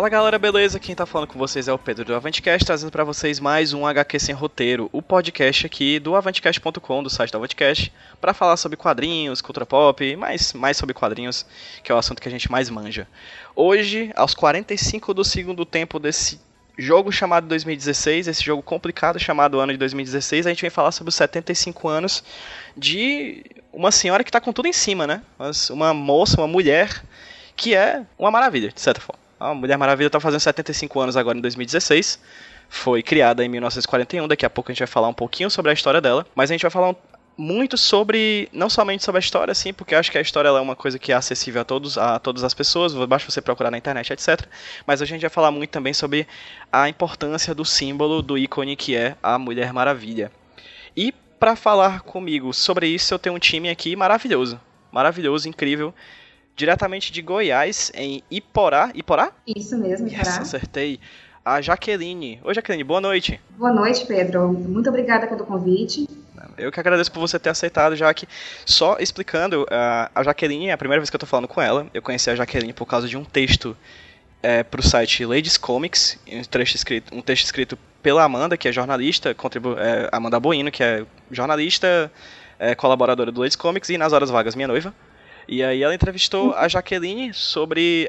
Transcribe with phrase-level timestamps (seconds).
[0.00, 0.80] Fala galera, beleza?
[0.80, 3.84] Quem tá falando com vocês é o Pedro do Avantcast, trazendo para vocês mais um
[3.84, 8.78] HQ Sem Roteiro, o podcast aqui do avantcast.com, do site do Avantcast, para falar sobre
[8.78, 11.44] quadrinhos, cultura pop, mais, mais sobre quadrinhos,
[11.84, 13.06] que é o assunto que a gente mais manja.
[13.54, 16.40] Hoje, aos 45 do segundo tempo desse
[16.78, 21.10] jogo chamado 2016, esse jogo complicado chamado ano de 2016, a gente vem falar sobre
[21.10, 22.24] os 75 anos
[22.74, 25.20] de uma senhora que tá com tudo em cima, né?
[25.68, 27.04] Uma moça, uma mulher
[27.54, 29.29] que é uma maravilha, de certa forma.
[29.40, 32.20] A Mulher Maravilha está fazendo 75 anos agora em 2016.
[32.68, 34.28] Foi criada em 1941.
[34.28, 36.26] Daqui a pouco a gente vai falar um pouquinho sobre a história dela.
[36.34, 36.94] Mas a gente vai falar
[37.38, 40.76] muito sobre, não somente sobre a história, assim, porque acho que a história é uma
[40.76, 44.12] coisa que é acessível a todos, a todas as pessoas, basta você procurar na internet,
[44.12, 44.46] etc.
[44.86, 46.28] Mas a gente vai falar muito também sobre
[46.70, 50.30] a importância do símbolo, do ícone que é a Mulher Maravilha.
[50.94, 54.60] E para falar comigo sobre isso, eu tenho um time aqui maravilhoso,
[54.92, 55.94] maravilhoso, incrível
[56.60, 58.90] diretamente de Goiás, em Iporá.
[58.94, 59.32] Iporá?
[59.46, 60.22] Isso mesmo, Iporá.
[60.22, 61.00] Yes, acertei.
[61.42, 62.38] A Jaqueline.
[62.44, 63.40] Oi, Jaqueline, boa noite.
[63.56, 64.52] Boa noite, Pedro.
[64.52, 66.06] Muito obrigada pelo convite.
[66.58, 68.28] Eu que agradeço por você ter aceitado, Jaque.
[68.66, 69.66] Só explicando,
[70.14, 71.86] a Jaqueline é a primeira vez que eu tô falando com ela.
[71.94, 73.74] Eu conheci a Jaqueline por causa de um texto
[74.42, 78.72] é, pro site Ladies Comics, um texto escrito, um texto escrito pela Amanda, que é
[78.72, 82.12] jornalista, contribu é, Amanda Boino, que é jornalista,
[82.58, 84.94] é, colaboradora do Ladies Comics, e nas horas vagas, minha noiva.
[85.50, 88.08] E aí ela entrevistou a Jaqueline sobre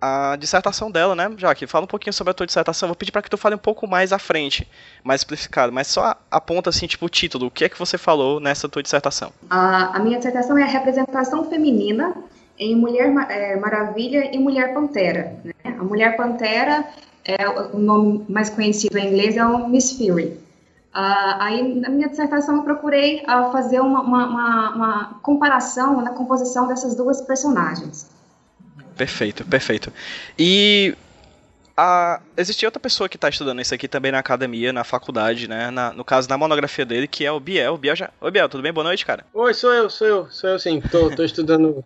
[0.00, 1.66] a dissertação dela, né, Jaque?
[1.66, 2.88] Fala um pouquinho sobre a tua dissertação.
[2.88, 4.68] Vou pedir para que tu fale um pouco mais à frente,
[5.02, 7.46] mais explicado, mas só aponta assim, tipo, o título.
[7.46, 9.32] O que é que você falou nessa tua dissertação?
[9.50, 12.14] A, a minha dissertação é a representação feminina
[12.56, 15.34] em Mulher é, Maravilha e Mulher Pantera.
[15.42, 15.54] Né?
[15.64, 16.84] A Mulher Pantera
[17.24, 20.38] é o nome mais conhecido em inglês é o Miss Fury.
[20.96, 26.12] Uh, aí, na minha dissertação, eu procurei uh, fazer uma, uma, uma, uma, comparação na
[26.12, 28.08] composição dessas duas personagens.
[28.96, 29.92] Perfeito, perfeito.
[30.38, 30.96] E
[31.78, 35.70] uh, existe outra pessoa que está estudando isso aqui também na academia, na faculdade, né?
[35.70, 37.76] Na, no caso, na monografia dele, que é o Biel.
[37.76, 38.10] Biel já...
[38.18, 38.72] Oi, Biel, tudo bem?
[38.72, 39.22] Boa noite, cara.
[39.34, 40.80] Oi, sou eu, sou eu, sou eu sim.
[40.80, 41.84] Tô, tô estudando.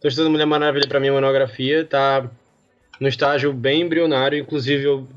[0.00, 2.30] Tô estudando Mulher Maravilha para minha monografia, tá
[3.00, 5.08] no estágio bem embrionário, inclusive eu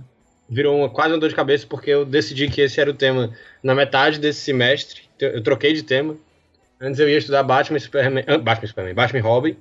[0.49, 3.31] virou uma, quase uma dor de cabeça porque eu decidi que esse era o tema
[3.63, 5.01] na metade desse semestre.
[5.19, 6.15] Eu troquei de tema.
[6.79, 9.57] Antes eu ia estudar Batman, Superman, ah, Batman, Superman, Batman Robin.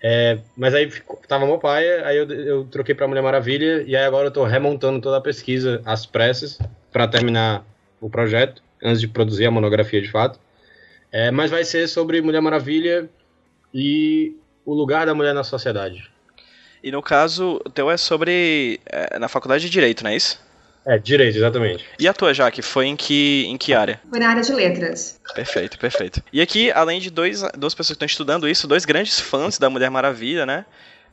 [0.00, 3.96] É, mas aí ficou, tava meu pai, aí eu, eu troquei para Mulher Maravilha e
[3.96, 6.58] aí agora eu tô remontando toda a pesquisa às pressas
[6.92, 7.64] para terminar
[8.00, 10.38] o projeto antes de produzir a monografia de fato.
[11.10, 13.08] É, mas vai ser sobre Mulher Maravilha
[13.74, 16.10] e o lugar da mulher na sociedade.
[16.82, 18.80] E no caso, o teu é sobre.
[18.86, 20.40] É, na faculdade de Direito, não é isso?
[20.86, 21.84] É, Direito, exatamente.
[21.98, 24.00] E a tua, Jaque, foi em que, em que área?
[24.08, 25.20] Foi na área de letras.
[25.34, 26.22] Perfeito, perfeito.
[26.32, 29.68] E aqui, além de dois, duas pessoas que estão estudando isso, dois grandes fãs da
[29.68, 30.64] Mulher Maravilha, né?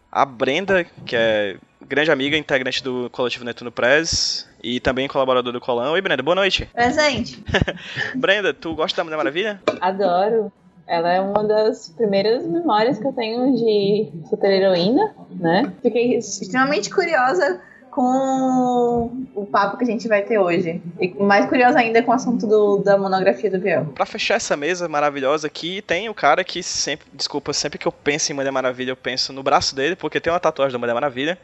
[0.10, 5.60] A Brenda, que é grande amiga, integrante do coletivo Netuno Press e também colaboradora do
[5.60, 5.92] Colão.
[5.92, 6.70] Oi, Brenda, boa noite.
[6.74, 7.44] Presente.
[8.16, 9.62] Brenda, tu gosta da Mulher Maravilha?
[9.82, 10.54] Adoro.
[10.88, 15.74] Ela é uma das primeiras memórias que eu tenho de super-heroína, né?
[15.82, 17.60] Fiquei extremamente curiosa
[17.90, 20.82] com o papo que a gente vai ter hoje.
[21.00, 23.86] E mais curiosa ainda com o assunto do, da monografia do Biel.
[23.96, 27.92] Pra fechar essa mesa maravilhosa aqui, tem o cara que sempre, desculpa, sempre que eu
[27.92, 30.94] penso em Mulher Maravilha, eu penso no braço dele, porque tem uma tatuagem da Mulher
[30.94, 31.38] Maravilha.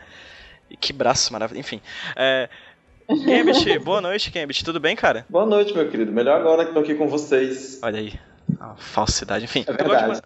[0.69, 1.81] E que braço maravilhoso, enfim.
[2.15, 2.47] É,
[3.07, 4.63] Gambit, boa noite, Gambit.
[4.63, 5.25] Tudo bem, cara?
[5.29, 6.11] Boa noite, meu querido.
[6.11, 7.79] Melhor agora que tô aqui com vocês.
[7.81, 8.13] Olha aí.
[8.59, 9.63] A falsidade, enfim.
[9.67, 10.21] É verdade.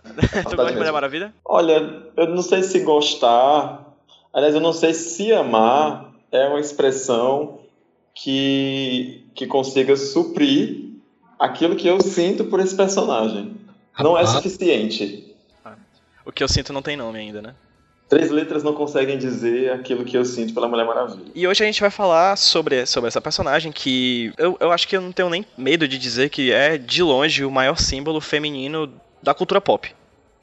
[0.49, 1.33] Tu gosta de Mulher Maravilha?
[1.43, 3.95] Olha, eu não sei se gostar.
[4.33, 7.59] Aliás, eu não sei se amar é uma expressão
[8.13, 10.91] que, que consiga suprir
[11.39, 13.55] aquilo que eu sinto por esse personagem.
[13.99, 15.35] não é suficiente.
[16.25, 17.55] O que eu sinto não tem nome ainda, né?
[18.07, 21.31] Três letras não conseguem dizer aquilo que eu sinto pela Mulher Maravilha.
[21.33, 24.95] E hoje a gente vai falar sobre, sobre essa personagem que eu, eu acho que
[24.95, 28.93] eu não tenho nem medo de dizer que é, de longe, o maior símbolo feminino
[29.23, 29.93] da cultura pop.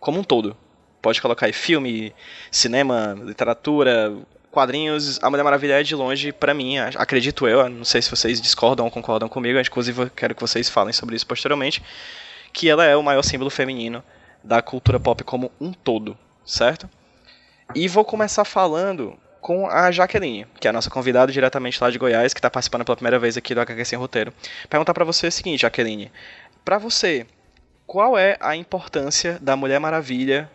[0.00, 0.56] Como um todo.
[1.00, 2.12] Pode colocar aí filme,
[2.50, 4.12] cinema, literatura,
[4.50, 5.20] quadrinhos.
[5.22, 7.68] A Mulher Maravilha é de longe, para mim, acredito eu.
[7.68, 9.58] Não sei se vocês discordam ou concordam comigo.
[9.60, 11.80] Inclusive, eu quero que vocês falem sobre isso posteriormente.
[12.52, 14.02] Que ela é o maior símbolo feminino
[14.42, 16.88] da cultura pop como um todo, certo?
[17.74, 21.98] E vou começar falando com a Jaqueline, que é a nossa convidada diretamente lá de
[21.98, 24.32] Goiás, que está participando pela primeira vez aqui do HQ Sem Roteiro.
[24.70, 26.12] Perguntar para você o seguinte, Jaqueline.
[26.64, 27.26] Para você,
[27.86, 30.48] qual é a importância da Mulher Maravilha?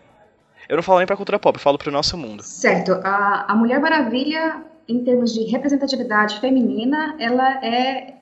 [0.69, 2.43] Eu não falo nem para cultura pop, eu falo para o nosso mundo.
[2.43, 2.93] Certo.
[3.03, 8.13] A, a Mulher Maravilha, em termos de representatividade feminina, ela é,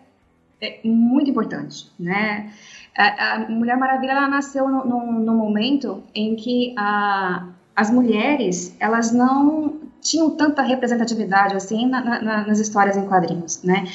[0.59, 2.51] é muito importante, né?
[2.97, 8.75] A, a Mulher Maravilha ela nasceu no, no, no momento em que a, as mulheres
[8.79, 13.85] elas não tinham tanta representatividade assim na, na, nas histórias em quadrinhos, né?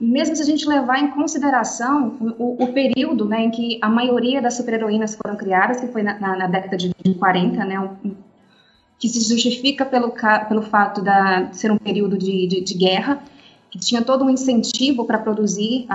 [0.00, 4.40] Mesmo se a gente levar em consideração o, o período né, em que a maioria
[4.40, 8.14] das super-heroínas foram criadas, que foi na, na década de 40, né, um,
[8.96, 10.12] que se justifica pelo,
[10.48, 13.20] pelo fato de ser um período de, de, de guerra,
[13.70, 15.88] que tinha todo um incentivo para produzir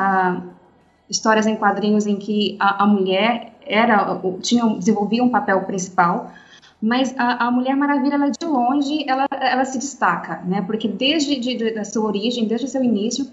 [1.09, 6.33] histórias em quadrinhos em que a, a mulher era tinha desenvolvia um papel principal
[6.83, 10.61] mas a, a, Mulher Maravilha, ela de longe, ela, ela se destaca, né?
[10.61, 13.25] Porque desde de, de, da sua origem, desde o seu início,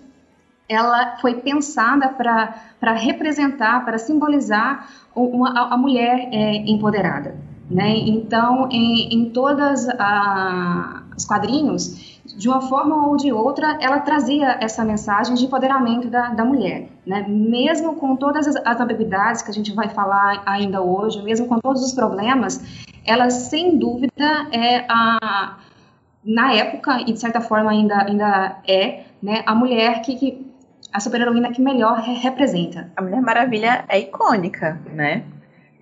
[0.69, 7.35] ela foi pensada para representar, para simbolizar uma, a, a mulher é, empoderada,
[7.69, 7.91] né?
[7.97, 9.85] Então, em, em todas
[11.17, 12.10] os quadrinhos,
[12.41, 16.89] de uma forma ou de outra, ela trazia essa mensagem de empoderamento da, da mulher,
[17.07, 17.27] né?
[17.29, 21.61] Mesmo com todas as, as ambiguidades que a gente vai falar ainda hoje, mesmo com
[21.61, 22.59] todos os problemas,
[23.05, 25.59] ela sem dúvida é a
[26.25, 30.51] na época e de certa forma ainda ainda é, né, a mulher que, que
[30.91, 32.91] a super-heroína que melhor re representa.
[32.97, 35.25] A Mulher Maravilha é icônica, né?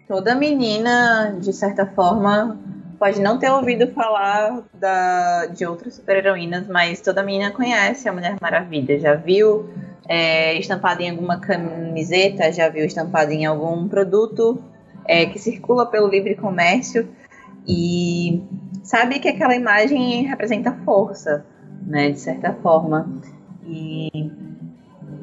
[0.09, 2.59] Toda menina, de certa forma,
[2.99, 8.37] pode não ter ouvido falar da, de outras super-heroínas, mas toda menina conhece a Mulher
[8.41, 9.71] Maravilha, já viu
[10.09, 14.63] é, estampada em alguma camiseta, já viu estampada em algum produto
[15.07, 17.09] é, que circula pelo livre comércio
[17.67, 18.43] e
[18.83, 21.45] sabe que aquela imagem representa força,
[21.87, 23.09] né, de certa forma.
[23.65, 24.31] E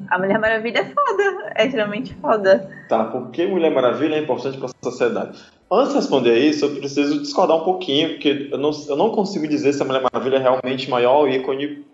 [0.09, 2.69] a Mulher Maravilha é foda, é extremamente foda.
[2.87, 5.39] Tá, por que Mulher Maravilha é importante para a sociedade?
[5.71, 9.47] Antes de responder isso, eu preciso discordar um pouquinho, porque eu não, eu não consigo
[9.47, 11.85] dizer se a Mulher Maravilha é realmente o maior ícone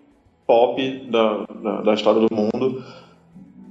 [0.46, 2.84] pop da, da, da história do mundo.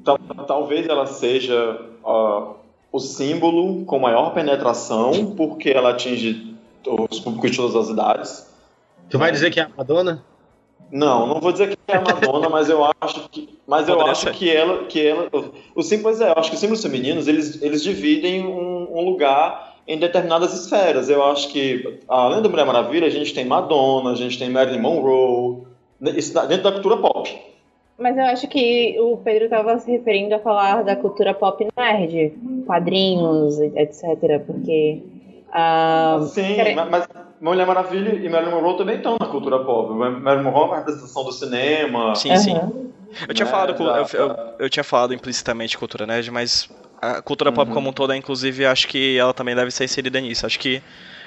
[0.04, 0.18] Tal,
[0.48, 2.56] talvez ela seja uh,
[2.92, 6.56] o símbolo com maior penetração, porque ela atinge
[6.88, 8.52] os públicos de todas as idades.
[9.10, 10.24] Tu vai dizer que é a Madonna?
[10.92, 14.30] Não, não vou dizer que é a Madonna, mas eu acho que, mas eu acho
[14.32, 15.30] que ela, que ela,
[15.74, 19.78] o símbolo é, eu acho que os símbolos femininos eles, eles dividem um, um lugar
[19.88, 21.10] em determinadas esferas.
[21.10, 24.82] Eu acho que, além da Mulher Maravilha, a gente tem Madonna, a gente tem Marilyn
[24.82, 25.64] Monroe,
[26.16, 27.40] isso dentro da cultura pop.
[27.98, 32.34] Mas eu acho que o Pedro estava se referindo a falar da cultura pop nerd,
[32.66, 34.42] quadrinhos, etc.
[34.46, 35.04] Porque.
[35.50, 36.56] Uh, Sim,
[36.90, 37.08] mas
[37.42, 39.92] Mulher Maravilha e Marilyn Monroe também estão na cultura pop.
[39.94, 42.16] Marilyn Monroe é uma representação do cinema.
[42.16, 42.56] Sim, sim.
[43.28, 43.52] Eu tinha, né?
[43.52, 46.70] falado, eu, eu, eu, tinha falado implicitamente cultura nerd, mas
[47.02, 47.74] a cultura pop uhum.
[47.74, 50.46] como um todo, inclusive, acho que ela também deve ser inserida nisso.
[50.46, 50.84] Acho que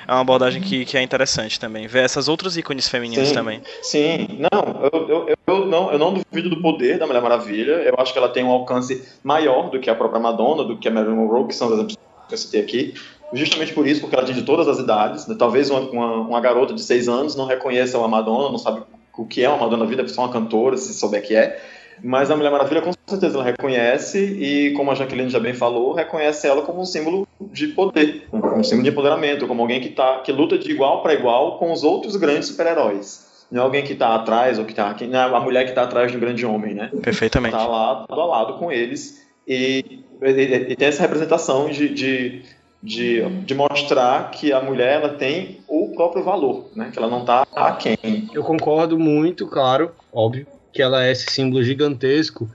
[0.06, 1.86] é uma abordagem que, que é interessante também.
[1.88, 3.62] Ver essas outras ícones femininas sim, também.
[3.82, 7.72] Sim, não eu, eu, eu, não, eu não duvido do poder da Mulher Maravilha.
[7.72, 10.86] Eu acho que ela tem um alcance maior do que a própria Madonna, do que
[10.86, 11.96] a Marilyn Monroe, que são os exemplos
[12.28, 12.94] que eu citei aqui.
[13.32, 15.26] Justamente por isso, porque ela atinge todas as idades.
[15.26, 15.34] Né?
[15.38, 18.82] Talvez uma, uma, uma, garota de seis anos não reconheça uma Madonna, não sabe
[19.16, 21.60] o que é uma Madonna na vida, é só uma cantora, se souber que é.
[22.02, 25.92] Mas a Mulher Maravilha, com certeza, ela reconhece e, como a Jaqueline já bem falou,
[25.92, 30.20] reconhece ela como um símbolo de poder, um símbolo de empoderamento, como alguém que, tá,
[30.20, 33.32] que luta de igual para igual com os outros grandes super-heróis.
[33.50, 35.82] Não é alguém que está atrás, ou que tá, não é a mulher que está
[35.82, 36.90] atrás de um grande homem, né?
[37.02, 37.54] Perfeitamente.
[37.54, 42.42] Está lá, lado a lado com eles e, e, e tem essa representação de, de,
[42.84, 46.90] de, de, mostrar que a mulher ela tem o próprio valor, né?
[46.92, 48.28] Que ela não está aquém.
[48.32, 52.46] Eu concordo muito, claro, óbvio, que ela é esse símbolo gigantesco,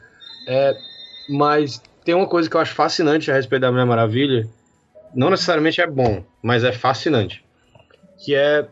[0.47, 0.77] é,
[1.27, 4.47] mas tem uma coisa que eu acho fascinante a respeito da Mulher Maravilha,
[5.15, 7.43] não necessariamente é bom, mas é fascinante,
[8.23, 8.67] que é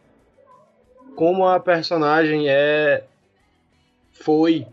[1.15, 3.03] como a personagem é
[4.11, 4.67] foi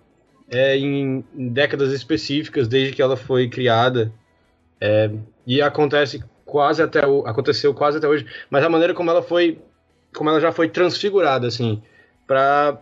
[0.51, 4.13] é, em, em, décadas específicas desde que ela foi criada
[4.79, 5.11] é,
[5.47, 6.23] e acontece
[6.55, 9.59] quase até o, aconteceu quase até hoje, mas a maneira como ela foi,
[10.15, 11.83] como ela já foi transfigurada, assim,
[12.29, 12.79] para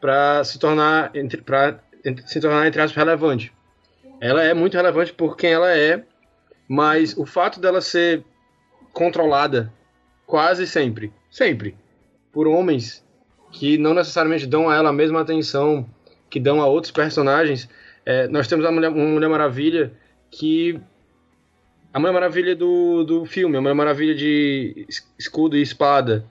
[0.00, 1.10] para se tornar
[1.44, 1.80] para
[2.24, 3.52] se tornar entre aspas relevante.
[4.20, 6.04] Ela é muito relevante por quem ela é,
[6.68, 8.22] mas o fato dela ser
[8.92, 9.72] controlada
[10.24, 11.76] quase sempre, sempre
[12.32, 13.04] por homens
[13.50, 15.84] que não necessariamente dão a ela a mesma atenção
[16.30, 17.68] que dão a outros personagens.
[18.06, 19.92] É, nós temos a Mulher, uma Mulher Maravilha
[20.30, 20.80] que
[21.94, 24.84] a Mulher Maravilha do, do filme, a Mulher Maravilha de
[25.16, 26.24] escudo e espada,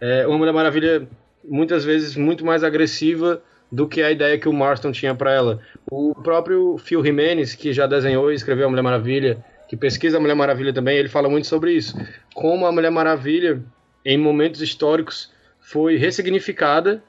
[0.00, 1.08] é uma Mulher Maravilha
[1.44, 3.40] muitas vezes muito mais agressiva
[3.70, 5.60] do que a ideia que o Marston tinha para ela.
[5.88, 10.20] O próprio Phil Jimenez, que já desenhou e escreveu a Mulher Maravilha, que pesquisa a
[10.20, 11.96] Mulher Maravilha também, ele fala muito sobre isso.
[12.34, 13.62] Como a Mulher Maravilha,
[14.04, 17.02] em momentos históricos, foi ressignificada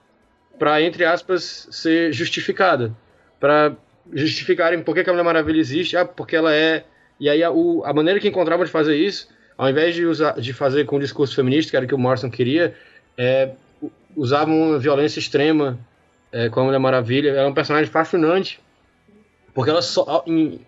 [0.60, 2.96] para, entre aspas, ser justificada.
[3.40, 3.76] Para
[4.14, 6.86] justificarem por que a Mulher Maravilha existe, ah, porque ela é.
[7.20, 10.40] E aí a, o, a maneira que encontravam de fazer isso, ao invés de, usar,
[10.40, 12.76] de fazer com o discurso feminista, que era o que o Morrison queria,
[13.18, 13.52] é,
[14.16, 15.80] usavam uma violência extrema
[16.32, 17.30] é, com a Mulher Maravilha.
[17.30, 18.60] Ela é um personagem fascinante.
[19.54, 20.26] Porque ela só.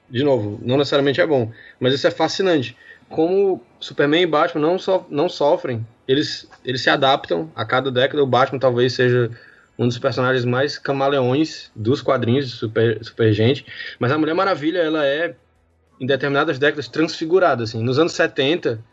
[0.10, 2.76] De novo, não necessariamente é bom, mas isso é fascinante.
[3.10, 8.24] Como Superman e Batman não, so, não sofrem, eles, eles se adaptam a cada década.
[8.24, 9.30] O Batman talvez seja
[9.78, 13.66] um dos personagens mais camaleões dos quadrinhos de Super, Super Gente.
[14.00, 15.36] Mas a Mulher Maravilha, ela é,
[16.00, 17.64] em determinadas décadas, transfigurada.
[17.64, 17.82] Assim.
[17.82, 18.84] Nos anos 70,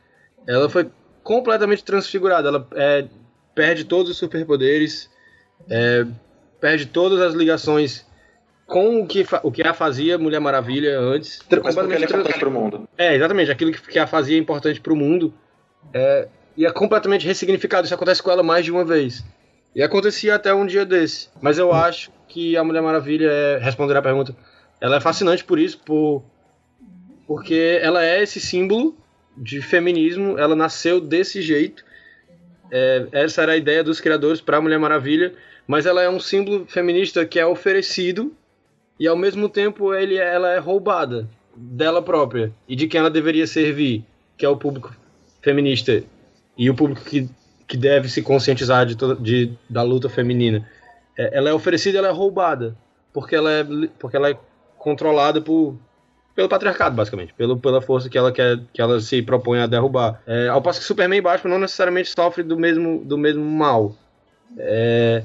[0.46, 0.90] ela foi
[1.22, 2.48] completamente transfigurada.
[2.48, 3.06] Ela é,
[3.54, 5.10] perde todos os superpoderes,
[5.68, 6.06] é,
[6.60, 8.06] perde todas as ligações
[8.66, 11.40] com o que, o que a fazia Mulher Maravilha antes.
[11.62, 12.88] Mas porque ela é importante para o mundo.
[12.96, 13.50] É, exatamente.
[13.50, 15.34] Aquilo que a fazia importante para o mundo
[15.92, 17.84] é, e é completamente ressignificado.
[17.84, 19.24] Isso acontece com ela mais de uma vez.
[19.74, 21.28] E acontecia até um dia desse.
[21.40, 24.34] Mas eu acho que a Mulher Maravilha, é, responder a pergunta,
[24.80, 26.22] ela é fascinante por isso, por,
[27.26, 28.96] porque ela é esse símbolo
[29.36, 31.84] de feminismo, ela nasceu desse jeito.
[32.70, 35.34] É, essa era a ideia dos criadores para a Mulher Maravilha,
[35.66, 38.32] mas ela é um símbolo feminista que é oferecido
[38.98, 43.46] e ao mesmo tempo ele, ela é roubada dela própria e de quem ela deveria
[43.46, 44.04] servir,
[44.36, 44.94] que é o público
[45.42, 46.02] feminista
[46.56, 47.28] e o público que,
[47.66, 50.68] que deve se conscientizar de, toda, de da luta feminina.
[51.16, 52.76] É, ela é oferecida, ela é roubada
[53.12, 53.64] porque ela é
[53.98, 54.36] porque ela é
[54.76, 55.78] controlada por
[56.34, 60.20] pelo patriarcado, basicamente, pelo, pela força que ela quer, que ela se propõe a derrubar.
[60.26, 63.94] É, ao passo que Superman e não necessariamente sofrem do mesmo, do mesmo mal.
[64.58, 65.24] É,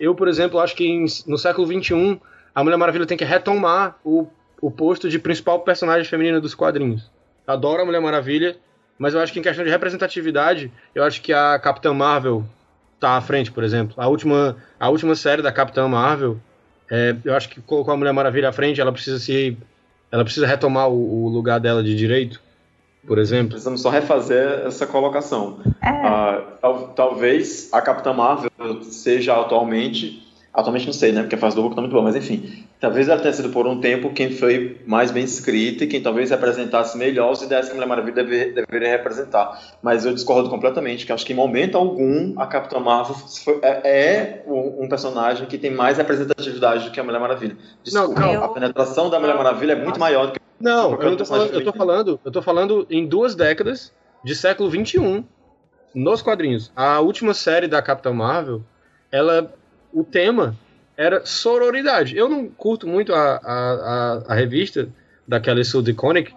[0.00, 2.20] eu, por exemplo, acho que em, no século XXI
[2.54, 4.26] a Mulher Maravilha tem que retomar o,
[4.60, 7.10] o posto de principal personagem feminina dos quadrinhos.
[7.46, 8.56] Adoro a Mulher Maravilha,
[8.98, 12.44] mas eu acho que em questão de representatividade, eu acho que a Capitã Marvel
[13.00, 13.94] tá à frente, por exemplo.
[13.96, 16.38] A última, a última série da Capitã Marvel,
[16.90, 19.56] é, eu acho que colocou a Mulher Maravilha à frente, ela precisa se.
[20.12, 22.38] Ela precisa retomar o, o lugar dela de direito,
[23.06, 23.48] por exemplo.
[23.50, 25.58] Precisamos só refazer essa colocação.
[25.80, 25.90] É.
[25.90, 28.50] Uh, tal, talvez a Capitã Marvel
[28.82, 30.22] seja atualmente
[30.54, 31.22] Atualmente não sei, né?
[31.22, 32.66] Porque a fase do Hulk tá muito boa, mas enfim.
[32.78, 36.30] Talvez ela tenha sido por um tempo quem foi mais bem escrita e quem talvez
[36.30, 39.58] representasse melhor as ideias que a Mulher Maravilha deve, deveria representar.
[39.82, 43.16] Mas eu discordo completamente, que acho que em momento algum a Capitã Marvel
[43.62, 47.56] é, é um personagem que tem mais representatividade do que a Mulher Maravilha.
[47.82, 51.16] Desculpa, não, a penetração da Mulher Maravilha é muito maior do que Não, eu, não
[51.16, 53.90] tô falando, eu tô falando, eu tô falando em duas décadas
[54.22, 55.24] de século XXI
[55.94, 56.70] nos quadrinhos.
[56.76, 58.62] A última série da Capitã Marvel,
[59.10, 59.54] ela
[59.92, 60.56] o tema
[60.96, 62.16] era sororidade.
[62.16, 64.88] Eu não curto muito a, a, a, a revista
[65.26, 66.34] da Kelly Sue DeConnick,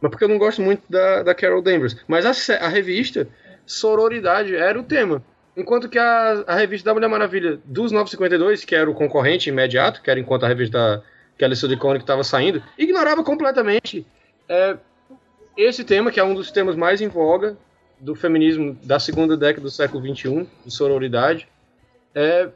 [0.00, 1.96] mas porque eu não gosto muito da, da Carol Danvers.
[2.06, 3.28] Mas a, a revista,
[3.66, 5.22] sororidade era o tema.
[5.56, 10.02] Enquanto que a, a revista da Mulher Maravilha dos 952, que era o concorrente imediato,
[10.02, 11.02] que era enquanto a revista da
[11.38, 14.06] Kelly Sue DeConnick estava saindo, ignorava completamente
[14.48, 14.76] é,
[15.56, 17.56] esse tema, que é um dos temas mais em voga
[18.00, 21.48] do feminismo da segunda década do século XXI, de sororidade.
[22.14, 22.48] É,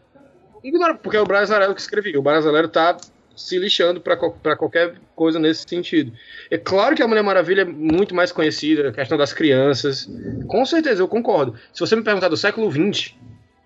[0.62, 2.18] ignora, porque é o brasileiro que escrevia.
[2.18, 2.96] O brasileiro tá
[3.38, 4.16] se lixando para
[4.56, 6.12] qualquer coisa nesse sentido.
[6.50, 10.10] É claro que a Mulher Maravilha é muito mais conhecida, a questão das crianças.
[10.48, 11.54] Com certeza, eu concordo.
[11.72, 13.14] Se você me perguntar do século XX,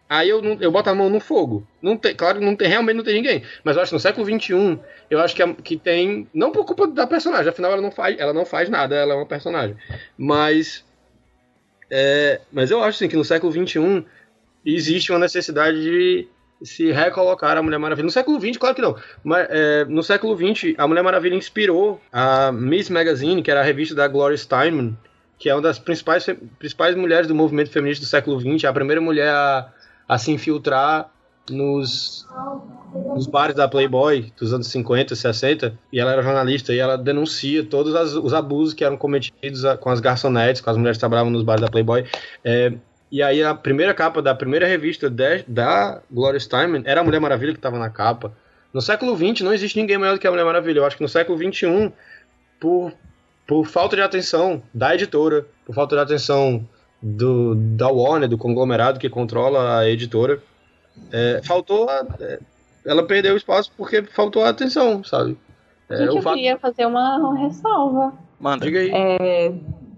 [0.09, 1.67] aí eu, eu boto a mão no fogo.
[1.81, 3.43] Não tem, claro, não tem, realmente não tem ninguém.
[3.65, 4.79] Mas eu acho que no século XXI,
[5.11, 6.29] eu acho que, que tem.
[6.35, 9.17] Não por culpa da personagem, afinal ela não faz, ela não faz nada, ela é
[9.17, 9.77] uma personagem.
[10.17, 10.85] Mas.
[11.91, 14.05] É, mas eu acho assim, que no século XXI
[14.65, 16.29] existe uma necessidade de
[16.65, 18.05] se recolocar a Mulher Maravilha.
[18.05, 18.97] No século XX, claro que não.
[19.23, 23.65] Mas, é, no século XX, a Mulher Maravilha inspirou a Miss Magazine, que era a
[23.65, 24.97] revista da Gloria Steinem,
[25.39, 26.27] que é uma das principais,
[26.59, 29.69] principais mulheres do movimento feminista do século XX, a primeira mulher a,
[30.09, 31.11] a se infiltrar
[31.51, 32.27] nos,
[33.15, 37.65] nos bares da Playboy dos anos 50, 60, e ela era jornalista, e ela denuncia
[37.65, 41.33] todos as, os abusos que eram cometidos com as garçonetes, com as mulheres que trabalhavam
[41.33, 42.05] nos bares da Playboy.
[42.45, 42.73] É,
[43.13, 47.21] e aí a primeira capa da primeira revista de, da Gloria Steinem era a Mulher
[47.21, 48.33] Maravilha que estava na capa.
[48.73, 50.79] No século XX não existe ninguém maior do que a Mulher Maravilha.
[50.79, 51.93] Eu acho que no século XXI,
[52.59, 52.91] por,
[53.47, 56.67] por falta de atenção da editora, por falta de atenção
[57.03, 60.43] do, da Warner, do conglomerado que controla a editora,
[61.13, 61.91] é, faltou.
[61.91, 62.39] A, é,
[62.87, 65.37] ela perdeu o espaço porque faltou a atenção, sabe?
[65.91, 66.37] É, Gente, eu fato...
[66.37, 68.15] queria fazer uma ressalva.
[68.41, 68.65] Manda.
[68.65, 68.91] Diga aí.
[68.91, 69.53] É,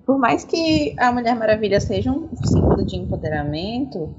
[0.04, 4.14] por mais que a Mulher Maravilha seja um símbolo de empoderamento,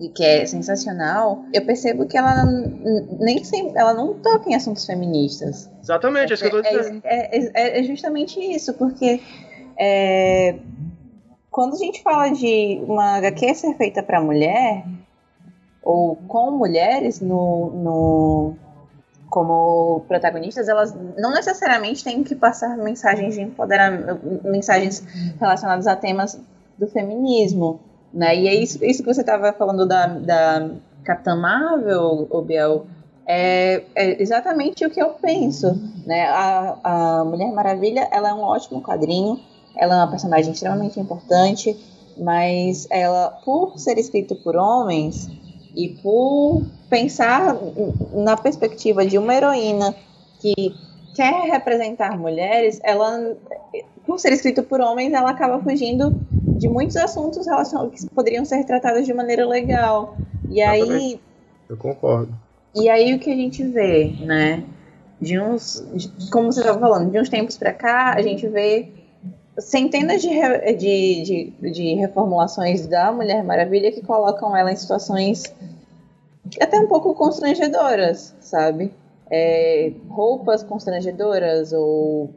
[0.00, 4.84] e que é sensacional, eu percebo que ela nem sempre, ela não toca em assuntos
[4.84, 5.70] feministas.
[5.80, 7.00] Exatamente, é isso que eu tô é, dizendo.
[7.04, 9.20] É, é, é justamente isso, porque
[9.78, 10.58] é,
[11.50, 14.84] quando a gente fala de uma HQ ser feita para mulher,
[15.80, 18.56] ou com mulheres no, no,
[19.34, 25.04] como protagonistas, elas não necessariamente têm que passar mensagens de empoderamento, mensagens
[25.40, 26.40] relacionadas a temas
[26.78, 27.80] do feminismo
[28.14, 28.36] né?
[28.36, 30.70] E é isso, isso que você estava falando da, da
[31.02, 32.86] Capitã Marvel, o Biel,
[33.26, 35.74] é, é, exatamente o que eu penso.
[36.06, 36.24] Né?
[36.26, 39.40] A, a Mulher Maravilha ela é um ótimo quadrinho,
[39.76, 41.76] ela é uma personagem extremamente importante,
[42.16, 45.28] mas ela, por ser escrito por homens
[45.74, 47.56] e por pensar
[48.12, 49.94] na perspectiva de uma heroína
[50.40, 50.74] que
[51.14, 53.36] quer representar mulheres, ela,
[54.06, 58.64] por ser escrito por homens, ela acaba fugindo de muitos assuntos relacionados que poderiam ser
[58.64, 60.16] tratados de maneira legal.
[60.48, 61.20] E aí.
[61.68, 62.34] Eu concordo.
[62.74, 64.64] E aí o que a gente vê, né?
[65.20, 65.84] De uns.
[65.94, 68.88] De, como você estava falando, de uns tempos para cá, a gente vê
[69.58, 70.28] centenas de,
[70.76, 75.44] de, de, de, reformulações da Mulher Maravilha que colocam ela em situações
[76.60, 78.92] até um pouco constrangedoras, sabe?
[79.30, 82.30] É, roupas constrangedoras ou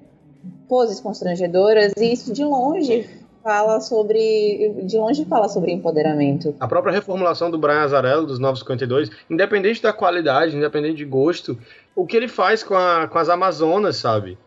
[0.68, 3.10] poses constrangedoras, e isso de longe
[3.44, 4.84] fala sobre.
[4.84, 6.54] De longe fala sobre empoderamento.
[6.60, 11.58] A própria reformulação do Brian Azarello, dos 952, independente da qualidade, independente de gosto,
[11.96, 14.38] o que ele faz com, a, com as Amazonas, sabe?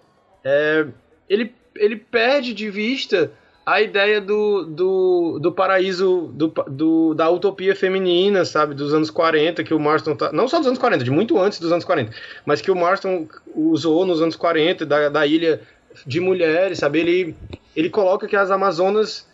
[0.45, 0.87] É,
[1.29, 3.33] ele, ele perde de vista
[3.65, 8.75] a ideia do, do, do paraíso, do, do, da utopia feminina, sabe?
[8.75, 10.33] Dos anos 40, que o Marston tá.
[10.33, 12.13] Não só dos anos 40, de muito antes dos anos 40,
[12.45, 15.61] mas que o Marston usou nos anos 40, da, da ilha
[16.07, 17.01] de mulheres, sabe?
[17.01, 17.37] Ele,
[17.77, 19.29] ele coloca que as Amazonas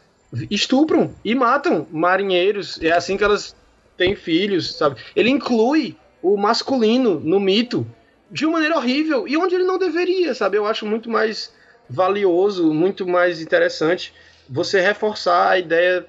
[0.50, 2.78] estupram e matam marinheiros.
[2.82, 3.54] É assim que elas
[3.96, 5.00] têm filhos, sabe?
[5.14, 7.86] Ele inclui o masculino no mito
[8.30, 10.56] de uma maneira horrível e onde ele não deveria, sabe?
[10.56, 11.54] Eu acho muito mais
[11.88, 14.12] valioso, muito mais interessante
[14.48, 16.06] você reforçar a ideia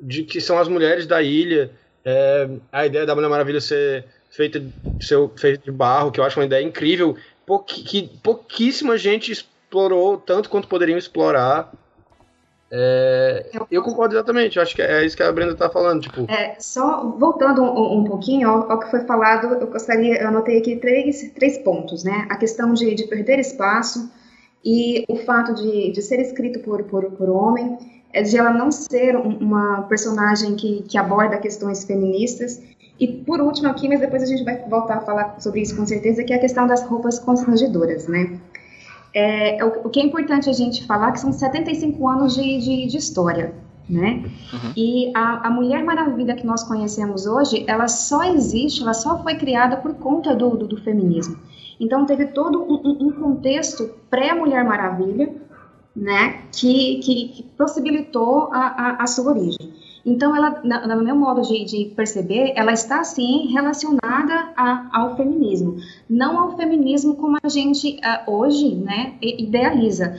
[0.00, 1.70] de que são as mulheres da ilha,
[2.04, 4.62] é, a ideia da Mulher Maravilha ser feita,
[5.00, 7.16] ser feita de barro, que eu acho uma ideia incrível,
[7.66, 11.72] que pouquíssima gente explorou tanto quanto poderiam explorar.
[12.72, 16.02] É, eu concordo exatamente, eu acho que é isso que a Brenda está falando.
[16.02, 16.30] Tipo.
[16.30, 20.58] É, só voltando um, um pouquinho ao, ao, que foi falado, eu gostaria, eu anotei
[20.58, 22.28] aqui três, três pontos, né?
[22.30, 24.08] A questão de, de perder espaço
[24.64, 27.78] e o fato de, de ser escrito por, por, por homem,
[28.12, 32.60] é de ela não ser uma personagem que, que aborda questões feministas.
[32.98, 35.86] E por último aqui, mas depois a gente vai voltar a falar sobre isso com
[35.86, 38.38] certeza, que é a questão das roupas constrangedoras, né?
[39.14, 42.58] É, é, o, o, que é importante a gente falar que são 75 anos de,
[42.58, 43.54] de, de história,
[43.88, 44.22] né?
[44.52, 44.72] Uhum.
[44.76, 49.34] E a, a, Mulher Maravilha que nós conhecemos hoje, ela só existe, ela só foi
[49.34, 51.36] criada por conta do, do, do feminismo.
[51.80, 55.34] Então teve todo um, um contexto pré-Mulher Maravilha,
[55.96, 59.80] né, que, que, que possibilitou a, a, a sua origem.
[60.04, 65.76] Então, ela, no meu modo de, de, perceber, ela está sim relacionada a, ao feminismo,
[66.08, 70.18] não ao feminismo como a gente uh, hoje, né, idealiza.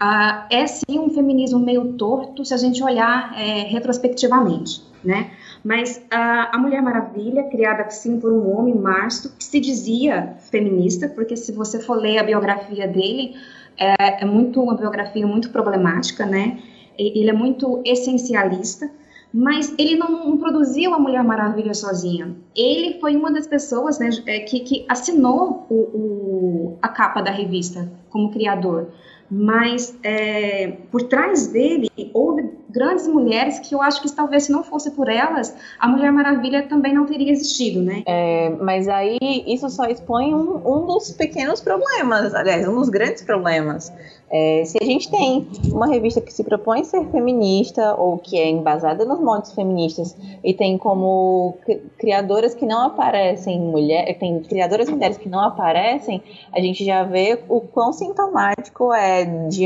[0.00, 5.32] Uh, é sim um feminismo meio torto se a gente olhar é, retrospectivamente, né?
[5.68, 11.10] Mas uh, a Mulher Maravilha, criada sim por um homem, Marsto, que se dizia feminista,
[11.10, 13.34] porque se você for ler a biografia dele,
[13.76, 16.58] é, é muito uma biografia muito problemática, né?
[16.96, 18.90] Ele é muito essencialista
[19.30, 22.34] mas ele não, não, produziu a Mulher Maravilha sozinha.
[22.56, 27.30] Ele foi uma das pessoas né, é, que, que, assinou o, o, a capa da
[27.30, 28.88] revista como criador.
[29.30, 34.62] Mas é, por trás dele houve grandes mulheres que eu acho que talvez se não
[34.62, 38.02] fosse por elas, a Mulher Maravilha também não teria existido, né?
[38.06, 43.22] É, mas aí isso só expõe um, um dos pequenos problemas, aliás, um dos grandes
[43.22, 43.92] problemas
[44.30, 48.48] É, se a gente tem uma revista que se propõe ser feminista ou que é
[48.50, 51.56] embasada nos modos feministas e tem como
[51.98, 57.42] criadoras que não aparecem mulheres, tem criadoras mulheres que não aparecem, a gente já vê
[57.48, 59.64] o quão sintomático é de,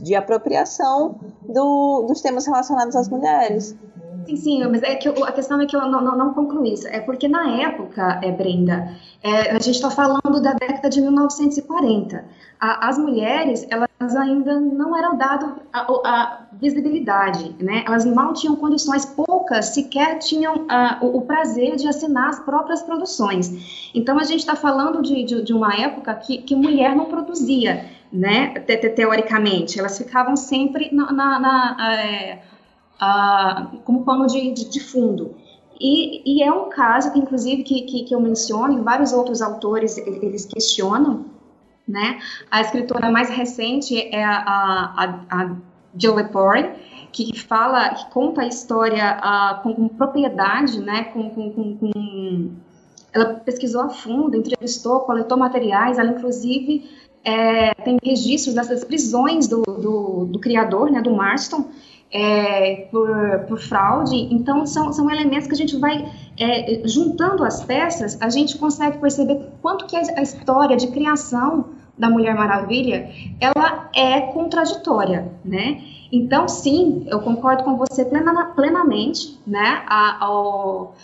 [0.00, 3.76] de apropriação do, dos temas relacionados às mulheres.
[4.26, 6.74] Sim, sim, mas é que eu, a questão é que eu não, não, não concluí
[6.74, 6.86] isso.
[6.86, 12.24] É porque na época, é, Brenda, é, a gente está falando da década de 1940.
[12.60, 17.82] A, as mulheres, elas ainda não eram dadas a, a, visibilidade, né?
[17.84, 22.82] Elas mal tinham condições, poucas sequer tinham a, o, o, prazer de assinar as próprias
[22.82, 23.90] produções.
[23.92, 27.84] Então a gente está falando de, de, de, uma época que, que mulher não produzia,
[28.12, 28.54] né?
[28.60, 32.42] Te, te, teoricamente, elas ficavam sempre na, na, na é,
[33.84, 35.34] como pano de, de, de fundo.
[35.80, 39.42] E, e, é um caso que, inclusive, que, que, que eu menciono, e vários outros
[39.42, 41.24] autores eles questionam,
[41.88, 42.20] né?
[42.50, 45.56] A escritora mais recente é a, a, a
[45.96, 46.70] Jill Lepore,
[47.10, 51.04] que fala, que conta a história uh, com, com, propriedade, né?
[51.04, 52.50] Com, com, com,
[53.12, 56.88] ela pesquisou a fundo, entrevistou, coletou materiais, ela inclusive
[57.24, 61.00] é, tem registros dessas prisões do, do, do criador, né?
[61.00, 61.66] Do Marston,
[62.10, 63.08] é, por,
[63.48, 64.16] por, fraude.
[64.30, 68.98] Então, são, são elementos que a gente vai é, juntando as peças, a gente consegue
[68.98, 75.82] perceber quanto que a história de criação da Mulher Maravilha, ela é contraditória, né?
[76.10, 79.82] Então, sim, eu concordo com você plena, plenamente, né?
[79.86, 80.94] A, ao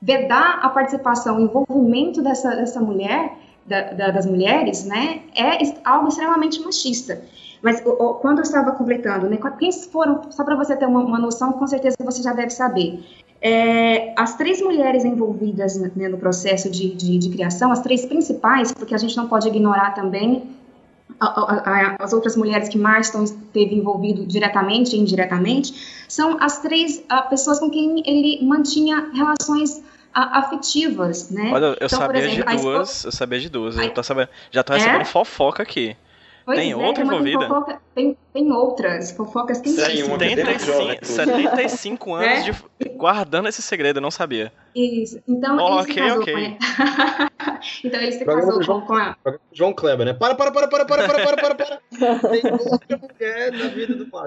[0.00, 5.22] vedar a participação, o envolvimento dessa, dessa mulher, da, da, das mulheres, né?
[5.34, 7.22] É algo extremamente machista.
[7.62, 7.82] Mas
[8.20, 11.66] quando eu estava completando, né, quem foram, só para você ter uma, uma, noção, com
[11.66, 13.02] certeza você já deve saber.
[13.40, 18.72] É, as três mulheres envolvidas né, no processo de, de, de, criação, as três principais,
[18.72, 20.56] porque a gente não pode ignorar também
[21.20, 27.02] a, a, as outras mulheres que Marston esteve envolvido diretamente e indiretamente, são as três
[27.28, 29.82] pessoas com quem ele mantinha relações
[30.16, 31.50] afetivas, né?
[31.52, 34.62] Olha, eu então, sabia exemplo, de duas, eu sabia de duas, eu tô sabendo, já
[34.62, 35.04] tô recebendo é?
[35.04, 35.96] fofoca aqui.
[36.46, 37.48] Pois tem é, outra envolvida?
[37.48, 40.16] Fofoca, tem, tem outras fofocas quentíssimas.
[40.16, 42.52] 75, 75 anos é?
[42.52, 44.52] de, guardando esse segredo, eu não sabia.
[44.72, 45.18] Isso.
[45.26, 46.34] Então, oh, ele se casou okay.
[46.34, 46.56] com
[47.84, 49.16] Então, ele se casou João, com a...
[49.52, 50.12] João Kleber, né?
[50.12, 51.80] Para, para, para, para, para, para, para, para, para.
[52.30, 54.26] Tem outra mulher na vida do pai.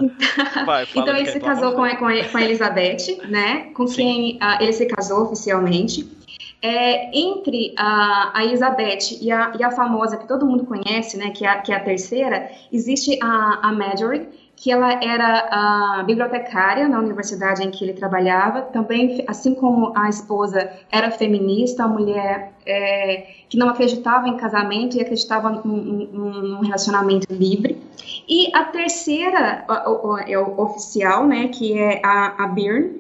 [0.65, 3.71] Vai, então, ele se casou com a, com, a, com a Elizabeth, né?
[3.73, 3.95] Com Sim.
[3.95, 6.18] quem uh, ele se casou oficialmente.
[6.61, 11.29] É, entre a, a Elizabeth e a, e a, famosa que todo mundo conhece, né,
[11.29, 14.27] que é, a, que é a terceira, existe a, a Marjorie,
[14.59, 20.09] que ela era a bibliotecária na universidade em que ele trabalhava, também, assim como a
[20.09, 26.59] esposa, era feminista, uma mulher é, que não acreditava em casamento e acreditava num, num
[26.59, 27.81] relacionamento livre.
[28.27, 29.65] E a terceira
[30.27, 32.99] é o, oficial, né, que é a, a Byrne,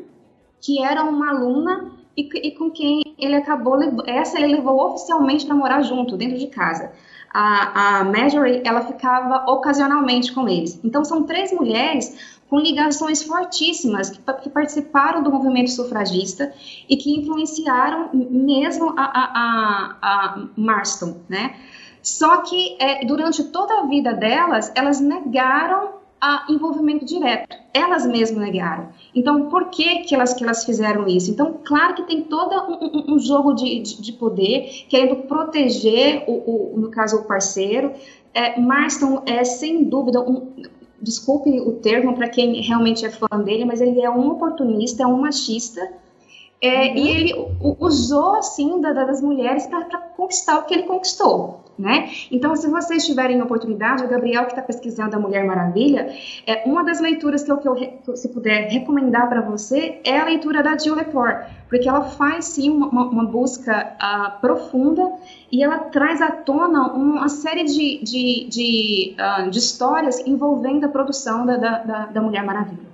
[0.61, 5.55] que era uma aluna e, e com quem ele acabou, essa ele levou oficialmente para
[5.55, 6.91] morar junto, dentro de casa.
[7.31, 10.79] A, a Marjorie, ela ficava ocasionalmente com eles.
[10.83, 16.51] Então, são três mulheres com ligações fortíssimas que, que, participaram do movimento sufragista
[16.89, 21.55] e que influenciaram mesmo a, a, a, a Marston, né?
[22.01, 27.55] Só que é, durante toda a vida delas, elas negaram a envolvimento direto.
[27.73, 28.89] Elas mesmas negaram.
[29.13, 31.31] Então, por que, que, elas, que elas fizeram isso?
[31.31, 36.73] Então, claro que tem todo um, um jogo de, de, de, poder, querendo proteger, o,
[36.75, 37.93] o, no caso, o parceiro.
[38.33, 40.51] É, Marston é, sem dúvida, um,
[41.01, 45.07] desculpe o termo para quem realmente é fã dele, mas ele é um oportunista, é
[45.07, 45.81] um machista,
[46.61, 46.95] é, uhum.
[46.97, 47.33] E ele
[47.79, 49.85] usou, assim, da, das mulheres para
[50.17, 52.09] conquistar o que ele conquistou né?
[52.29, 56.13] Então, se vocês tiverem oportunidade, o Gabriel que está pesquisando a Mulher Maravilha,
[56.45, 60.25] é uma das leituras que eu, que eu se puder recomendar para você é a
[60.25, 65.09] leitura da Jill Lepore, porque ela faz sim uma, uma busca uh, profunda
[65.49, 70.89] e ela traz à tona uma série de, de, de, uh, de histórias envolvendo a
[70.89, 72.88] produção da, da, da Mulher Maravilha.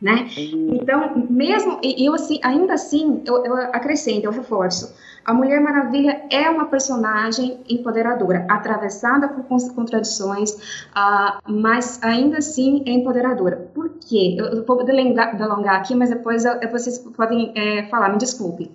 [0.00, 0.28] Né?
[0.36, 4.94] Então, mesmo, e eu assim, ainda assim, eu, eu acrescento, eu reforço,
[5.28, 12.92] a Mulher Maravilha é uma personagem empoderadora, atravessada por contradições, uh, mas ainda assim é
[12.92, 13.68] empoderadora.
[13.74, 14.36] Por quê?
[14.38, 18.70] Eu, vou delongar aqui, mas depois eu, vocês podem é, falar, me desculpe.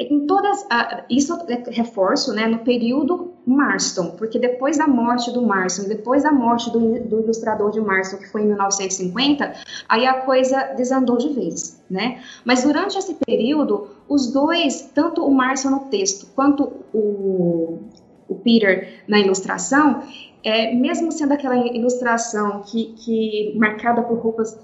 [0.00, 5.42] Em todas, uh, isso é reforço né, no período Marston, porque depois da morte do
[5.42, 9.52] Marston, depois da morte do, do, ilustrador de Marston, que foi em 1950,
[9.86, 12.22] aí a coisa desandou de vez, né?
[12.46, 17.80] Mas durante esse período, os dois, tanto o Marston no texto quanto o,
[18.26, 20.02] o Peter na ilustração,
[20.42, 24.58] é, mesmo sendo aquela ilustração que, que marcada por roupas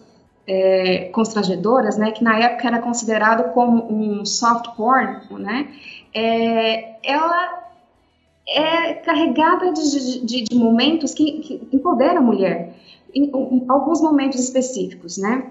[0.46, 5.68] é, constrangedoras, né, que na época era considerado como um soft porn, né,
[6.14, 7.66] é, ela
[8.48, 12.74] é carregada de, de, de momentos que, que empoderam a mulher,
[13.14, 15.50] em, em, alguns momentos específicos, né.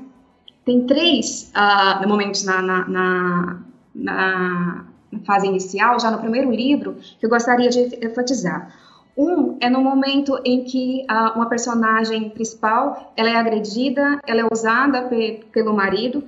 [0.64, 3.62] Tem três uh, momentos na, na, na,
[3.94, 4.86] na
[5.24, 8.74] fase inicial, já no primeiro livro, que eu gostaria de enfatizar.
[9.18, 14.48] Um é no momento em que a, uma personagem principal ela é agredida, ela é
[14.52, 16.24] usada pe, pelo marido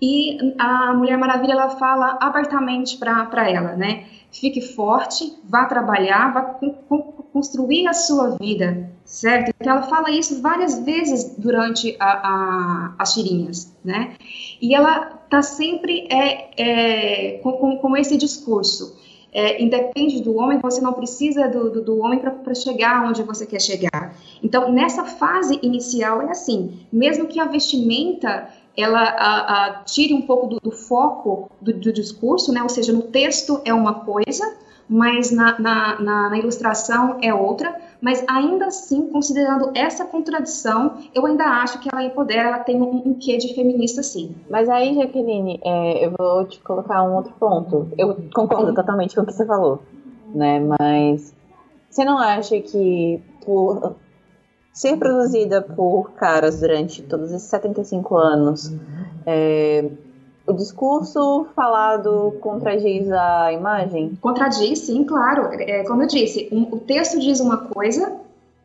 [0.00, 4.04] e a Mulher Maravilha ela fala abertamente para ela, né?
[4.30, 6.42] Fique forte, vá trabalhar, vá
[7.32, 9.52] construir a sua vida, certo?
[9.60, 14.14] Então ela fala isso várias vezes durante a, a, as tirinhas, né?
[14.62, 18.96] E ela tá sempre é, é com, com, com esse discurso
[19.38, 23.46] é, independe do homem, você não precisa do, do, do homem para chegar onde você
[23.46, 24.16] quer chegar.
[24.42, 30.22] Então, nessa fase inicial é assim, mesmo que a vestimenta ela a, a, tire um
[30.22, 32.64] pouco do, do foco do, do, discurso, né?
[32.64, 34.56] ou seja, no texto é uma coisa,
[34.88, 41.26] mas na, na, na, na ilustração é outra, mas ainda assim, considerando essa contradição, eu
[41.26, 44.34] ainda acho que ela empodera, ela tem um, um quê de feminista, sim.
[44.48, 47.88] Mas aí, Jaqueline, é, eu vou te colocar um outro ponto.
[47.98, 49.82] Eu concordo totalmente com o que você falou,
[50.34, 50.60] né?
[50.60, 51.34] Mas
[51.90, 53.96] você não acha que por
[54.72, 58.72] ser produzida por caras durante todos esses 75 anos,
[59.26, 59.90] é,
[60.48, 64.18] o discurso falado contradiz a imagem?
[64.20, 65.48] Contradiz, sim, claro.
[65.52, 68.16] É, como eu disse, um, o texto diz uma coisa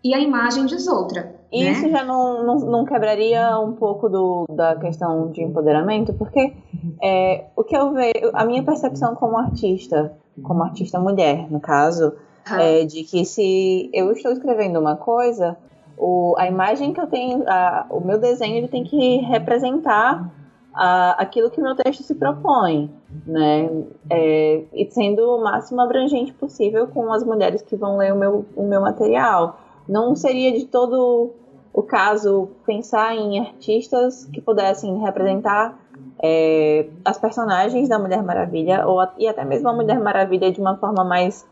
[0.04, 1.36] e a imagem diz outra.
[1.52, 1.72] E né?
[1.72, 6.14] isso já não, não, não, quebraria um pouco do, da questão de empoderamento?
[6.14, 6.54] Porque
[7.02, 12.14] é, o que eu vejo, a minha percepção como artista, como artista mulher, no caso,
[12.46, 12.62] ah.
[12.62, 15.58] é de que se eu estou escrevendo uma coisa,
[15.98, 20.32] o, a imagem que eu tenho, a, o meu desenho, ele tem que representar
[20.74, 22.90] a, aquilo que meu texto se propõe,
[23.26, 23.70] né?
[24.10, 28.46] É, e sendo o máximo abrangente possível com as mulheres que vão ler o meu,
[28.56, 29.60] o meu material.
[29.88, 31.32] Não seria de todo
[31.74, 35.78] o caso pensar em artistas que pudessem representar
[36.22, 40.78] é, as personagens da Mulher Maravilha ou, e até mesmo a Mulher Maravilha de uma
[40.78, 41.46] forma mais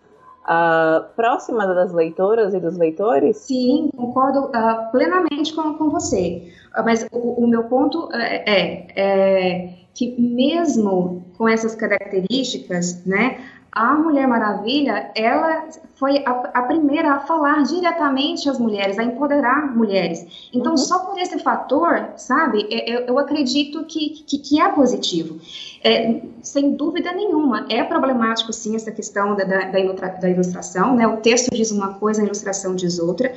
[0.43, 3.37] uh, próxima das leitoras e dos leitores?
[3.37, 6.51] Sim, concordo uh, plenamente com, com você.
[6.77, 13.39] Uh, mas o, o, meu ponto é, é, é que mesmo com essas características, né,
[13.71, 19.73] a Mulher Maravilha, ela foi a, a, primeira a falar diretamente às mulheres, a empoderar
[19.73, 20.49] mulheres.
[20.53, 20.77] Então, uhum.
[20.77, 25.39] só por esse fator, sabe, eu, é, é, eu acredito que, que, que, é positivo.
[25.81, 31.07] É, sem dúvida nenhuma, é problemático, sim, essa questão da, da, da, ilustração, né?
[31.07, 33.33] O texto diz uma coisa, a ilustração diz outra,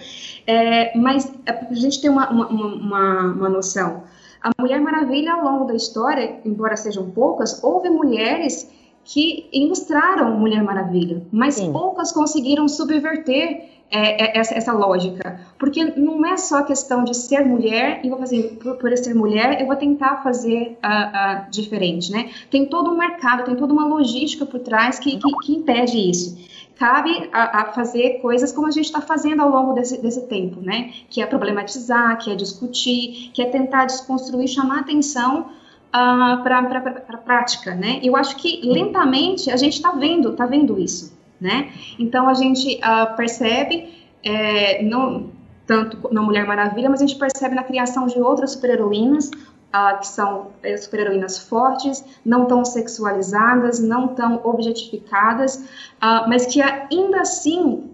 [0.49, 4.03] é, mas a gente tem uma, uma, uma, uma noção.
[4.43, 8.69] A Mulher Maravilha, ao longo da história, embora sejam poucas, houve mulheres
[9.05, 11.73] que ilustraram Mulher Maravilha, mas Sim.
[11.73, 17.45] poucas conseguiram subverter é, é, essa, essa, lógica, porque não é só questão de ser
[17.45, 22.11] mulher e vou fazer por, por ser mulher eu vou tentar fazer uh, uh, diferente,
[22.11, 22.31] né?
[22.51, 26.37] Tem todo um mercado, tem toda uma logística por trás que, que, que impede isso.
[26.77, 30.61] Cabe a, a, fazer coisas como a gente está fazendo ao longo desse, desse tempo,
[30.61, 30.91] né?
[31.09, 35.51] Que é problematizar, que é discutir, que é tentar desconstruir, chamar atenção
[35.95, 38.01] uh, para a prática, né?
[38.03, 41.73] Eu acho que lentamente a gente está vendo, está vendo isso, né?
[41.99, 45.31] Então a gente uh, percebe, é, não
[45.67, 50.07] tanto na Mulher Maravilha, mas a gente percebe na criação de outras super-heroínas, uh, que
[50.07, 57.91] são é, super-heroínas fortes, não tão sexualizadas, não tão objetificadas, uh, mas que ainda assim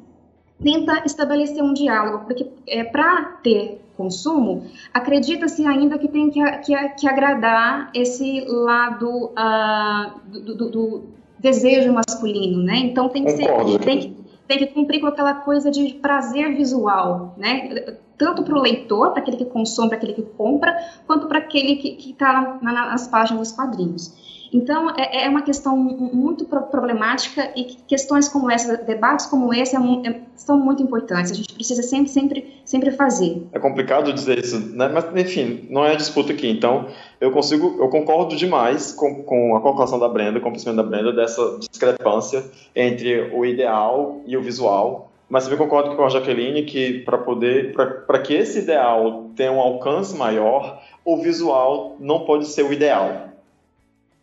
[0.63, 6.89] tenta estabelecer um diálogo, porque é, para ter consumo, acredita-se ainda que tem que, que,
[6.91, 11.03] que agradar esse lado uh, do, do, do,
[11.39, 12.77] desejo masculino, né?
[12.77, 17.35] Então tem que, ser, tem, que, tem que cumprir com aquela coisa de prazer visual,
[17.37, 17.97] né?
[18.17, 21.77] Tanto para o leitor, para aquele que consome, para aquele que compra, quanto para aquele
[21.77, 24.30] que está nas páginas dos quadrinhos.
[24.53, 29.79] Então, é, é uma questão muito problemática e questões como essa, debates como esse, é,
[29.79, 31.31] é, são muito importantes.
[31.31, 33.47] A gente precisa sempre, sempre, sempre fazer.
[33.53, 34.89] É complicado dizer isso, né?
[34.89, 36.49] mas, enfim, não é disputa aqui.
[36.49, 36.89] Então,
[37.21, 40.83] eu consigo, eu concordo demais com, com a colocação da Brenda, com o pensamento da
[40.83, 45.11] Brenda, dessa discrepância entre o ideal e o visual.
[45.29, 49.61] Mas também concordo com a Jaqueline que para poder, para que esse ideal tenha um
[49.61, 53.30] alcance maior, o visual não pode ser o ideal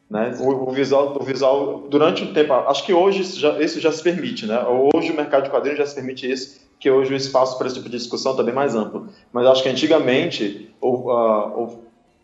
[0.09, 0.35] né?
[0.39, 3.91] O, o, visual, o visual, durante um tempo, acho que hoje isso já, isso já
[3.91, 4.63] se permite, né?
[4.65, 7.75] Hoje o mercado de quadrinhos já se permite isso, que hoje o espaço para esse
[7.75, 9.07] tipo de discussão está bem mais amplo.
[9.33, 11.81] Mas acho que antigamente o, uh,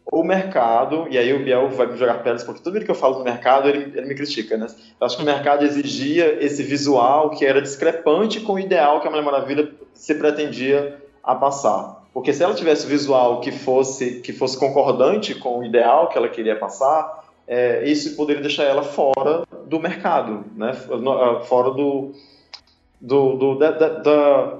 [0.10, 2.96] o, o, mercado, e aí o Biel vai me jogar pedras, porque tudo que eu
[2.96, 4.68] falo do mercado ele, ele me critica, né?
[5.02, 9.10] Acho que o mercado exigia esse visual que era discrepante com o ideal que a
[9.10, 12.04] Mulher Maravilha se pretendia a passar.
[12.14, 16.30] Porque se ela tivesse visual que fosse, que fosse concordante com o ideal que ela
[16.30, 20.74] queria passar, é, isso poderia deixar ela fora do mercado, né?
[21.46, 22.14] fora do,
[23.00, 24.60] do, do da, da,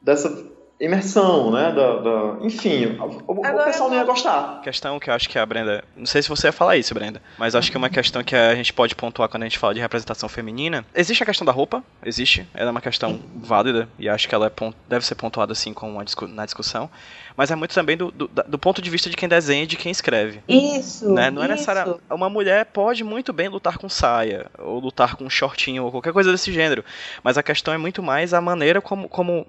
[0.00, 0.47] dessa
[0.80, 1.72] imersão, né?
[1.72, 2.36] Da, da...
[2.40, 4.60] Enfim, o, o pessoal não ia gostar.
[4.62, 5.84] Questão que eu acho que a Brenda.
[5.96, 8.34] Não sei se você ia falar isso, Brenda, mas acho que é uma questão que
[8.34, 10.84] a gente pode pontuar quando a gente fala de representação feminina.
[10.94, 12.46] Existe a questão da roupa, existe.
[12.54, 15.90] Ela é uma questão válida e acho que ela é deve ser pontuada assim com
[15.90, 16.90] uma, na discussão.
[17.36, 19.76] Mas é muito também do, do, do, ponto de vista de quem desenha e de
[19.76, 20.40] quem escreve.
[20.48, 21.12] Isso.
[21.12, 21.30] Né?
[21.30, 22.00] Não é necessário.
[22.10, 26.32] Uma mulher pode muito bem lutar com saia, ou lutar com shortinho, ou qualquer coisa
[26.32, 26.84] desse gênero.
[27.22, 29.46] Mas a questão é muito mais a maneira como, como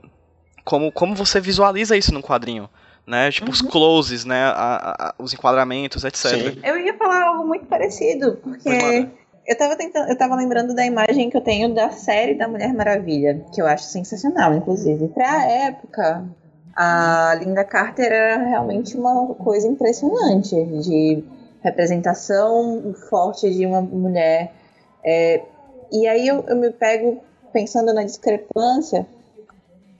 [0.63, 2.69] como, como você visualiza isso num quadrinho.
[3.05, 3.31] Né?
[3.31, 3.53] Tipo, uhum.
[3.53, 4.43] os closes, né?
[4.43, 6.27] A, a, os enquadramentos, etc.
[6.27, 6.59] Sim.
[6.63, 9.09] Eu ia falar algo muito parecido, porque
[9.47, 12.71] eu tava tentando, eu tava lembrando da imagem que eu tenho da série da Mulher
[12.71, 15.07] Maravilha, que eu acho sensacional, inclusive.
[15.07, 16.23] Pra época,
[16.75, 21.23] a Linda Carter era realmente uma coisa impressionante de
[21.61, 24.53] representação forte de uma mulher.
[25.03, 25.41] É,
[25.91, 29.07] e aí eu, eu me pego pensando na discrepância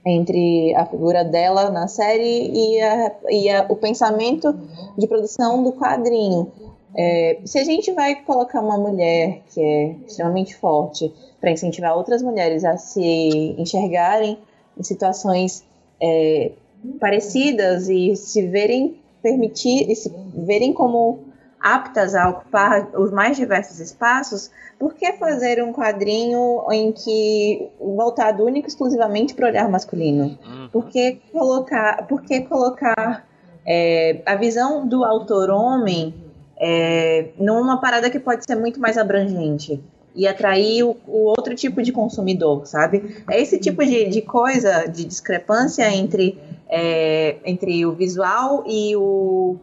[0.04, 4.54] entre a figura dela na série e, a, e a, o pensamento
[4.96, 6.50] de produção do quadrinho.
[6.96, 12.22] É, se a gente vai colocar uma mulher que é extremamente forte para incentivar outras
[12.22, 14.38] mulheres a se enxergarem
[14.76, 15.64] em situações
[16.00, 16.50] é,
[16.98, 21.20] parecidas e se verem permitir, e se verem como
[21.60, 28.44] aptas a ocupar os mais diversos espaços, por que fazer um quadrinho em que voltado
[28.44, 30.38] único exclusivamente para o olhar masculino?
[30.44, 30.68] Uhum.
[30.72, 33.26] Por que colocar, por que colocar
[33.66, 36.14] é, a visão do autor homem
[36.58, 39.82] é, numa parada que pode ser muito mais abrangente?
[40.12, 43.22] e atrair o, o, outro tipo de consumidor, sabe?
[43.30, 46.36] É esse tipo de, de coisa, de discrepância entre,
[46.68, 49.56] é, entre o visual e o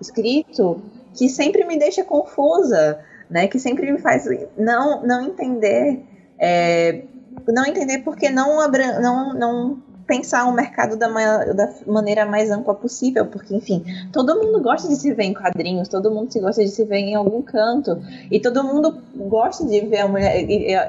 [0.00, 0.82] escrito
[1.14, 3.46] que sempre me deixa confusa, né?
[3.46, 6.02] Que sempre me faz não, não entender,
[6.38, 7.02] é,
[7.48, 13.26] não entender porque não, não, não pensar o mercado da, da, maneira mais ampla possível,
[13.26, 16.70] porque, enfim, todo mundo gosta de se ver em quadrinhos, todo mundo se gosta de
[16.70, 17.98] se ver em algum canto,
[18.30, 20.44] e todo mundo gosta de ver a mulher.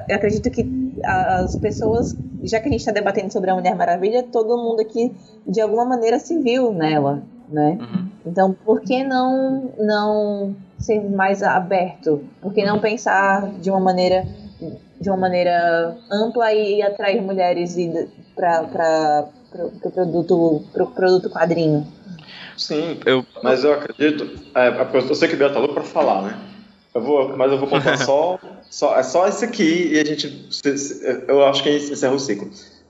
[0.08, 4.22] Eu acredito que as pessoas, já que a gente está debatendo sobre a Mulher Maravilha,
[4.22, 5.12] todo mundo aqui,
[5.46, 7.22] de alguma maneira, se viu nela,
[7.54, 7.78] né?
[7.80, 8.08] Uhum.
[8.26, 12.24] Então, por que não, não ser mais aberto?
[12.42, 14.26] Por que não pensar de uma maneira
[15.00, 17.76] de uma maneira ampla e atrair mulheres
[18.34, 21.86] para o pro produto, pro produto quadrinho?
[22.56, 24.30] Sim, eu, mas eu acredito.
[24.54, 26.38] É, é eu sei que o Beto tá louco para falar, né?
[26.94, 28.38] Eu vou, mas eu vou contar só,
[28.70, 30.48] só, é só esse aqui e a gente.
[31.26, 32.48] Eu acho que encerra o ciclo.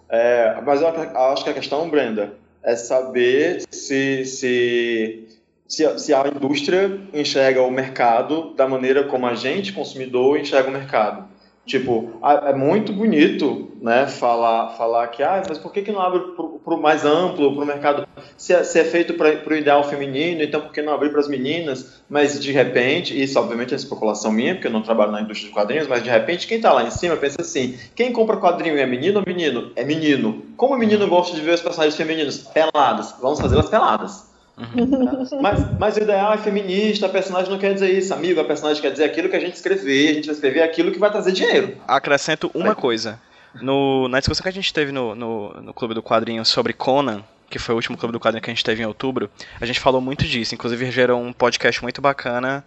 [0.09, 5.29] É, mas eu acho que a questão, Brenda, é saber se, se,
[5.69, 10.73] se, se a indústria enxerga o mercado da maneira como a gente, consumidor, enxerga o
[10.73, 11.29] mercado.
[11.67, 16.21] Tipo, é muito bonito, né, falar, falar que, ah, mas por que, que não abre
[16.63, 18.07] para o mais amplo, para o mercado?
[18.37, 21.21] Se é, se é feito para o ideal feminino, então por que não abrir para
[21.21, 22.03] as meninas?
[22.09, 25.55] Mas de repente, isso obviamente é especulação minha, porque eu não trabalho na indústria de
[25.55, 28.85] quadrinhos, mas de repente quem está lá em cima pensa assim: quem compra quadrinho é
[28.85, 29.73] menino ou menino?
[29.75, 30.43] É menino.
[30.59, 32.39] Como o menino gosta de ver os personagens femininos?
[32.39, 33.15] Peladas.
[33.23, 34.34] Vamos fazê-las peladas.
[34.57, 35.41] Uhum.
[35.43, 38.41] mas, mas o ideal é feminista, a personagem não quer dizer isso, amigo.
[38.41, 40.99] A personagem quer dizer aquilo que a gente escrever, a gente vai escrever aquilo que
[40.99, 41.77] vai trazer dinheiro.
[41.87, 43.21] Acrescento uma coisa.
[43.61, 47.23] No, na discussão que a gente teve no, no, no Clube do Quadrinho sobre Conan,
[47.49, 49.79] que foi o último Clube do Quadrinho que a gente teve em outubro, a gente
[49.79, 50.55] falou muito disso.
[50.55, 52.65] Inclusive gerou um podcast muito bacana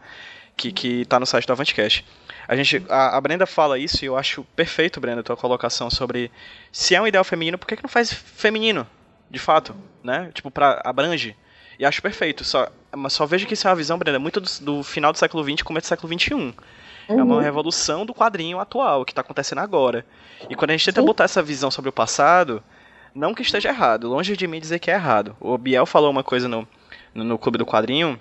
[0.55, 2.05] que, que tá no site do Avantcast.
[2.47, 5.89] A, gente, a, a, Brenda fala isso e eu acho perfeito, Brenda, a tua colocação
[5.89, 6.31] sobre
[6.71, 8.87] se é um ideal feminino, por que, que não faz feminino,
[9.29, 10.31] de fato, né?
[10.33, 11.35] Tipo, pra, abrange.
[11.79, 12.43] E acho perfeito.
[12.43, 15.17] Só, mas só vejo que isso é uma visão, Brenda, muito do, do final do
[15.17, 16.33] século XX começo do século XXI.
[16.33, 16.53] Uhum.
[17.07, 17.41] É uma uhum.
[17.41, 20.05] revolução do quadrinho atual, que está acontecendo agora.
[20.49, 21.07] E quando a gente tenta Sim.
[21.07, 22.63] botar essa visão sobre o passado,
[23.15, 25.35] não que esteja errado, longe de mim dizer que é errado.
[25.39, 26.67] O Biel falou uma coisa no,
[27.13, 28.19] no, no Clube do Quadrinho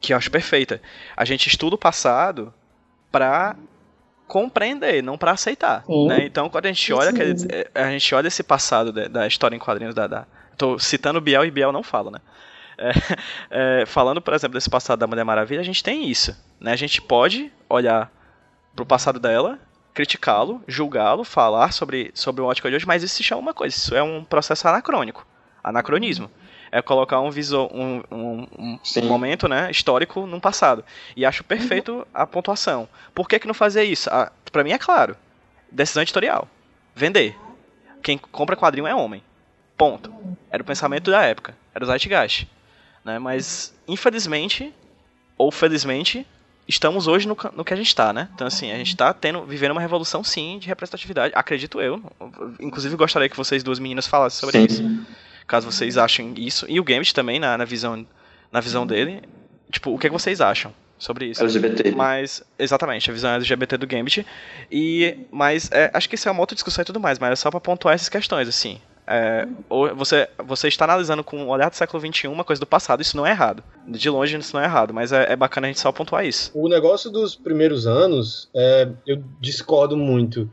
[0.00, 0.80] que eu acho perfeita.
[1.16, 2.52] A gente estuda o passado
[3.10, 3.56] para
[4.26, 5.82] compreender, não para aceitar.
[6.06, 6.26] Né?
[6.26, 7.10] Então, quando a gente olha,
[7.74, 10.26] a gente olha esse passado da, da história em quadrinhos da, da,
[10.56, 12.20] Tô citando Biel e Biel não fala, né?
[13.50, 16.36] É, é, falando, por exemplo, desse passado da Mulher Maravilha, a gente tem isso.
[16.60, 16.72] Né?
[16.72, 18.10] A gente pode olhar
[18.74, 19.58] pro passado dela,
[19.92, 23.76] criticá-lo, julgá-lo, falar sobre, sobre o ótica de hoje, mas isso se chama uma coisa,
[23.76, 25.26] isso é um processo anacrônico,
[25.62, 26.30] anacronismo.
[26.70, 28.46] É colocar um, visor, um, um,
[28.96, 30.84] um momento né, histórico no passado.
[31.16, 32.88] E acho perfeito a pontuação.
[33.14, 34.08] Por que, que não fazer isso?
[34.12, 35.16] Ah, para mim é claro.
[35.72, 36.46] Decisão editorial.
[36.94, 37.34] Vender.
[38.02, 39.22] Quem compra quadrinho é homem.
[39.78, 40.12] Ponto.
[40.50, 41.56] Era o pensamento da época.
[41.74, 42.46] Era o Zeitgeist.
[43.08, 43.18] Né?
[43.18, 44.70] Mas, infelizmente,
[45.38, 46.26] ou felizmente,
[46.68, 48.28] estamos hoje no, no que a gente está, né?
[48.34, 52.02] Então, assim, a gente está tendo, vivendo uma revolução, sim, de representatividade, acredito eu.
[52.60, 54.66] Inclusive, gostaria que vocês duas meninas falassem sobre sim.
[54.66, 55.06] isso.
[55.46, 56.66] Caso vocês achem isso.
[56.68, 58.06] E o Gambit também, na, na, visão,
[58.52, 59.22] na visão dele.
[59.72, 61.42] Tipo, o que, é que vocês acham sobre isso?
[61.42, 61.92] LGBT.
[61.92, 64.26] Mas, exatamente, a visão LGBT do Gambit.
[64.70, 67.36] E, mas, é, acho que isso é uma outra discussão e tudo mais, mas é
[67.36, 68.78] só para pontuar essas questões, assim.
[69.10, 72.66] É, ou você, você está analisando com o olhar do século XXI uma coisa do
[72.66, 73.64] passado, isso não é errado.
[73.86, 76.50] De longe isso não é errado, mas é, é bacana a gente só pontuar isso.
[76.54, 80.50] O negócio dos primeiros anos, é, eu discordo muito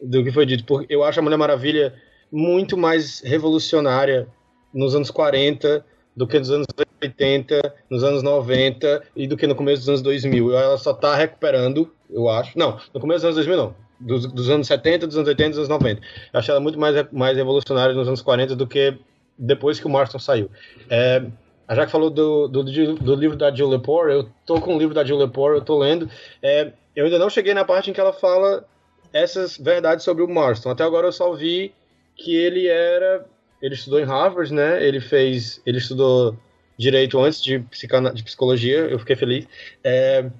[0.00, 1.94] do que foi dito, porque eu acho a Mulher Maravilha
[2.30, 4.28] muito mais revolucionária
[4.72, 5.84] nos anos 40
[6.16, 6.66] do que nos anos
[7.02, 10.56] 80, nos anos 90 e do que no começo dos anos 2000.
[10.56, 12.56] Ela só está recuperando, eu acho.
[12.56, 15.58] Não, no começo dos anos 2000 não dos, dos, anos 70, dos anos 80 dos
[15.58, 16.00] anos 90.
[16.32, 18.98] Eu achei ela muito mais, mais revolucionária nos anos 40 do que
[19.38, 20.50] depois que o Marston saiu.
[20.88, 21.24] É,
[21.66, 24.94] a Jaque falou do, do, do, livro da Jill Lepore, eu tô com o livro
[24.94, 26.08] da Jill Lepore, eu tô lendo.
[26.42, 28.64] É, eu ainda não cheguei na parte em que ela fala
[29.12, 30.70] essas verdades sobre o Marston.
[30.70, 31.72] Até agora eu só vi
[32.14, 33.26] que ele era.
[33.60, 34.84] Ele estudou em Harvard, né?
[34.84, 35.60] Ele fez.
[35.66, 36.36] Ele estudou
[36.78, 39.48] direito antes de, de psicologia, eu fiquei feliz.
[39.82, 40.30] É,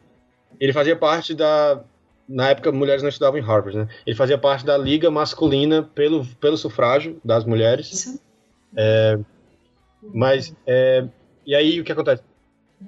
[0.61, 1.83] ele fazia parte da,
[2.29, 3.89] na época mulheres não estudavam em Harvard, né?
[4.07, 8.21] Ele fazia parte da liga masculina pelo, pelo sufrágio das mulheres.
[8.77, 9.19] É,
[10.15, 11.07] mas é,
[11.47, 12.23] e aí o que acontece?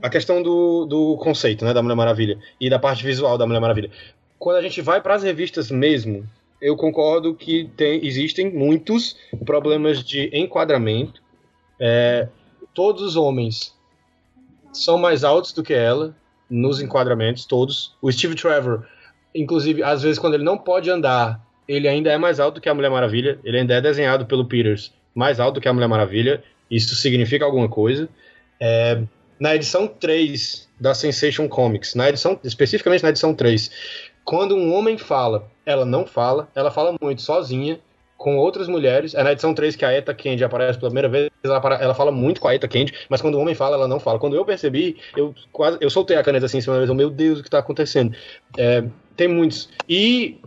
[0.03, 3.61] A questão do, do conceito, né, da Mulher Maravilha e da parte visual da Mulher
[3.61, 3.91] Maravilha.
[4.39, 6.29] Quando a gente vai para as revistas mesmo,
[6.61, 9.17] eu concordo que tem, existem muitos
[9.47, 11.23] problemas de enquadramento.
[11.81, 12.29] É,
[12.75, 13.75] todos os homens
[14.73, 16.15] são mais altos do que ela
[16.51, 17.97] nos enquadramentos, todos.
[18.03, 18.87] O Steve Trevor
[19.41, 22.75] Inclusive, às vezes, quando ele não pode andar, ele ainda é mais alto que a
[22.75, 23.39] Mulher Maravilha.
[23.45, 26.45] Ele ainda é desenhado pelo Peters mais alto que a Mulher Maravilha.
[26.71, 28.09] Isso significa alguma coisa.
[28.61, 29.01] É,
[29.41, 33.69] na edição 3 da Sensation Comics, na edição, especificamente na edição 3,
[34.25, 37.81] quando um homem fala, ela não fala, ela fala muito sozinha,
[38.17, 39.15] com outras mulheres.
[39.15, 41.31] É na edição 3 que a Eta Candy aparece pela primeira vez.
[41.43, 43.99] Ela, ela fala muito com a Eta Candy, mas quando o homem fala, ela não
[43.99, 44.19] fala.
[44.19, 46.95] Quando eu percebi, eu quase eu soltei a caneta assim em cima da mesa.
[46.95, 48.15] Meu Deus, o que está acontecendo?
[48.57, 48.85] É,
[49.19, 49.69] tem muitos.
[49.87, 50.39] E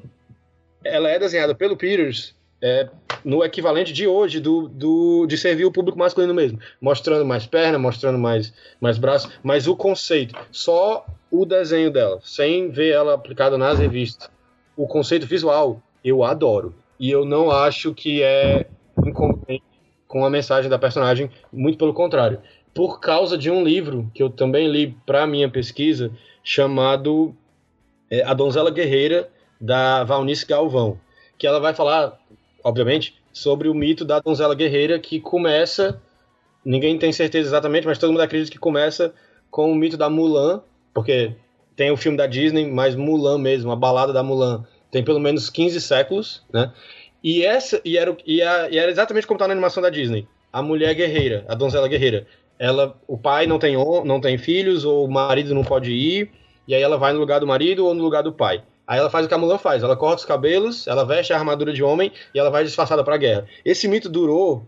[0.83, 2.87] ela é desenhada pelo Peters é,
[3.23, 7.77] no equivalente de hoje do, do, de servir o público masculino mesmo, mostrando mais perna,
[7.77, 13.57] mostrando mais, mais braço, mas o conceito, só o desenho dela, sem ver ela aplicada
[13.57, 14.29] nas revistas,
[14.75, 16.73] o conceito visual, eu adoro.
[16.97, 18.67] E eu não acho que é
[19.05, 19.63] incompetente
[20.07, 22.39] com a mensagem da personagem, muito pelo contrário.
[22.73, 26.11] Por causa de um livro que eu também li para minha pesquisa,
[26.43, 27.35] chamado
[28.11, 30.99] é, A Donzela Guerreira, da Valnice Galvão,
[31.37, 32.19] que ela vai falar,
[32.63, 36.01] obviamente, sobre o mito da donzela guerreira que começa,
[36.65, 39.13] ninguém tem certeza exatamente, mas todo mundo acredita que começa
[39.49, 40.61] com o mito da Mulan,
[40.93, 41.33] porque
[41.75, 45.49] tem o filme da Disney, mas Mulan mesmo, a balada da Mulan, tem pelo menos
[45.49, 46.73] 15 séculos, né?
[47.23, 50.27] E, essa, e, era, e, a, e era exatamente como está na animação da Disney.
[50.51, 52.25] A mulher guerreira, a donzela guerreira.
[52.57, 56.31] Ela, o pai não tem, não tem filhos, ou o marido não pode ir,
[56.67, 58.63] e aí ela vai no lugar do marido ou no lugar do pai.
[58.85, 61.37] Aí ela faz o que a Mulan faz, ela corta os cabelos, ela veste a
[61.37, 63.47] armadura de homem e ela vai disfarçada para a guerra.
[63.63, 64.67] Esse mito durou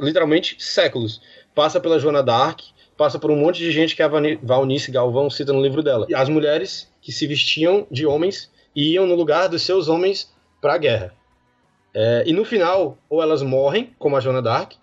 [0.00, 1.20] literalmente séculos.
[1.54, 2.60] Passa pela Joana Dark,
[2.96, 4.10] passa por um monte de gente que a
[4.42, 6.06] Valnice Galvão cita no livro dela.
[6.14, 10.74] As mulheres que se vestiam de homens e iam no lugar dos seus homens para
[10.74, 11.14] a guerra.
[11.94, 14.74] É, e no final, ou elas morrem, como a Joana Dark,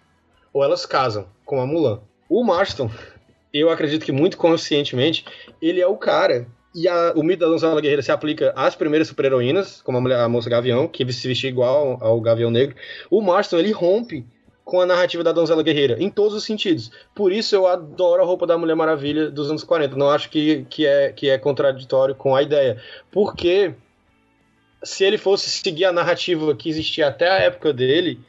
[0.52, 2.02] ou elas casam, como a Mulan.
[2.28, 2.90] O Marston,
[3.60, 5.26] eu acredito que muito conscientemente,
[5.62, 6.48] ele é o cara.
[6.76, 10.20] E a, o mito da donzela guerreira se aplica às primeiras super-heroínas, como a, mulher,
[10.20, 12.76] a moça Gavião, que se vestia igual ao, ao Gavião Negro.
[13.10, 14.26] O Marston, ele rompe
[14.68, 16.92] com a narrativa da Donzela Guerreira, em todos os sentidos.
[17.16, 19.96] Por isso eu adoro a roupa da Mulher Maravilha dos anos 40.
[19.96, 22.78] Não acho que, que, é, que é contraditório com a ideia.
[23.10, 23.74] Porque
[24.84, 28.20] se ele fosse seguir a narrativa que existia até a época dele,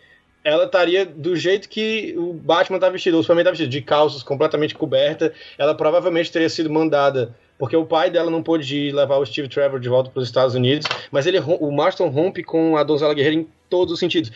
[0.45, 4.22] ela estaria do jeito que o Batman está vestido, o Superman está vestido, de calças
[4.22, 5.32] completamente coberta.
[5.59, 9.80] Ela provavelmente teria sido mandada, porque o pai dela não pôde levar o Steve Trevor
[9.80, 13.41] de volta para os Estados Unidos, mas ele, o Marston rompe com a Donzela Guerreira
[13.41, 14.30] em todos os sentidos.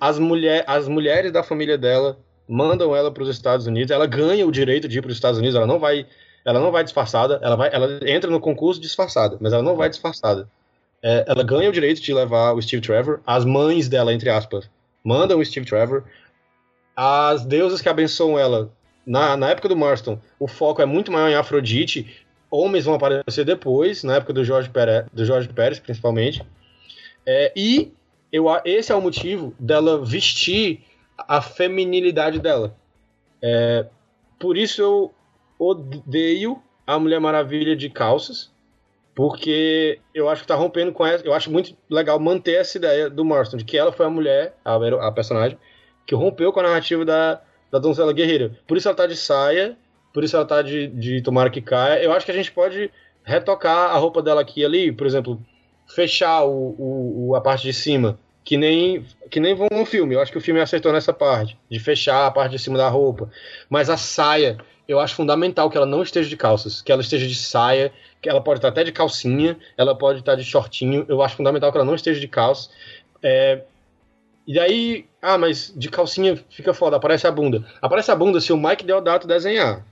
[0.00, 2.18] as, mulher, as mulheres da família dela
[2.48, 5.38] mandam ela para os Estados Unidos, ela ganha o direito de ir para os Estados
[5.38, 6.06] Unidos, ela não vai
[6.44, 9.88] ela não vai disfarçada, ela vai ela entra no concurso disfarçada, mas ela não vai
[9.88, 10.46] disfarçada.
[11.02, 13.20] É, ela ganha o direito de levar o Steve Trevor.
[13.26, 14.70] As mães dela, entre aspas,
[15.04, 16.04] mandam o Steve Trevor.
[16.96, 18.72] As deusas que abençoam ela,
[19.06, 22.24] na, na época do Marston, o foco é muito maior em Afrodite.
[22.50, 26.42] Homens vão aparecer depois, na época do Jorge Pérez, do Jorge Pérez principalmente.
[27.26, 27.92] É, e
[28.32, 30.82] eu, esse é o motivo dela vestir
[31.16, 32.76] a feminilidade dela.
[33.42, 33.86] É,
[34.38, 35.14] por isso eu
[35.58, 38.50] odeio a Mulher Maravilha de calças,
[39.14, 41.24] porque eu acho que tá rompendo com essa.
[41.24, 44.56] Eu acho muito legal manter essa ideia do Marston, de que ela foi a mulher,
[44.64, 44.74] a,
[45.06, 45.56] a personagem,
[46.04, 47.40] que rompeu com a narrativa da,
[47.70, 48.58] da donzela guerreira.
[48.66, 49.76] Por isso ela tá de saia,
[50.12, 52.02] por isso ela tá de, de tomara que caia.
[52.02, 52.90] Eu acho que a gente pode
[53.22, 55.40] retocar a roupa dela aqui ali, por exemplo,
[55.86, 60.14] fechar o, o, a parte de cima, que nem que nem vão no filme.
[60.14, 62.88] Eu acho que o filme acertou nessa parte, de fechar a parte de cima da
[62.88, 63.30] roupa.
[63.68, 67.26] Mas a saia, eu acho fundamental que ela não esteja de calças, que ela esteja
[67.26, 71.04] de saia, que ela pode estar até de calcinha, ela pode estar de shortinho.
[71.08, 72.70] Eu acho fundamental que ela não esteja de calças.
[73.22, 73.62] É,
[74.46, 77.64] e aí, ah, mas de calcinha fica foda, aparece a bunda.
[77.80, 79.84] Aparece a bunda se o Mike Deodato desenhar.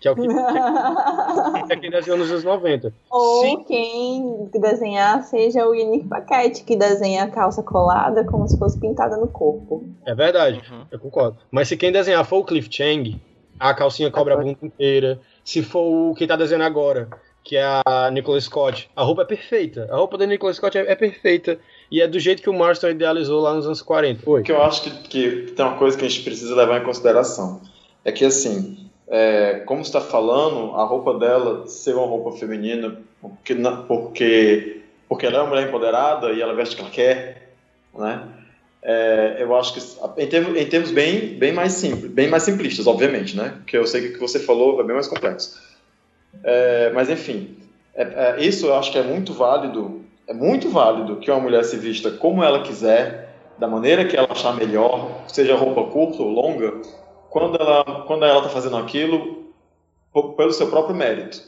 [0.00, 0.34] Que é o que, que
[1.72, 2.92] é quem desenhou nos anos 90.
[3.10, 3.64] Ou Sim.
[3.64, 9.16] quem desenhar seja o Yannick Paquete, que desenha a calça colada como se fosse pintada
[9.16, 9.84] no corpo.
[10.04, 10.86] É verdade, uhum.
[10.90, 11.36] eu concordo.
[11.50, 13.20] Mas se quem desenhar for o Cliff Chang,
[13.60, 15.20] a calcinha cobre a bunda inteira.
[15.44, 17.08] Se for o que tá desenhando agora,
[17.44, 19.86] que é a Nicola Scott, a roupa é perfeita.
[19.90, 21.58] A roupa da Nicola Scott é, é perfeita.
[21.90, 24.22] E é do jeito que o Marston idealizou lá nos anos 40.
[24.22, 24.40] Foi.
[24.40, 26.84] O que eu acho que, que tem uma coisa que a gente precisa levar em
[26.84, 27.60] consideração.
[28.02, 33.54] É que, assim, é, como está falando, a roupa dela ser uma roupa feminina, porque,
[33.86, 37.52] porque, porque ela é uma mulher empoderada e ela veste o que ela quer,
[37.94, 38.39] né?
[38.82, 42.86] É, eu acho que em termos, em termos bem, bem mais simples, bem mais simplistas,
[42.86, 43.54] obviamente, né?
[43.58, 45.60] Porque eu sei que o que você falou é bem mais complexo.
[46.42, 47.56] É, mas enfim,
[47.94, 48.02] é,
[48.38, 51.76] é, isso eu acho que é muito válido, é muito válido que uma mulher se
[51.76, 56.80] vista como ela quiser, da maneira que ela achar melhor, seja roupa curta ou longa,
[57.28, 59.52] quando ela quando ela está fazendo aquilo
[60.36, 61.42] pelo seu próprio mérito.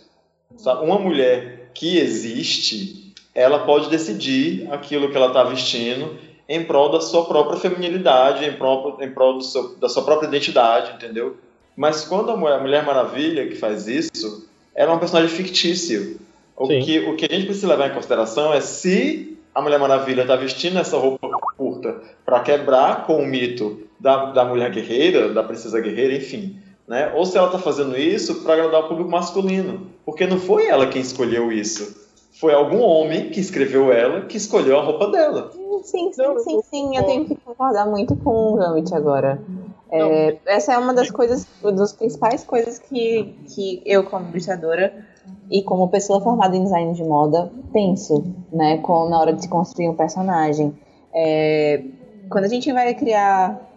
[0.59, 0.85] Sabe?
[0.85, 6.18] Uma mulher que existe, ela pode decidir aquilo que ela está vestindo
[6.53, 10.92] em prol da sua própria feminilidade, em prol, em prol seu, da sua própria identidade,
[10.94, 11.36] entendeu?
[11.74, 16.14] Mas quando a Mulher, a Mulher Maravilha que faz isso, ela é uma personagem fictícia.
[16.55, 20.22] O que, o que a gente precisa levar em consideração é se a Mulher Maravilha
[20.22, 21.26] está vestindo essa roupa
[21.57, 26.59] curta para quebrar com o mito da, da mulher guerreira, da princesa guerreira, enfim.
[26.86, 27.11] Né?
[27.14, 29.86] Ou se ela está fazendo isso para agradar o público masculino.
[30.05, 32.03] Porque não foi ela quem escolheu isso.
[32.32, 35.50] Foi algum homem que escreveu ela que escolheu a roupa dela.
[35.83, 36.97] Sim, sim, sim, sim.
[36.97, 39.43] Eu tenho que concordar muito com o Gambit agora.
[39.91, 45.05] É, essa é uma das coisas, uma das principais coisas que, que eu, como ilustradora
[45.51, 49.49] e como pessoa formada em design de moda, penso, né, com, na hora de se
[49.49, 50.72] construir um personagem.
[51.12, 51.85] É,
[52.30, 53.72] quando a gente vai criar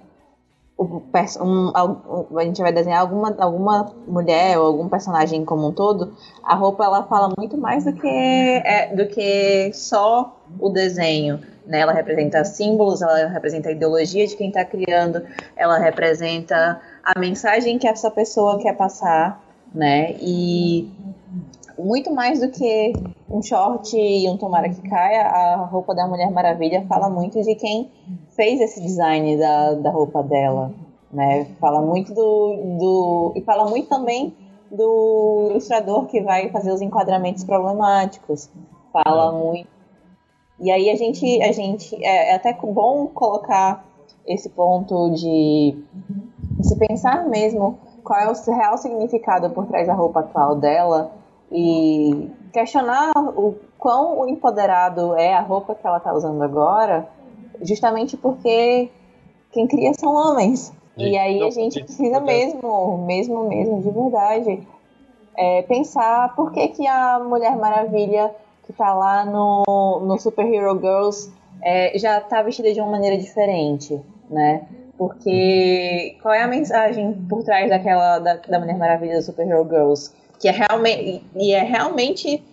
[0.77, 1.01] um,
[1.41, 6.13] um, a gente vai desenhar alguma, alguma mulher ou algum personagem como um todo,
[6.43, 11.39] a roupa ela fala muito mais do que, é, do que só o desenho.
[11.65, 11.79] Né?
[11.79, 15.23] Ela representa símbolos, ela representa a ideologia de quem está criando,
[15.55, 19.41] ela representa a mensagem que essa pessoa quer passar,
[19.73, 20.15] né?
[20.19, 20.91] E
[21.77, 22.93] muito mais do que
[23.29, 27.55] um short e um tomara que caia, a roupa da Mulher Maravilha fala muito de
[27.55, 27.91] quem
[28.29, 30.71] fez esse design da, da roupa dela,
[31.11, 31.45] né?
[31.59, 34.35] Fala muito do, do e fala muito também
[34.71, 38.49] do ilustrador que vai fazer os enquadramentos problemáticos.
[38.91, 39.37] Fala é.
[39.37, 39.75] muito
[40.59, 43.85] e aí a gente, a gente é, é até bom colocar
[44.25, 45.77] esse ponto de
[46.61, 51.11] se pensar mesmo qual é o real significado por trás da roupa atual dela
[51.51, 57.07] e questionar o quão empoderado é a roupa que ela está usando agora,
[57.61, 58.89] justamente porque
[59.51, 60.73] quem cria são homens.
[60.97, 64.67] E aí a gente precisa mesmo, mesmo, mesmo, de verdade,
[65.35, 68.33] é, pensar por que, que a Mulher Maravilha
[68.65, 69.63] que tá lá no,
[70.05, 71.31] no Super Hero Girls
[71.61, 74.67] é, já tá vestida de uma maneira diferente, né?
[74.97, 79.65] Porque qual é a mensagem por trás daquela da, da Mulher Maravilha do Super Hero
[79.65, 80.13] Girls?
[80.39, 82.43] Que é realmente e é realmente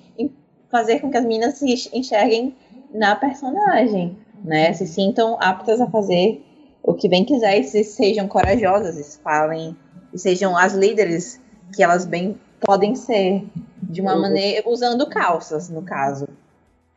[0.70, 2.57] fazer com que as meninas se enxerguem
[2.93, 4.72] na personagem, né?
[4.72, 6.43] Se sintam aptas a fazer
[6.83, 9.76] o que bem quiser e se sejam corajosas, e falem,
[10.12, 11.41] e sejam as líderes
[11.74, 13.45] que elas bem podem ser
[13.83, 16.26] de uma eu, maneira usando calças, no caso.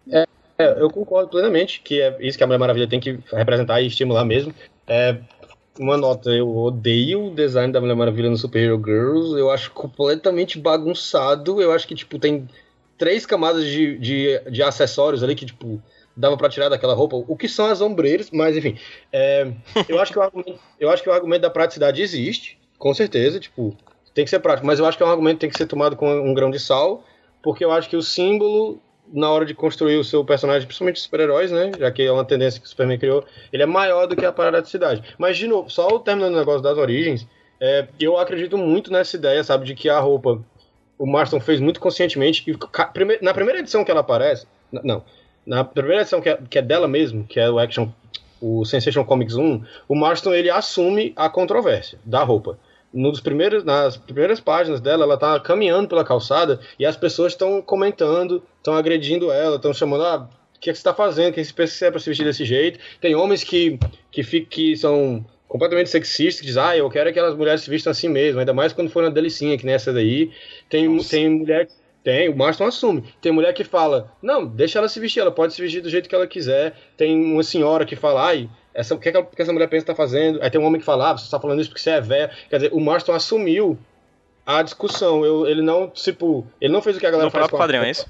[0.09, 0.25] É,
[0.57, 3.87] é, eu concordo plenamente que é isso que a Mulher Maravilha tem que representar e
[3.87, 4.53] estimular mesmo.
[4.87, 5.17] É,
[5.79, 9.37] uma nota, eu odeio o design da Mulher Maravilha no Super Hero Girls.
[9.37, 11.61] Eu acho completamente bagunçado.
[11.61, 12.47] Eu acho que, tipo, tem
[12.97, 15.81] três camadas de, de, de acessórios ali que, tipo,
[16.15, 18.77] dava para tirar daquela roupa, o que são as ombreiras, mas enfim.
[19.11, 19.51] É,
[19.89, 23.39] eu, acho que o argumento, eu acho que o argumento da praticidade existe, com certeza,
[23.39, 23.75] tipo,
[24.13, 25.67] tem que ser prático, mas eu acho que é um argumento que tem que ser
[25.67, 27.03] tomado com um grão de sal,
[27.43, 28.79] porque eu acho que o símbolo,
[29.13, 32.59] na hora de construir o seu personagem, principalmente super-heróis, né, já que é uma tendência
[32.59, 35.03] que o Superman criou, ele é maior do que a praticidade.
[35.17, 37.27] Mas, de novo, só terminando o negócio das origens,
[37.59, 40.43] é, eu acredito muito nessa ideia, sabe, de que a roupa
[40.97, 42.43] o Marston fez muito conscientemente.
[42.49, 44.47] E na primeira edição que ela aparece.
[44.71, 45.03] Não.
[45.45, 47.89] Na primeira edição que é, que é dela mesmo, que é o Action.
[48.41, 52.59] O Sensation Comics 1, o Marston ele assume a controvérsia da roupa.
[52.95, 57.61] Nos primeiros, nas primeiras páginas dela, ela tá caminhando pela calçada e as pessoas estão
[57.61, 61.33] comentando, estão agredindo ela, estão chamando, ah, o que, é que você está fazendo?
[61.33, 62.79] Que você é para se vestir desse jeito?
[63.01, 63.77] Tem homens que,
[64.09, 67.91] que, que são completamente sexista, que diz, ah, eu quero que aquelas mulheres se vistam
[67.91, 70.31] assim mesmo, ainda mais quando for na delicinha, que nessa daí.
[70.69, 71.67] Tem, tem mulher.
[72.01, 73.03] Tem, o Marston assume.
[73.19, 76.07] Tem mulher que fala, não, deixa ela se vestir, ela pode se vestir do jeito
[76.07, 76.73] que ela quiser.
[76.95, 79.91] Tem uma senhora que fala, ai, essa, o que, é que, essa mulher pensa que
[79.91, 80.43] tá fazendo?
[80.43, 82.29] Aí tem um homem que fala, ah, você tá falando isso porque você é velha.
[82.49, 83.79] Quer dizer, o Marston assumiu
[84.45, 85.25] a discussão.
[85.25, 87.43] Eu, ele não, tipo, ele não fez o que a galera no faz.
[87.43, 87.87] No próprio quadrinho, a...
[87.87, 88.05] é isso?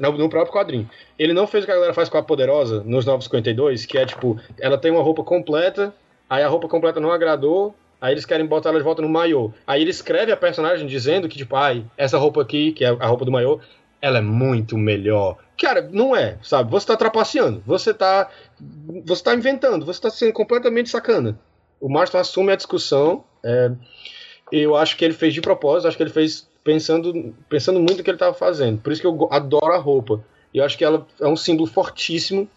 [0.00, 0.90] No, no, próprio quadrinho.
[1.16, 4.04] Ele não fez o que a galera faz com a Poderosa nos 952, que é
[4.04, 5.94] tipo, ela tem uma roupa completa,
[6.28, 9.52] aí a roupa completa não agradou, aí eles querem botar ela de volta no maiô.
[9.66, 13.06] Aí ele escreve a personagem dizendo que, tipo, ai, essa roupa aqui, que é a
[13.06, 13.60] roupa do maiô,
[14.00, 15.36] ela é muito melhor.
[15.60, 16.70] Cara, não é, sabe?
[16.70, 18.30] Você tá trapaceando, você tá.
[19.04, 21.38] Você tá inventando, você tá sendo completamente sacana.
[21.80, 23.24] O Marston assume a discussão.
[23.44, 23.70] É,
[24.52, 28.04] eu acho que ele fez de propósito, acho que ele fez pensando, pensando muito no
[28.04, 28.80] que ele estava fazendo.
[28.80, 30.24] Por isso que eu adoro a roupa.
[30.52, 32.48] Eu acho que ela é um símbolo fortíssimo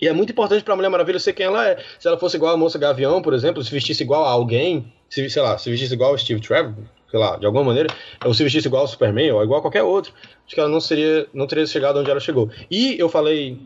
[0.00, 1.82] e é muito importante pra Mulher Maravilha ser quem ela é.
[1.98, 5.28] Se ela fosse igual a Moça Gavião, por exemplo, se vestisse igual a alguém, se,
[5.30, 6.74] sei lá, se vestisse igual ao Steve Trevor,
[7.16, 7.88] sei lá, de alguma maneira,
[8.24, 10.12] ou se vestisse igual ao Superman, ou igual a qualquer outro,
[10.44, 12.50] acho que ela não seria, não teria chegado onde ela chegou.
[12.70, 13.58] E eu falei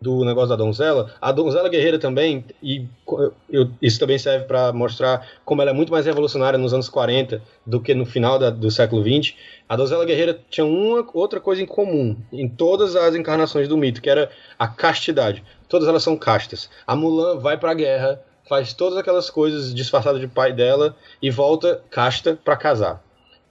[0.00, 2.86] do negócio da donzela, a donzela guerreira também, e
[3.50, 7.42] eu, isso também serve para mostrar como ela é muito mais revolucionária nos anos 40
[7.64, 9.36] do que no final da, do século 20.
[9.66, 14.02] A donzela guerreira tinha uma outra coisa em comum em todas as encarnações do mito,
[14.02, 15.42] que era a castidade.
[15.68, 16.68] Todas elas são castas.
[16.86, 21.30] A Mulan vai para a guerra, faz todas aquelas coisas disfarçadas de pai dela e
[21.30, 23.02] volta casta para casar.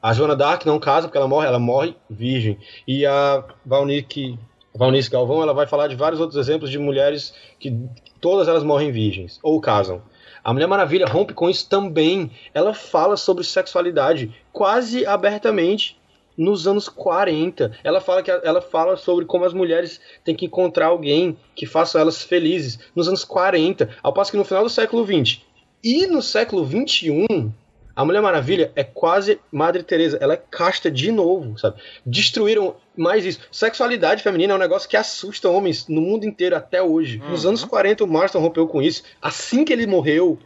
[0.02, 2.58] A Joana Dark não casa porque ela morre, ela morre virgem.
[2.88, 4.38] E a Valnick
[4.76, 7.78] Valnice Galvão, ela vai falar de vários outros exemplos de mulheres que
[8.20, 10.02] todas elas morrem virgens ou casam.
[10.44, 12.32] A Mulher Maravilha rompe com isso também.
[12.54, 15.98] Ela fala sobre sexualidade quase abertamente
[16.38, 17.72] nos anos 40.
[17.84, 22.00] Ela fala que ela fala sobre como as mulheres têm que encontrar alguém que faça
[22.00, 25.54] elas felizes nos anos 40, ao passo que no final do século 20
[25.84, 27.52] e no século 21
[27.96, 31.80] a Mulher Maravilha é quase Madre Teresa, ela é casta de novo, sabe?
[32.04, 33.40] Destruíram mais isso.
[33.52, 37.20] Sexualidade feminina é um negócio que assusta homens no mundo inteiro até hoje.
[37.20, 37.30] Uhum.
[37.30, 39.04] Nos anos 40 o Marston rompeu com isso.
[39.22, 40.40] Assim que ele morreu,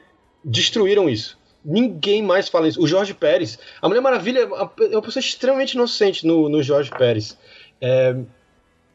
[0.43, 1.38] destruíram isso.
[1.70, 2.82] Ninguém mais fala isso.
[2.82, 7.38] O Jorge Pérez, a Mulher Maravilha é uma pessoa extremamente inocente no, no Jorge Pérez.
[7.82, 8.15] É,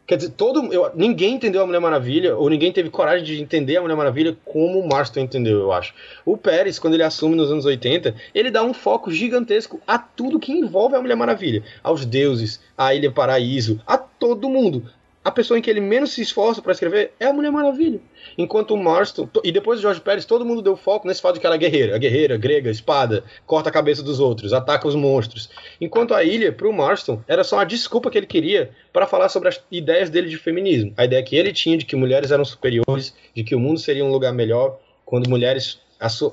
[0.05, 3.77] Quer dizer, todo, eu, ninguém entendeu a Mulher Maravilha, ou ninguém teve coragem de entender
[3.77, 5.95] a Mulher Maravilha como o Marston entendeu, eu acho.
[6.25, 10.41] O Pérez, quando ele assume nos anos 80, ele dá um foco gigantesco a tudo
[10.41, 11.63] que envolve a Mulher Maravilha.
[11.83, 14.85] Aos deuses, à Ilha Paraíso, a todo mundo
[15.25, 18.01] a pessoa em que ele menos se esforça para escrever é a Mulher Maravilha.
[18.37, 21.41] Enquanto o Marston, e depois o Jorge Pérez, todo mundo deu foco nesse fato de
[21.41, 24.95] que ela é guerreira, a guerreira, grega, espada, corta a cabeça dos outros, ataca os
[24.95, 25.51] monstros.
[25.81, 29.29] Enquanto a ilha, para o Marston, era só uma desculpa que ele queria para falar
[29.29, 30.93] sobre as ideias dele de feminismo.
[30.97, 34.05] A ideia que ele tinha de que mulheres eram superiores, de que o mundo seria
[34.05, 35.81] um lugar melhor quando mulheres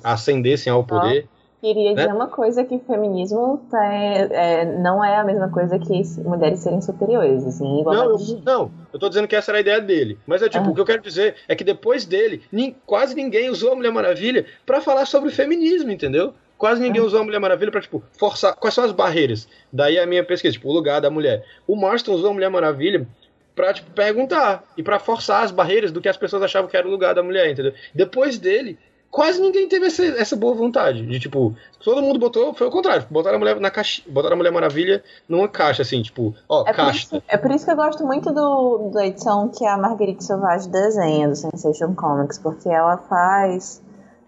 [0.04, 1.28] ascendessem ao poder.
[1.34, 1.96] Ah Queria né?
[1.96, 6.82] dizer uma coisa que feminismo tá, é, não é a mesma coisa que mulheres serem
[6.82, 10.18] superiores, assim, não, eu, não, eu tô dizendo que essa era a ideia dele.
[10.26, 10.70] Mas é tipo, ah.
[10.70, 13.92] o que eu quero dizer é que depois dele, nem, quase ninguém usou a Mulher
[13.92, 16.34] Maravilha para falar sobre feminismo, entendeu?
[16.58, 17.06] Quase ninguém ah.
[17.06, 18.56] usou a Mulher Maravilha para tipo, forçar.
[18.56, 19.46] Quais são as barreiras?
[19.72, 21.44] Daí a minha pesquisa, tipo, o lugar da mulher.
[21.68, 23.06] O Marston usou a Mulher Maravilha
[23.54, 26.88] pra, tipo, perguntar e para forçar as barreiras do que as pessoas achavam que era
[26.88, 27.74] o lugar da mulher, entendeu?
[27.94, 28.80] Depois dele,
[29.12, 31.06] quase ninguém teve essa, essa boa vontade.
[31.06, 34.38] De tipo, todo mundo botou, foi o contrário, botaram a mulher na caixa, botaram a
[34.38, 37.08] Mulher Maravilha numa caixa, assim, tipo, ó, é caixa.
[37.10, 40.24] Por isso, é por isso que eu gosto muito do, da edição que a Marguerite
[40.24, 43.82] Sauvage desenha do Sensation Comics, porque ela faz.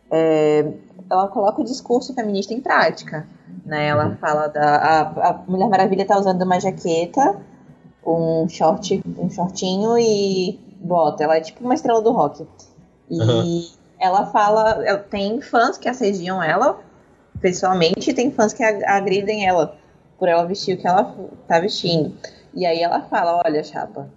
[0.09, 0.73] É,
[1.09, 3.27] ela coloca o discurso feminista em prática.
[3.65, 3.87] Né?
[3.87, 4.17] Ela uhum.
[4.17, 4.75] fala da.
[4.77, 7.39] A, a Mulher Maravilha tá usando uma jaqueta,
[8.05, 11.23] um short, um shortinho e bota.
[11.23, 12.47] Ela é tipo uma estrela do rock.
[13.09, 13.19] E.
[13.19, 14.97] Uhum ela fala.
[15.09, 16.79] Tem fãs que assediam ela
[17.39, 19.77] pessoalmente e tem fãs que agridem ela
[20.17, 21.15] por ela vestir o que ela
[21.47, 22.15] tá vestindo.
[22.53, 24.09] E aí ela fala, olha, chapa,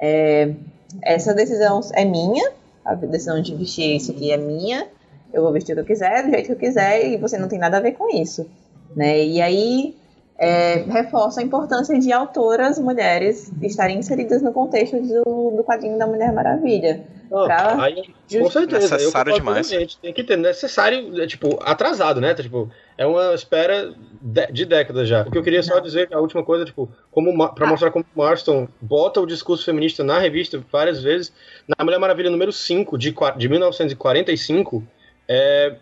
[0.00, 0.54] é,
[1.02, 2.52] essa decisão é minha,
[2.84, 4.88] a decisão de vestir isso aqui é minha,
[5.32, 7.48] eu vou vestir o que eu quiser, do jeito que eu quiser, e você não
[7.48, 8.48] tem nada a ver com isso.
[8.96, 9.24] Né?
[9.24, 9.96] E aí
[10.42, 16.04] é, reforça a importância de autoras mulheres estarem inseridas no contexto do, do quadrinho da
[16.04, 17.04] Mulher Maravilha.
[17.30, 17.80] Pra...
[17.80, 19.70] aí, com certeza, necessário demais.
[20.02, 22.34] Tem que ter necessário, é, tipo, atrasado, né?
[22.34, 22.68] Tipo,
[22.98, 25.22] é uma espera de, de décadas já.
[25.22, 28.66] O que eu queria só dizer, a última coisa, tipo, como para mostrar como Marston
[28.80, 31.32] bota o discurso feminista na revista várias vezes,
[31.68, 34.82] na Mulher Maravilha número 5 de, de 1945,
[35.28, 35.76] é,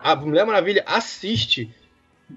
[0.00, 1.72] a Mulher Maravilha assiste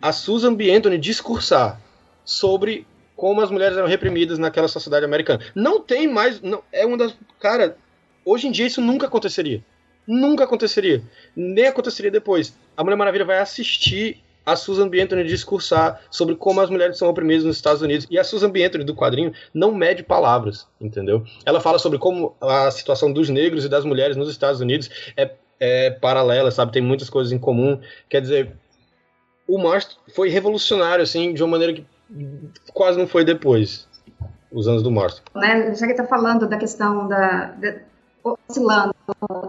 [0.01, 0.71] a Susan B.
[0.71, 1.79] Anthony discursar
[2.23, 2.85] sobre
[3.15, 5.43] como as mulheres eram reprimidas naquela sociedade americana.
[5.55, 6.41] Não tem mais.
[6.41, 7.15] Não, é uma das.
[7.39, 7.77] Cara,
[8.23, 9.63] hoje em dia isso nunca aconteceria.
[10.05, 11.03] Nunca aconteceria.
[11.35, 12.57] Nem aconteceria depois.
[12.77, 15.01] A Mulher Maravilha vai assistir a Susan B.
[15.01, 18.07] Anthony discursar sobre como as mulheres são oprimidas nos Estados Unidos.
[18.09, 18.63] E a Susan B.
[18.63, 21.25] Anthony do quadrinho não mede palavras, entendeu?
[21.45, 25.31] Ela fala sobre como a situação dos negros e das mulheres nos Estados Unidos é,
[25.59, 26.71] é paralela, sabe?
[26.71, 27.77] Tem muitas coisas em comum.
[28.07, 28.53] Quer dizer,
[29.47, 31.85] o Marston foi revolucionário, assim, de uma maneira que
[32.73, 33.87] quase não foi depois,
[34.51, 35.23] os anos do Marston.
[35.35, 37.75] Né, já que está falando da questão da, da,
[38.23, 38.93] oscilando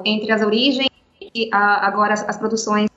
[0.04, 0.88] entre as origens
[1.20, 2.88] e a, agora as, as produções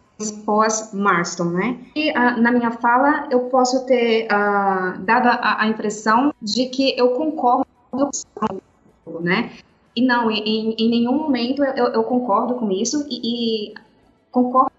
[0.46, 1.80] pós-Marston, né?
[1.96, 6.98] E uh, na minha fala eu posso ter uh, dado a, a, impressão de que
[6.98, 7.66] eu concordo,
[9.22, 9.52] né?
[9.96, 13.74] E não, em, em nenhum momento eu, eu, concordo com isso e, e
[14.32, 14.72] concordo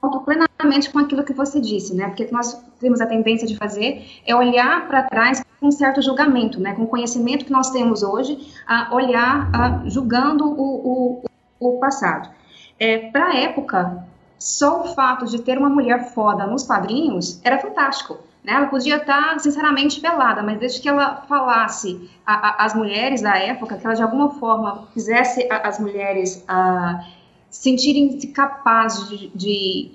[0.00, 2.08] concordo plenamente com aquilo que você disse, né?
[2.08, 6.58] Porque nós temos a tendência de fazer é olhar para trás com um certo julgamento,
[6.58, 6.74] né?
[6.74, 12.30] Com o conhecimento que nós temos hoje, a olhar a, julgando o, o, o passado.
[12.78, 14.06] É, para a época,
[14.38, 18.18] só o fato de ter uma mulher foda nos quadrinhos era fantástico.
[18.42, 18.54] Né?
[18.54, 23.84] Ela podia estar, sinceramente, pelada, mas desde que ela falasse as mulheres da época, que
[23.84, 27.04] ela de alguma forma fizesse a, as mulheres a,
[27.50, 29.90] sentirem-se capazes de, de,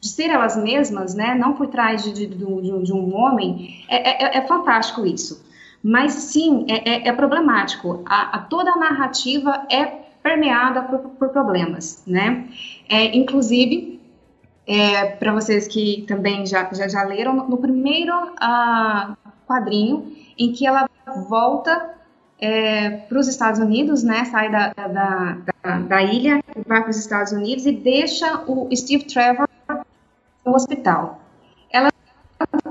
[0.00, 4.46] de, ser elas mesmas, né, não por trás de, de, um homem, é, é, é,
[4.46, 5.44] fantástico isso.
[5.82, 8.02] Mas sim, é, é, é problemático.
[8.06, 9.84] A, a, toda a narrativa é
[10.22, 12.46] permeada por, por problemas, né?
[12.88, 14.00] É, inclusive,
[14.66, 19.16] é, para vocês que também já, já, já leram, no, no primeiro uh,
[19.46, 20.88] quadrinho, em que ela
[21.28, 21.94] volta
[22.42, 24.24] é, para os Estados Unidos, né?
[24.24, 24.88] Sai da, da,
[25.62, 29.48] da, da ilha, vai para os Estados Unidos e deixa o Steve Trevor
[30.44, 31.20] no hospital.
[31.70, 31.88] Ela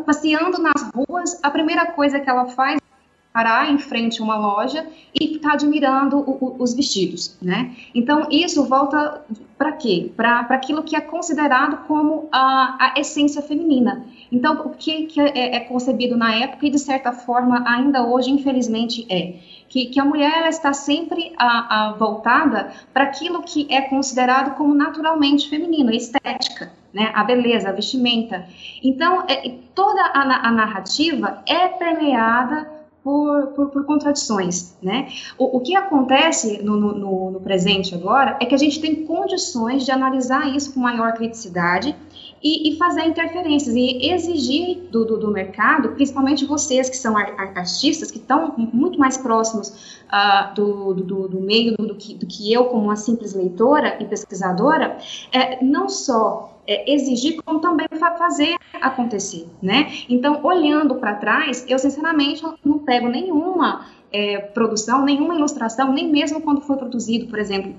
[0.06, 2.92] passeando nas ruas, a primeira coisa que ela faz é
[3.32, 4.86] parar em frente a uma loja
[5.18, 7.74] e ficar admirando o, o, os vestidos, né?
[7.96, 9.24] Então isso volta
[9.58, 10.12] para quê?
[10.18, 14.06] Para aquilo que é considerado como a, a essência feminina.
[14.30, 18.32] Então, o que, que é, é, concebido na época e, de certa forma, ainda hoje,
[18.32, 19.36] infelizmente, é
[19.72, 24.58] que, que a mulher ela está sempre a, a voltada para aquilo que é considerado
[24.58, 27.10] como naturalmente feminino, a estética, né?
[27.16, 28.46] a beleza, a vestimenta.
[28.84, 32.70] Então, é, toda a, a narrativa é permeada
[33.02, 35.08] por, por, por, contradições, né?
[35.38, 39.86] O, o que acontece no, no, no, presente agora é que a gente tem condições
[39.86, 41.96] de analisar isso com maior criticidade
[42.44, 48.10] e, e fazer interferências e exigir do, do, do, mercado, principalmente vocês que são artistas,
[48.10, 52.66] que estão muito mais próximos uh, do, do, do, meio do, que, do que eu,
[52.66, 54.98] como uma simples leitora e pesquisadora,
[55.32, 59.92] é, não só é, exigir, como também fazer acontecer, né?
[60.10, 66.42] Então, olhando para trás, eu sinceramente não pego nenhuma é, produção, nenhuma ilustração, nem mesmo
[66.42, 67.76] quando foi produzido, por exemplo,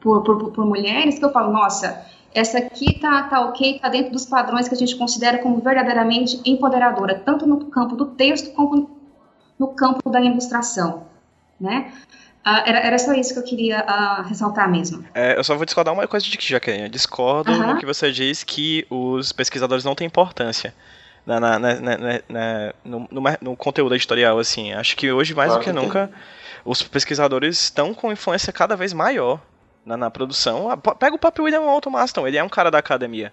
[0.00, 2.06] por, por, por mulheres, que eu falo, nossa,
[2.36, 6.38] essa aqui tá, tá ok, tá dentro dos padrões que a gente considera como verdadeiramente
[6.44, 8.90] empoderadora, tanto no campo do texto como
[9.58, 11.04] no campo da ilustração,
[11.58, 11.92] né?
[12.46, 15.04] Uh, era, era só isso que eu queria uh, ressaltar mesmo.
[15.14, 17.72] É, eu só vou discordar uma coisa de que já que discordo uhum.
[17.72, 20.74] no que você diz que os pesquisadores não têm importância
[21.24, 24.72] na, na, na, na no, no, no, conteúdo editorial, assim.
[24.74, 26.10] Acho que hoje mais claro do que, que nunca
[26.64, 29.40] os pesquisadores estão com influência cada vez maior
[29.86, 30.68] na, na produção.
[30.68, 33.32] Ah, pega o próprio William Walton Maston, ele é um cara da academia.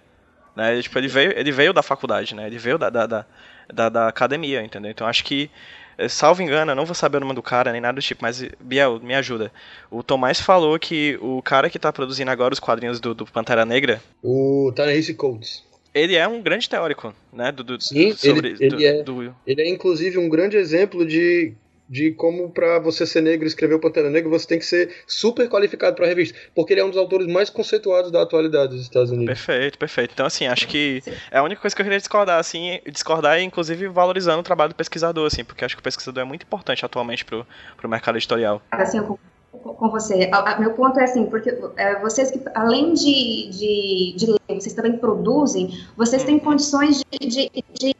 [0.54, 0.74] Né?
[0.74, 2.46] Ele, tipo, ele, veio, ele veio da faculdade, né?
[2.46, 3.26] Ele veio da, da, da,
[3.72, 4.90] da, da academia, entendeu?
[4.92, 5.50] Então acho que,
[5.98, 8.22] eh, salvo engano, eu não vou saber o nome do cara, nem nada do tipo,
[8.22, 9.50] mas Biel, me ajuda.
[9.90, 13.64] O Tomás falou que o cara que está produzindo agora os quadrinhos do, do Pantera
[13.64, 14.00] Negra.
[14.22, 15.64] O Tanahisi Coates.
[15.92, 17.50] Ele é um grande teórico, né?
[17.50, 19.36] Do, do Sim, sobre, ele, ele, do, é, do...
[19.46, 21.52] ele é inclusive um grande exemplo de
[21.88, 24.94] de como para você ser negro e escrever o Pantera Negra, você tem que ser
[25.06, 28.72] super qualificado para a revista, porque ele é um dos autores mais conceituados da atualidade
[28.72, 29.26] dos Estados Unidos.
[29.26, 30.12] Perfeito, perfeito.
[30.14, 33.42] Então, assim, acho que é a única coisa que eu queria discordar, assim, discordar e,
[33.42, 36.84] inclusive, valorizando o trabalho do pesquisador, assim, porque acho que o pesquisador é muito importante
[36.84, 38.62] atualmente pro, pro mercado editorial.
[38.70, 39.18] Assim, eu
[39.62, 40.28] com você.
[40.58, 44.96] meu ponto é assim, porque é, vocês que, além de, de, de ler, vocês também
[44.98, 46.40] produzem, vocês têm uhum.
[46.40, 47.94] condições de, de, de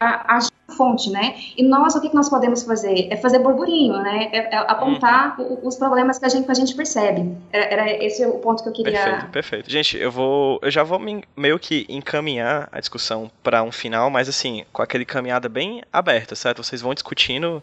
[0.00, 0.38] a, a,
[0.72, 1.34] fonte, né?
[1.56, 3.08] E nós, o que, que nós podemos fazer?
[3.10, 4.28] É fazer burburinho, né?
[4.32, 5.58] É, é apontar uhum.
[5.62, 7.36] os problemas que a gente, que a gente percebe.
[7.52, 8.92] Era, era esse o ponto que eu queria...
[8.92, 9.70] Perfeito, perfeito.
[9.70, 10.58] Gente, eu vou...
[10.62, 14.82] Eu já vou me, meio que encaminhar a discussão para um final, mas assim, com
[14.82, 16.62] aquele caminhada bem aberta, certo?
[16.62, 17.62] Vocês vão discutindo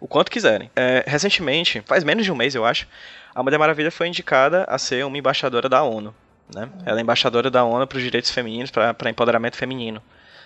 [0.00, 0.70] o quanto quiserem.
[0.74, 2.86] É, recentemente, faz menos de um mês, eu acho,
[3.34, 6.14] a Mulher Maravilha foi indicada a ser uma embaixadora da ONU.
[6.54, 6.68] Né?
[6.84, 10.02] Ela é embaixadora da ONU para os direitos femininos, para empoderamento feminino.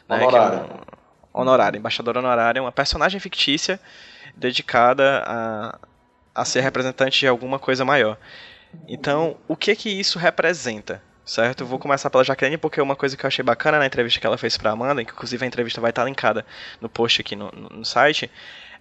[0.08, 0.18] Né?
[0.18, 0.64] Honorária.
[1.36, 1.78] Honorária.
[1.78, 3.78] Embaixadora honorária é uma personagem fictícia
[4.34, 5.78] dedicada a,
[6.34, 8.16] a ser representante de alguma coisa maior.
[8.88, 11.02] Então, o que que isso representa?
[11.24, 11.64] Certo?
[11.64, 14.26] Eu vou começar pela Jaqueline, porque uma coisa que eu achei bacana na entrevista que
[14.26, 16.46] ela fez pra Amanda, que inclusive a entrevista vai estar linkada
[16.80, 18.30] no post aqui no, no, no site,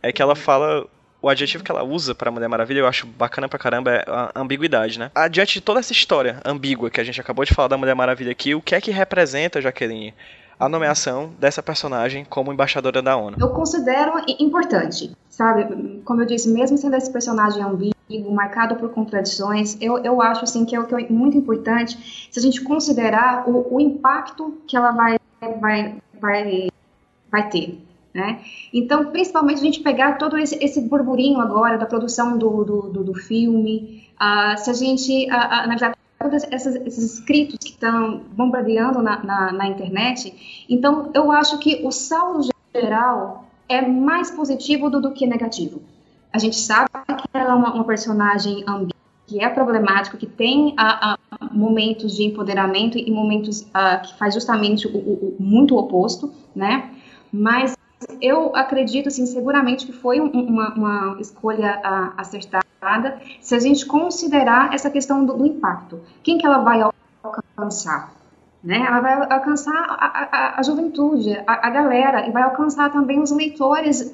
[0.01, 0.87] é que ela fala
[1.21, 4.31] o adjetivo que ela usa para Mulher Maravilha, eu acho bacana pra caramba, é a
[4.35, 5.09] ambiguidade, né?
[5.15, 8.31] Adiante de toda essa história ambígua que a gente acabou de falar da Mulher Maravilha
[8.31, 10.13] aqui, o que é que representa, Jaqueline,
[10.59, 13.37] a nomeação dessa personagem como embaixadora da ONU?
[13.39, 16.01] Eu considero importante, sabe?
[16.03, 17.95] Como eu disse, mesmo sendo esse personagem ambíguo,
[18.31, 22.41] marcado por contradições, eu, eu acho assim que é, que é muito importante se a
[22.41, 25.17] gente considerar o, o impacto que ela vai,
[25.59, 26.69] vai, vai,
[27.31, 27.81] vai ter.
[28.13, 28.39] Né?
[28.73, 33.03] Então, principalmente a gente pegar todo esse, esse burburinho agora da produção do, do, do,
[33.03, 36.04] do filme, uh, se a gente uh, analisar todos
[36.51, 41.91] esses, esses escritos que estão bombardeando na, na, na, internet, então eu acho que o
[41.91, 45.81] saldo geral é mais positivo do, do que negativo.
[46.31, 48.63] A gente sabe que ela é uma, uma personagem
[49.27, 54.33] que é problemático, que tem uh, uh, momentos de empoderamento e momentos uh, que faz
[54.33, 56.91] justamente o, o, o, muito oposto, né?
[57.31, 57.75] Mas
[58.21, 62.19] eu acredito, assim, seguramente que foi uma, uma escolha uh,
[63.41, 66.01] se a gente considerar essa questão do, do, impacto.
[66.23, 66.81] Quem que ela vai
[67.23, 68.13] alcançar?
[68.63, 68.77] Né?
[68.77, 73.31] Ela vai alcançar a, a, a juventude, a, a, galera, e vai alcançar também os
[73.31, 74.13] leitores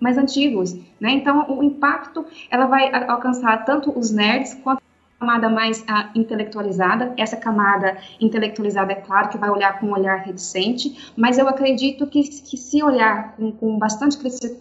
[0.00, 0.74] mais antigos.
[1.00, 1.10] Né?
[1.10, 4.82] Então, o impacto ela vai alcançar tanto os nerds quanto
[5.22, 7.14] camada mais ah, intelectualizada.
[7.16, 12.08] Essa camada intelectualizada, é claro, que vai olhar com um olhar reticente, mas eu acredito
[12.08, 14.18] que, que se olhar com, com bastante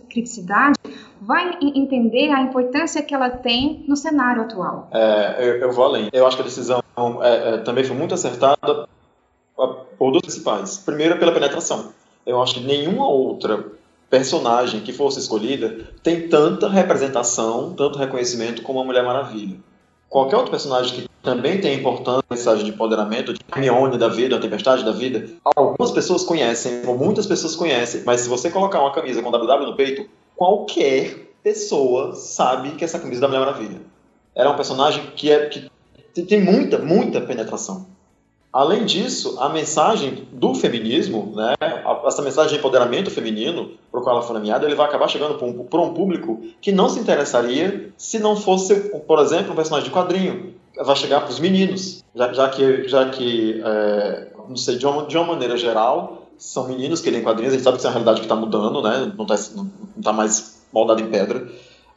[0.07, 0.78] criticidade,
[1.20, 4.88] vai entender a importância que ela tem no cenário atual.
[4.91, 6.09] É, eu, eu, vou além.
[6.14, 6.84] Eu acho que a decisão
[7.22, 8.88] é, é, também foi muito acertada
[9.97, 10.78] por duas principais.
[10.78, 11.91] Primeiro, pela penetração.
[12.26, 13.66] Eu acho que nenhuma outra
[14.12, 19.57] personagem que fosse escolhida tem tanta representação, tanto reconhecimento como a Mulher Maravilha
[20.12, 24.39] qualquer outro personagem que também tem importância, mensagem de empoderamento, de Hermione da vida, a
[24.39, 28.91] tempestade da vida, algumas pessoas conhecem, ou muitas pessoas conhecem, mas se você colocar uma
[28.91, 33.82] camisa com WW no peito, qualquer pessoa sabe que essa camisa é da Mulher Maravilha.
[34.36, 37.88] Ela é um personagem que, é, que tem muita, muita penetração.
[38.54, 41.54] Além disso, a mensagem do feminismo, né,
[42.06, 45.36] essa mensagem de empoderamento feminino, para o qual ela foi nomeada, ele vai acabar chegando
[45.36, 49.88] para um, um, público que não se interessaria se não fosse, por exemplo, um personagem
[49.88, 50.54] de quadrinho.
[50.76, 55.06] Vai chegar para os meninos, já, já, que, já que é, não sei, de uma,
[55.06, 57.89] de uma maneira geral, são meninos que leem quadrinhos, a gente sabe que isso é
[57.89, 59.70] uma realidade que está mudando, né, não está não
[60.04, 61.47] tá mais moldada em pedra,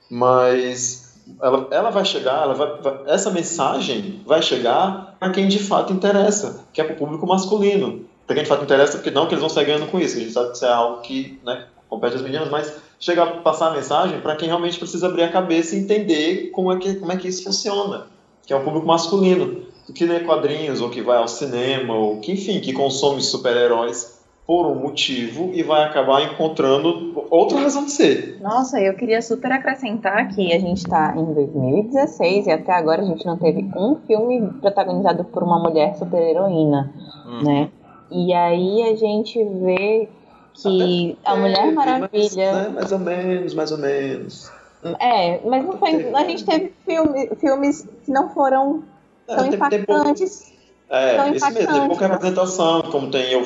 [0.08, 1.03] mas
[1.40, 5.92] ela, ela vai chegar, ela vai, vai, essa mensagem vai chegar para quem de fato
[5.92, 8.04] interessa, que é para o público masculino.
[8.26, 10.20] Para quem de fato interessa, porque não que eles vão sair ganhando com isso, a
[10.20, 13.68] gente sabe que isso é algo que né, compete às meninas, mas chega a passar
[13.68, 17.12] a mensagem para quem realmente precisa abrir a cabeça e entender como é que, como
[17.12, 18.06] é que isso funciona,
[18.46, 22.32] que é o público masculino, que lê quadrinhos, ou que vai ao cinema, ou que,
[22.32, 24.13] enfim, que consome super-heróis
[24.46, 28.38] por um motivo e vai acabar encontrando outra razão de ser.
[28.42, 33.04] Nossa, eu queria super acrescentar que a gente está em 2016 e até agora a
[33.06, 36.92] gente não teve um filme protagonizado por uma mulher super-heroína,
[37.26, 37.42] hum.
[37.42, 37.70] né?
[38.10, 40.08] E aí a gente vê
[40.52, 42.10] que a Mulher Maravilha...
[42.12, 42.68] Mais, né?
[42.68, 44.52] mais ou menos, mais ou menos.
[45.00, 46.12] É, mas não foi...
[46.14, 48.84] A gente teve filme, filmes que não foram
[49.26, 50.52] é, tão impactantes...
[50.88, 53.44] É, tão isso mesmo, tem pouca representação, como tem o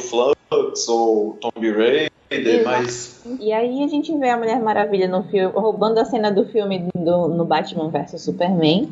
[0.49, 3.23] Flux, ou Tomb Raider, mas.
[3.41, 6.89] E aí a gente vê a Mulher Maravilha no filme, roubando a cena do filme
[6.95, 8.89] do, no Batman vs Superman,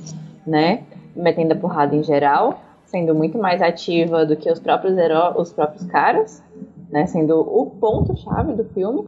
[0.47, 0.85] né?
[1.15, 5.53] Metendo a porrada em geral, sendo muito mais ativa do que os próprios heróis, os
[5.53, 6.43] próprios caras,
[6.91, 7.07] né?
[7.07, 9.07] Sendo o ponto-chave do filme.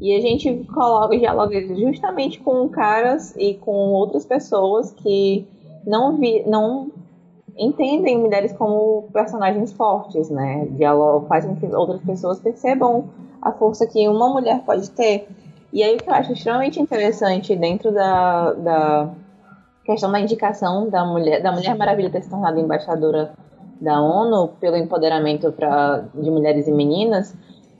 [0.00, 5.44] E a gente coloca dialoga justamente com caras e com outras pessoas que
[5.84, 6.92] não vi, não
[7.58, 10.66] entendem mulheres como personagens fortes, né?
[10.70, 13.06] Diálogo faz com que outras pessoas percebam
[13.42, 15.28] a força que uma mulher pode ter.
[15.72, 19.10] E aí o que eu acho extremamente interessante dentro da, da
[19.84, 23.32] questão da indicação da mulher, da Mulher Maravilha ter se tornado embaixadora
[23.80, 27.34] da ONU pelo empoderamento pra, de mulheres e meninas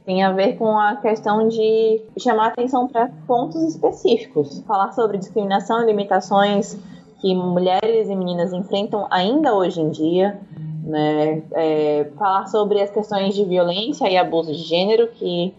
[0.08, 5.82] tem a ver com a questão de chamar atenção para pontos específicos, falar sobre discriminação
[5.82, 6.78] e limitações
[7.20, 10.40] que mulheres e meninas enfrentam ainda hoje em dia,
[10.84, 11.42] né?
[11.52, 15.54] É, falar sobre as questões de violência e abuso de gênero que,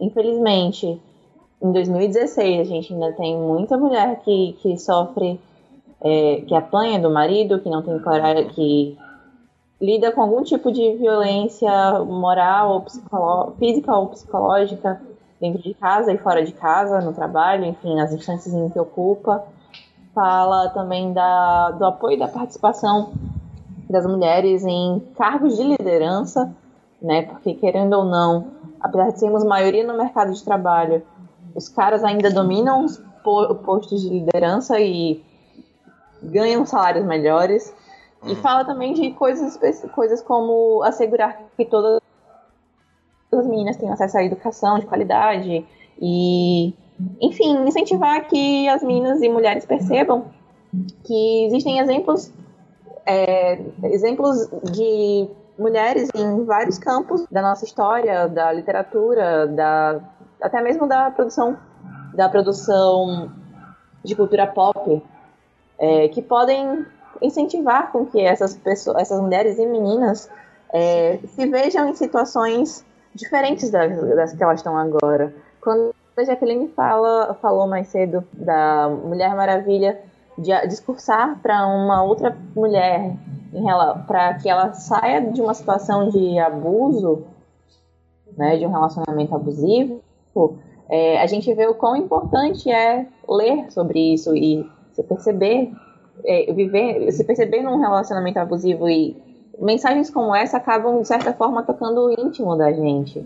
[0.00, 1.00] infelizmente,
[1.62, 5.40] em 2016 a gente ainda tem muita mulher que, que sofre,
[6.00, 8.98] é, que apanha do marido, que não tem coragem, que
[9.80, 11.70] lida com algum tipo de violência
[12.04, 15.00] moral, ou física ou psicológica
[15.40, 19.44] dentro de casa e fora de casa, no trabalho, enfim, nas instâncias em que ocupa.
[20.14, 23.12] Fala também da, do apoio e da participação
[23.88, 26.54] das mulheres em cargos de liderança,
[27.00, 27.22] né?
[27.22, 28.48] Porque querendo ou não,
[28.80, 31.02] apesar de sermos maioria no mercado de trabalho,
[31.54, 33.02] os caras ainda dominam os
[33.64, 35.22] postos de liderança e
[36.22, 37.74] ganham salários melhores.
[38.24, 39.58] E fala também de coisas,
[39.94, 42.00] coisas como assegurar que todas
[43.32, 45.66] as meninas tenham acesso à educação de qualidade
[46.00, 46.74] e,
[47.20, 50.26] enfim, incentivar que as meninas e mulheres percebam
[51.04, 52.32] que existem exemplos,
[53.06, 55.28] é, exemplos de
[55.58, 60.00] mulheres em vários campos da nossa história, da literatura, da,
[60.40, 61.56] até mesmo da produção,
[62.14, 63.30] da produção
[64.02, 65.02] de cultura pop,
[65.78, 66.86] é, que podem
[67.20, 70.30] incentivar com que essas pessoas, essas mulheres e meninas
[70.72, 72.84] é, se vejam em situações
[73.14, 75.34] diferentes das, das que elas estão agora.
[75.60, 80.00] Quando a Jacqueline fala, falou mais cedo da Mulher Maravilha
[80.38, 83.16] de discursar para uma outra mulher
[84.06, 87.24] para que ela saia de uma situação de abuso,
[88.36, 90.00] né, de um relacionamento abusivo,
[90.88, 95.72] é, a gente vê o quão importante é ler sobre isso e se perceber
[96.24, 99.16] é, viver, se perceber num relacionamento abusivo e
[99.58, 103.24] mensagens como essa acabam, de certa forma, tocando o íntimo da gente.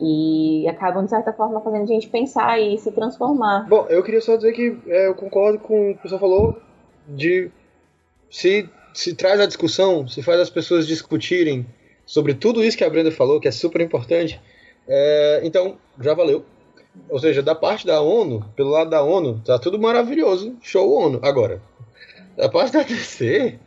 [0.00, 3.68] E acabam, de certa forma, fazendo a gente pensar e se transformar.
[3.68, 6.58] Bom, eu queria só dizer que é, eu concordo com o que o pessoal falou
[7.06, 7.50] de
[8.30, 11.66] se, se traz a discussão, se faz as pessoas discutirem
[12.06, 14.40] sobre tudo isso que a Brenda falou, que é super importante.
[14.88, 16.44] É, então, já valeu.
[17.08, 20.56] Ou seja, da parte da ONU, pelo lado da ONU, tá tudo maravilhoso.
[20.60, 21.20] Show ONU.
[21.22, 21.62] Agora,
[22.38, 23.58] a parte da DC,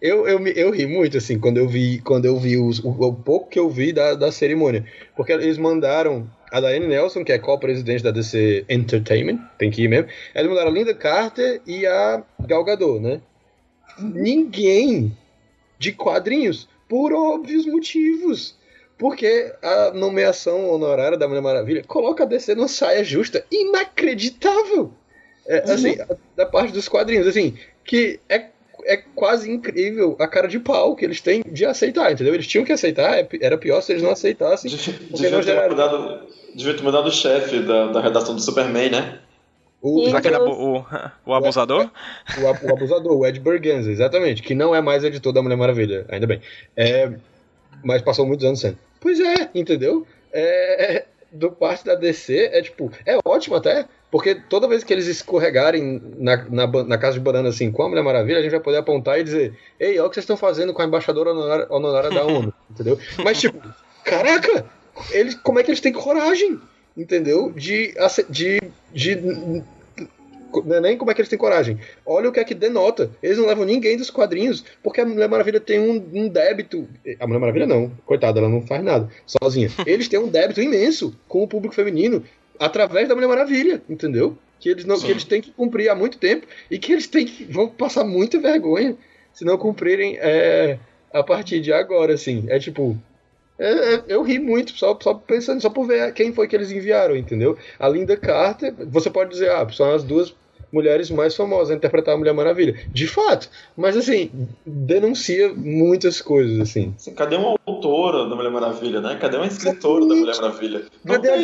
[0.00, 3.14] eu, eu, eu ri muito, assim, quando eu vi, quando eu vi os, o, o
[3.14, 4.84] pouco que eu vi da, da cerimônia.
[5.14, 9.88] Porque eles mandaram a Diane Nelson, que é co-presidente da DC Entertainment, tem que ir
[9.88, 10.08] mesmo.
[10.34, 13.20] Eles mandaram a Linda Carter e a Gal Gadot, né?
[13.98, 15.16] Ninguém
[15.78, 18.58] de quadrinhos, por óbvios motivos.
[18.98, 24.92] Porque a nomeação honorária da Mulher Maravilha coloca a DC numa saia justa inacreditável.
[25.46, 26.16] É, assim, uhum.
[26.36, 28.50] da parte dos quadrinhos, assim, que é,
[28.84, 32.34] é quase incrível a cara de pau que eles têm de aceitar, entendeu?
[32.34, 34.70] Eles tinham que aceitar, é era pior se eles não aceitassem.
[34.70, 36.20] Devia, não ter, mudado,
[36.54, 39.18] devia ter mudado o chefe da, da redação do Superman, né?
[39.82, 40.84] O, Aquele, o, o,
[41.26, 41.90] o abusador?
[42.38, 44.42] O, o, o, abusador, o Ed Bergenza, exatamente.
[44.42, 46.40] Que não é mais editor da Mulher Maravilha, ainda bem.
[46.76, 47.10] É,
[47.82, 48.78] mas passou muitos anos sendo.
[49.00, 50.06] Pois é, entendeu?
[50.32, 54.92] É, é do parte da DC é tipo, é ótimo até, porque toda vez que
[54.92, 58.50] eles escorregarem na, na, na, casa de banana assim com a Mulher Maravilha, a gente
[58.50, 61.30] vai poder apontar e dizer: Ei, olha o que vocês estão fazendo com a embaixadora
[61.30, 62.98] honorária, honorária da ONU, entendeu?
[63.22, 63.60] Mas, tipo,
[64.04, 64.66] caraca,
[65.12, 66.58] eles, como é que eles têm coragem,
[66.96, 67.52] entendeu?
[67.52, 67.94] De.
[68.28, 68.60] de,
[68.92, 69.62] de
[70.64, 71.78] não é nem como é que eles têm coragem.
[72.04, 73.08] Olha o que é que denota.
[73.22, 76.88] Eles não levam ninguém dos quadrinhos, porque a Mulher Maravilha tem um, um débito.
[77.20, 79.70] A Mulher Maravilha não, coitada, ela não faz nada, sozinha.
[79.86, 82.24] Eles têm um débito imenso com o público feminino
[82.60, 84.36] através da Mulher Maravilha, entendeu?
[84.60, 87.24] Que eles, não, que eles têm que cumprir há muito tempo e que eles têm
[87.24, 88.94] que, vão passar muita vergonha
[89.32, 90.78] se não cumprirem é,
[91.10, 92.44] a partir de agora, assim.
[92.48, 92.96] É tipo.
[93.58, 96.70] É, é, eu ri muito, só, só pensando, só por ver quem foi que eles
[96.70, 97.56] enviaram, entendeu?
[97.78, 100.34] A Linda Carter, você pode dizer, ah, são as duas
[100.72, 102.78] mulheres mais famosas a interpretar a Mulher Maravilha.
[102.88, 103.48] De fato.
[103.76, 104.30] Mas assim,
[104.64, 106.94] denuncia muitas coisas, assim.
[106.96, 109.16] assim cadê uma autora da Mulher Maravilha, né?
[109.20, 110.82] Cadê uma escritora da Mulher Maravilha?
[111.06, 111.36] Cadê a,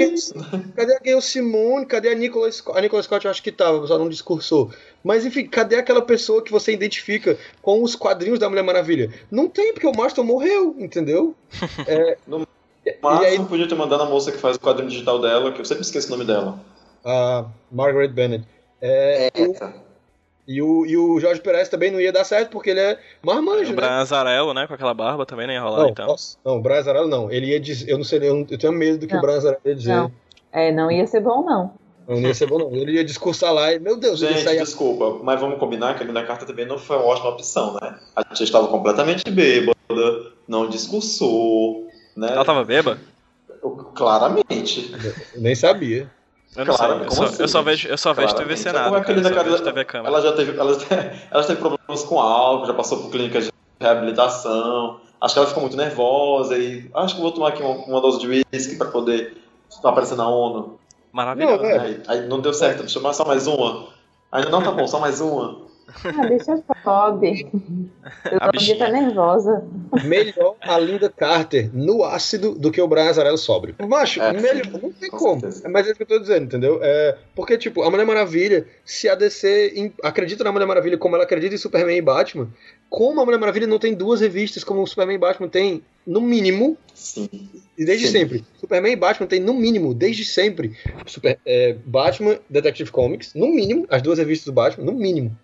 [0.76, 1.86] cadê a Gail Simone?
[1.86, 2.78] Cadê a Nicola Scott?
[2.78, 4.70] A Nicola Scott eu acho que tava, só não discursou.
[5.02, 9.12] Mas enfim, cadê aquela pessoa que você identifica com os quadrinhos da Mulher Maravilha?
[9.30, 11.34] Não tem, porque o Marston morreu, entendeu?
[11.86, 12.16] É...
[12.26, 12.46] no,
[12.86, 15.60] e aí, não podia ter mandado a moça que faz o quadrinho digital dela, que
[15.60, 16.58] eu sempre esqueço o nome dela.
[17.04, 18.46] a Margaret Bennett.
[18.80, 19.54] É, e, o,
[20.46, 23.64] e, o, e o Jorge Perez também não ia dar certo porque ele é marmanjo,
[23.72, 23.76] O né?
[23.76, 24.66] Brian Azarello, né?
[24.66, 26.06] Com aquela barba também não ia rolar, Não, então.
[26.06, 27.30] nossa, não, o Brian Azarello não.
[27.30, 29.20] Ele ia dizer, eu não sei, eu, não- eu tenho medo do que Não.
[29.20, 29.92] o Brian Azarello ia dizer.
[29.96, 30.12] Não.
[30.52, 31.72] É, não ia ser bom, não.
[32.08, 32.72] Não ia ser bom, não.
[32.72, 34.60] Ele ia discursar lá e, meu Deus, ele Gente, saía.
[34.62, 37.98] desculpa, mas vamos combinar que a Linda Carter também não foi uma ótima opção, né?
[38.14, 39.74] A gente estava completamente bêbada,
[40.46, 42.28] não discursou, né?
[42.30, 43.00] Ela tava bêbada?
[43.94, 44.94] Claramente.
[45.34, 46.08] Eu nem sabia.
[46.54, 47.06] Eu não Claro, sei.
[47.06, 48.56] Eu só, assim, eu só vejo, eu só vejo TV.
[48.56, 48.84] Senado.
[48.84, 50.08] Como é que a cara, eu vejo TV Câmara.
[50.08, 50.72] Ela já teve, ela,
[51.30, 55.00] ela teve problemas com álcool, já passou por clínicas de reabilitação.
[55.20, 58.00] Acho que ela ficou muito nervosa e acho que eu vou tomar aqui uma, uma
[58.00, 59.36] dose de uísque para poder
[59.82, 60.78] aparecer na ONU.
[61.12, 61.62] Maravilhoso.
[61.62, 61.78] Não, é.
[61.78, 63.88] Aí, aí não deu certo, me chamar só mais uma.
[64.30, 65.58] Ainda não tá bom, só mais uma.
[66.04, 67.46] Ah, deixa Bob.
[68.30, 69.64] Eu A devia estar nervosa.
[70.04, 73.74] Melhor a Linda Carter no ácido do que o Brian Azarello sóbrio.
[73.88, 75.40] Macho, É, melhor, sim, não tem com como.
[75.40, 75.68] certeza.
[75.68, 76.80] Mas é isso que eu tô dizendo, entendeu?
[76.82, 81.14] É, porque, tipo, a Mulher Maravilha, se a DC em- acredita na Mulher Maravilha como
[81.14, 82.48] ela acredita em Superman e Batman,
[82.90, 86.20] como a Mulher Maravilha não tem duas revistas como o Superman e Batman tem, no
[86.20, 87.28] mínimo, Sim.
[87.76, 88.12] desde Sim.
[88.12, 88.44] sempre.
[88.60, 90.76] Superman e Batman tem, no mínimo, desde sempre,
[91.06, 95.36] Super, é, Batman Detective Comics, no mínimo, as duas revistas do Batman, no mínimo.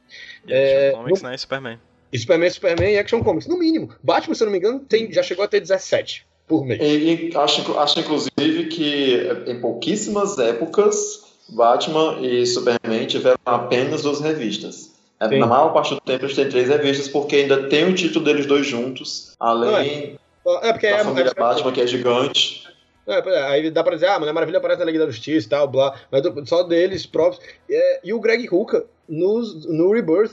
[0.46, 1.34] E Action É, Comics, no- né?
[1.34, 1.78] E Superman.
[2.12, 3.94] E Superman, Superman e Action Comics, no mínimo.
[4.02, 6.80] Batman, se eu não me engano, tem, já chegou a ter 17 por mês.
[6.80, 14.20] E, e acho, acho inclusive que em pouquíssimas épocas Batman e Superman tiveram apenas duas
[14.20, 14.92] revistas.
[15.20, 15.38] É, Sim.
[15.38, 18.44] Na maior parte do tempo eles têm três revistas porque ainda tem o título deles
[18.46, 20.18] dois juntos, além
[20.62, 22.66] É porque da é, família é- Batman que é gigante.
[23.06, 25.50] É, é, aí dá pra dizer, ah, Mulher Maravilha aparece na Liga da Justiça e
[25.50, 27.42] tal, blá, mas só deles próprios.
[27.68, 30.32] É, e o Greg Hooker, nos- no Rebirth,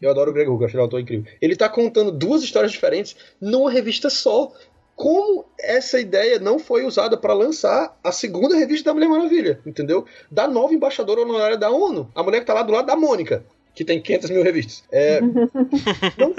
[0.00, 1.26] eu adoro o Greg Hooker, acho ele um autor incrível.
[1.40, 4.52] Ele tá contando duas histórias diferentes numa revista só.
[4.94, 10.06] Como essa ideia não foi usada pra lançar a segunda revista da Mulher Maravilha, entendeu?
[10.30, 12.10] Da nova embaixadora honorária da ONU.
[12.14, 13.44] A mulher que tá lá do lado da Mônica,
[13.74, 14.84] que tem 500 mil revistas.
[14.90, 15.20] É,
[16.16, 16.34] não,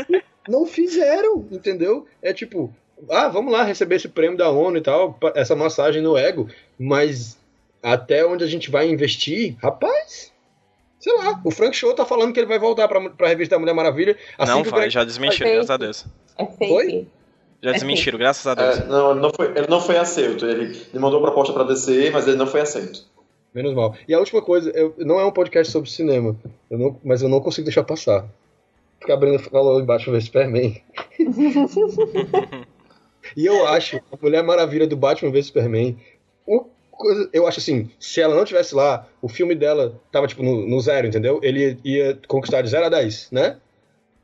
[0.47, 2.07] não fizeram, entendeu?
[2.22, 2.74] É tipo,
[3.09, 6.47] ah, vamos lá receber esse prêmio da ONU e tal, essa massagem no ego,
[6.80, 7.38] mas
[7.84, 10.32] até onde a gente vai investir, rapaz,
[11.08, 13.60] sei lá, o Frank Show tá falando que ele vai voltar pra, pra revista da
[13.60, 14.18] Mulher Maravilha.
[14.38, 16.05] Assim não que o vai, Greg- já desmentiram, Foi graças a Deus.
[16.38, 16.74] É fake.
[16.74, 17.08] Oi?
[17.64, 18.78] Já É desmentiram, graças a Deus.
[18.80, 20.45] É, não, ele não foi, ele não foi aceito.
[20.45, 23.05] Ele, ele mandou proposta para DC, mas ele não foi aceito.
[23.53, 23.95] Menos mal.
[24.08, 26.36] E a última coisa, eu, não é um podcast sobre cinema,
[26.70, 28.26] eu não- mas eu não consigo deixar passar.
[28.99, 30.82] Porque a Brenda falou embaixo ver Superman.
[33.36, 35.97] e eu acho a Mulher Maravilha do Batman vs Superman.
[36.45, 36.66] uma
[36.98, 40.68] coisa- eu acho assim, se ela não tivesse lá, o filme dela tava tipo no,
[40.68, 41.39] no zero, entendeu?
[41.43, 43.58] Ele ia conquistar de 0 a 10, né?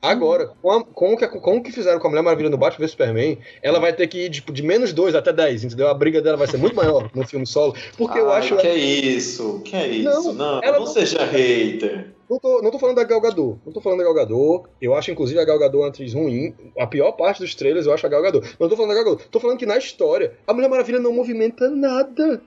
[0.01, 2.57] Agora, com, a- com o que, com o que fizeram com a Mulher Maravilha no
[2.57, 5.87] Batman vs Superman, ela vai ter que ir tipo, de menos 2 até 10, entendeu?
[5.87, 7.73] A briga dela vai ser muito maior no filme solo.
[7.97, 8.57] Porque eu Ai, acho.
[8.57, 9.61] Que é isso?
[9.63, 10.03] Que é isso?
[10.03, 12.07] Não, Não, ela não, não- seja hater.
[12.29, 13.59] Não tô, não tô falando da Gal Gadot.
[13.65, 14.67] Não tô falando da Gal Gadot.
[14.81, 16.53] Eu acho, inclusive, a Gal Gadot uma atriz ruim.
[16.77, 18.45] A pior parte dos trailers eu acho a Gal Gadot.
[18.45, 19.29] Mas não tô falando da Gal Gadot.
[19.29, 22.41] Tô falando que na história, a Mulher Maravilha não movimenta nada.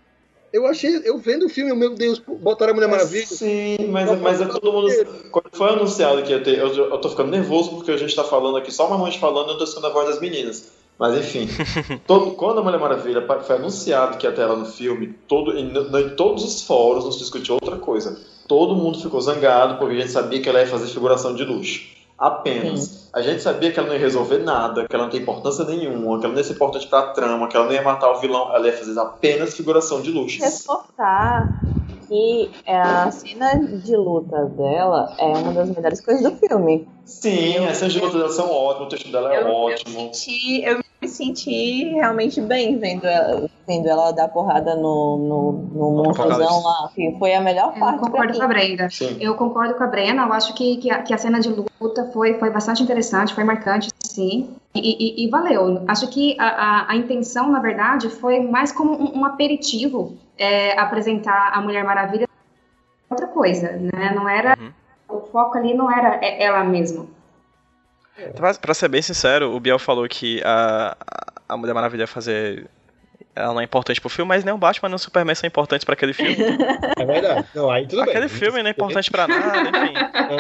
[0.57, 1.01] Eu achei...
[1.05, 3.27] Eu vendo o filme, meu Deus, botaram a Mulher Maravilha.
[3.27, 4.89] Sim, mas, mas é todo mundo.
[5.31, 6.59] Quando foi anunciado que ia ter.
[6.59, 9.49] Eu, eu tô ficando nervoso porque a gente tá falando aqui, só uma mãe falando
[9.49, 10.73] e eu tô escutando a voz das meninas.
[10.99, 11.47] Mas enfim,
[12.07, 15.71] todo- quando a Mulher Maravilha foi anunciado que ia ter ela no filme, todo, em,
[15.77, 18.19] em todos os fóruns não se discutiu outra coisa.
[18.49, 21.83] Todo mundo ficou zangado porque a gente sabia que ela ia fazer figuração de luxo.
[22.19, 23.11] Apenas.
[23.12, 26.19] A gente sabia que ela não ia resolver nada, que ela não tem importância nenhuma,
[26.19, 28.55] que ela não ia ser importante pra trama, que ela não ia matar o vilão,
[28.55, 30.43] ela ia fazer apenas figuração de luxo.
[30.43, 31.62] Reforçar
[32.09, 36.87] que a cena de luta dela é uma das melhores coisas do filme.
[37.05, 40.14] Sim, as cenas de luta dela são ótimas, o texto dela é Eu- eu ótimo.
[40.14, 45.90] senti- eu me senti realmente bem vendo ela, vendo ela dar porrada no, no, no
[46.05, 46.90] monstrozão lá.
[46.94, 48.01] Que foi a melhor Eu parte.
[48.01, 48.48] concordo pra com a.
[48.48, 48.90] Brenda.
[48.90, 49.16] Sim.
[49.20, 51.48] Eu concordo com a Brena, eu acho que, que, a, que a cena de
[51.81, 55.85] luta foi, foi bastante interessante, foi marcante, sim, e, e- e valeu.
[55.86, 60.78] Acho que a, a, a intenção, na verdade, foi mais como um, um aperitivo é,
[60.78, 62.27] apresentar a Mulher Maravilha
[63.10, 64.12] outra coisa, né?
[64.14, 65.18] Não era, Uhum.
[65.18, 67.06] o foco ali não era ela mesma.
[68.34, 70.97] Pra, pra ser bem sincero, o Biel falou que a,
[71.48, 72.66] a Mulher Maravilha ia fazer.
[73.34, 75.84] Ela não é importante pro filme, mas nem o Batman nem o Superman são importantes
[75.84, 76.34] pra aquele filme.
[76.97, 77.47] É verdade.
[77.55, 78.10] Não, aí tudo bem.
[78.10, 79.93] Aquele filme não é importante pra nada, enfim.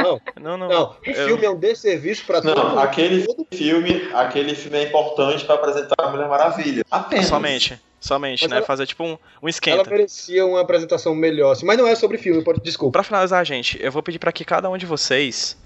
[0.02, 0.68] Não, Não, não.
[0.68, 0.82] não.
[0.90, 2.78] O Eu- filme é um desserviço pra todo Não, mundo.
[2.80, 6.82] aquele filme, aquele filme é importante para apresentar a Mulher Maravilha.
[6.90, 7.26] Apenas.
[7.26, 7.78] Somente.
[8.00, 8.56] Somente, Mas né?
[8.58, 9.90] ela- Fazer tipo um, um Ela esquenta.
[9.90, 11.52] merecia uma apresentação melhor.
[11.52, 12.60] assim, Mas não é sobre filme, pode...
[12.62, 12.92] desculpa.
[12.92, 15.56] Pra finalizar, gente, eu vou pedir pra que cada um de vocês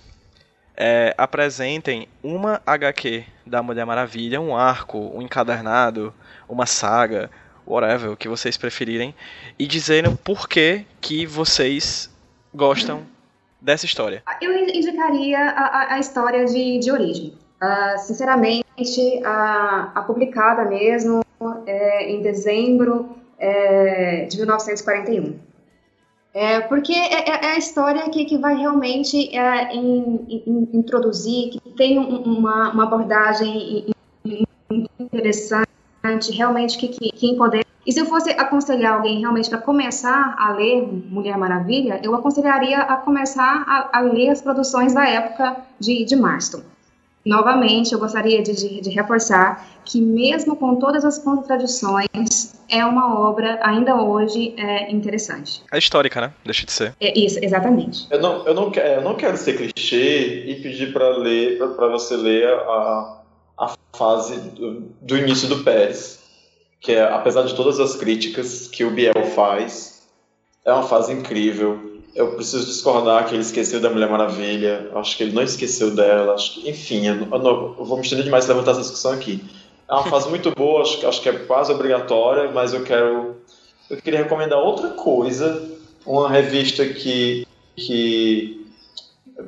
[0.83, 6.15] é, apresentem uma HQ da Mulher Maravilha, um arco, um encadernado,
[6.49, 7.31] uma saga,
[7.67, 9.15] whatever, o que vocês preferirem,
[9.59, 12.11] e dizendo por que, que vocês
[12.55, 13.03] gostam
[13.61, 14.23] dessa história.
[14.41, 17.35] Eu indicaria a, a história de, de origem.
[17.63, 18.65] Uh, sinceramente,
[19.23, 21.23] a, a, publicada mesmo
[21.67, 25.50] é, em dezembro é, de 1941.
[26.33, 31.51] É, porque é, é, é, a história que, que vai realmente é, in, in, introduzir,
[31.51, 33.93] que tem uma, uma abordagem
[34.99, 35.69] interessante,
[36.33, 37.67] realmente que, que, que empodera.
[37.85, 42.79] E se eu fosse aconselhar alguém realmente para começar a ler Mulher Maravilha, eu aconselharia
[42.79, 46.61] a começar a, a ler as produções da época de, de Marston.
[47.25, 53.21] Novamente, eu gostaria de, de, de, reforçar que, mesmo com todas as contradições, é uma
[53.21, 55.63] obra ainda hoje é, interessante.
[55.71, 56.33] É histórica, né?
[56.45, 56.95] Deixa de ser.
[56.99, 58.07] É isso, exatamente.
[58.11, 62.17] Eu não, eu não, eu não quero ser clichê e pedir para ler, para você
[62.17, 63.21] ler a,
[63.59, 66.21] a fase do, do, início do Pérez,
[66.81, 70.09] que é, apesar de todas as críticas que o Biel faz,
[70.65, 74.91] é uma fase incrível eu preciso discordar que ele esqueceu da Mulher Maravilha.
[74.95, 76.35] Acho que ele não esqueceu dela.
[76.35, 79.43] Acho que, enfim, eu, não, eu vou me estender demais se levantar essa discussão aqui.
[79.89, 83.37] É uma fase muito boa, acho, acho que é quase obrigatória, mas eu quero.
[83.89, 85.69] Eu queria recomendar outra coisa.
[86.07, 87.47] Uma revista que.
[87.77, 88.61] que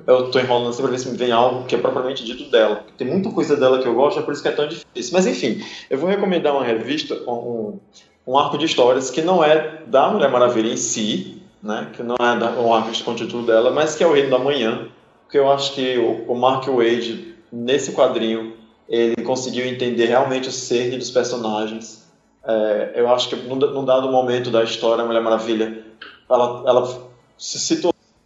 [0.06, 2.84] eu estou enrolando sempre para ver se me vem algo que é propriamente dito dela.
[2.96, 5.12] Tem muita coisa dela que eu gosto, é por isso que é tão difícil.
[5.12, 7.78] Mas enfim, eu vou recomendar uma revista, um,
[8.26, 12.16] um arco de histórias que não é da Mulher Maravilha em si, né, que não
[12.16, 14.88] é um arco com o título dela, mas que é o Reino da Manhã,
[15.30, 18.54] que eu acho que o, o Mark Wade, nesse quadrinho,
[18.88, 22.10] ele conseguiu entender realmente o cerne dos personagens.
[22.44, 25.84] É, eu acho que num, num, dado momento da história, a Mulher Maravilha,
[26.28, 27.80] ela, ela se,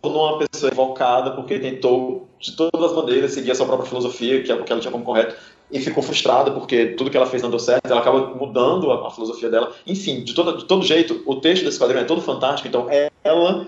[0.07, 3.89] se tornou uma pessoa evocada porque tentou, de todas as maneiras, seguir a sua própria
[3.89, 5.35] filosofia, que é o que ela tinha como correto,
[5.71, 9.09] e ficou frustrada porque tudo que ela fez não deu certo, ela acaba mudando a,
[9.09, 9.73] a filosofia dela.
[9.87, 12.87] Enfim, de, toda, de todo jeito, o texto desse quadrinho é todo fantástico, então
[13.25, 13.67] ela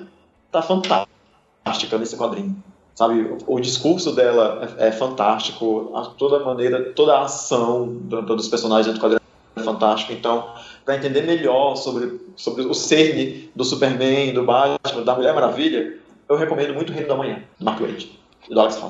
[0.53, 2.57] tá fantástica nesse quadrinho.
[2.95, 8.23] Sabe, o, discurso dela é, é fantástico, a, toda a maneira, toda a ação do,
[8.23, 9.23] dos personagens dentro do quadrinho
[9.57, 10.13] é fantástico.
[10.13, 10.49] Então,
[10.85, 15.99] para entender melhor sobre, sobre o cerne do Superman, do Batman, da Mulher Maravilha,
[16.29, 18.19] eu recomendo muito o Reino da Manhã, do Mark Waid.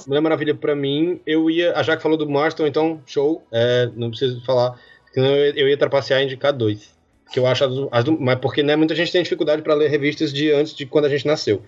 [0.07, 1.73] Mulher Maravilha, pra mim, eu ia.
[1.77, 3.43] A Jaque falou do Marston, então, show.
[3.51, 4.79] É, não preciso falar.
[5.13, 6.95] Senão eu, ia trapacear e indicar dois.
[7.33, 10.33] Que eu acho as, as Mas porque né, muita gente tem dificuldade para ler revistas
[10.33, 11.63] de antes de quando a gente nasceu.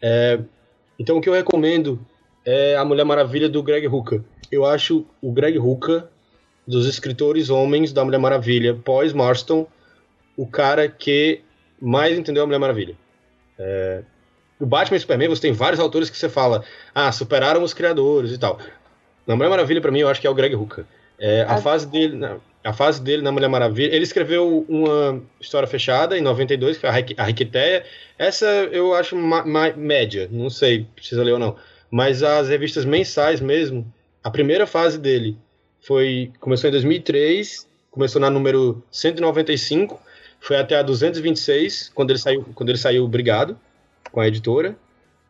[0.00, 0.38] É,
[0.98, 1.98] então o que eu recomendo
[2.44, 4.22] é A Mulher Maravilha do Greg Hooker.
[4.50, 6.04] Eu acho o Greg Hooker,
[6.66, 9.66] dos escritores homens da Mulher Maravilha, pós Marston,
[10.36, 11.40] o cara que
[11.80, 12.96] mais entendeu a Mulher Maravilha.
[13.58, 14.02] É,
[14.58, 16.64] o Batman e Superman, você tem vários autores que você fala,
[16.94, 18.58] ah, superaram os criadores e tal.
[19.26, 20.84] Na Mulher Maravilha, para mim, eu acho que é o Greg Hooker.
[21.18, 22.24] É, a, fase dele,
[22.62, 26.90] a fase dele na Mulher Maravilha, ele escreveu uma história fechada em 92, que é
[27.16, 27.84] a Riqueteia.
[28.18, 29.16] Essa eu acho
[29.76, 31.56] média, não sei, precisa ler ou não.
[31.90, 33.92] Mas as revistas mensais mesmo,
[34.22, 35.36] a primeira fase dele
[35.80, 40.00] foi começou em 2003, começou na número 195,
[40.40, 43.58] foi até a 226, quando ele saiu, quando ele saiu Obrigado
[44.16, 44.74] com a editora,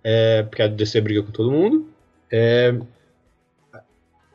[0.05, 1.89] é, porque a DC briga com todo mundo.
[2.31, 2.73] É,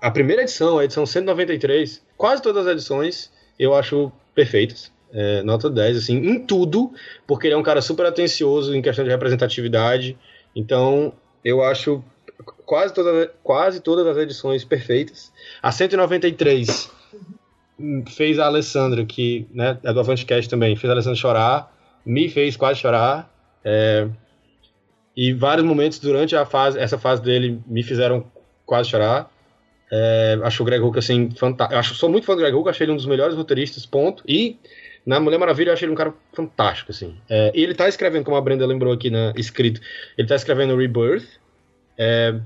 [0.02, 4.92] a primeira edição, a edição 193, quase todas as edições eu acho perfeitas.
[5.14, 6.92] É, nota 10, assim, em tudo,
[7.26, 10.18] porque ele é um cara super atencioso em questão de representatividade.
[10.54, 11.14] Então,
[11.46, 12.04] eu acho
[12.66, 15.32] quase, toda, quase todas as edições perfeitas.
[15.64, 16.92] A 193
[18.10, 21.74] fez a Alessandra, que né, é do Avantcast também, fez a Alessandra chorar,
[22.06, 23.34] me fez quase chorar.
[23.64, 24.10] É,
[25.16, 28.26] e vários momentos durante a fase, essa fase dele me fizeram
[28.66, 29.30] quase chorar.
[29.92, 31.78] É, acho o Greg Hook assim fantástico.
[31.78, 34.24] Acho sou muito fã do Greg Hook, achei ele um dos melhores roteiristas, ponto.
[34.26, 34.58] E
[35.06, 37.18] na Mulher Maravilha eu achei ele um cara fantástico assim.
[37.30, 39.82] É, e ele tá escrevendo, como a Brenda lembrou aqui na escrito,
[40.18, 41.28] ele tá escrevendo Rebirth,
[41.98, 42.40] é,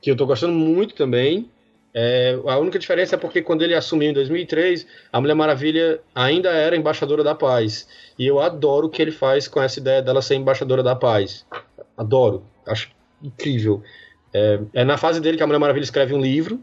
[0.00, 1.50] que eu tô gostando muito também.
[1.92, 6.50] É, a única diferença é porque quando ele assumiu em 2003, a Mulher Maravilha ainda
[6.50, 7.88] era embaixadora da paz.
[8.18, 11.46] E eu adoro o que ele faz com essa ideia dela ser embaixadora da paz.
[11.96, 12.44] Adoro.
[12.66, 12.90] Acho
[13.22, 13.82] incrível.
[14.32, 16.62] É, é na fase dele que a Mulher Maravilha escreve um livro.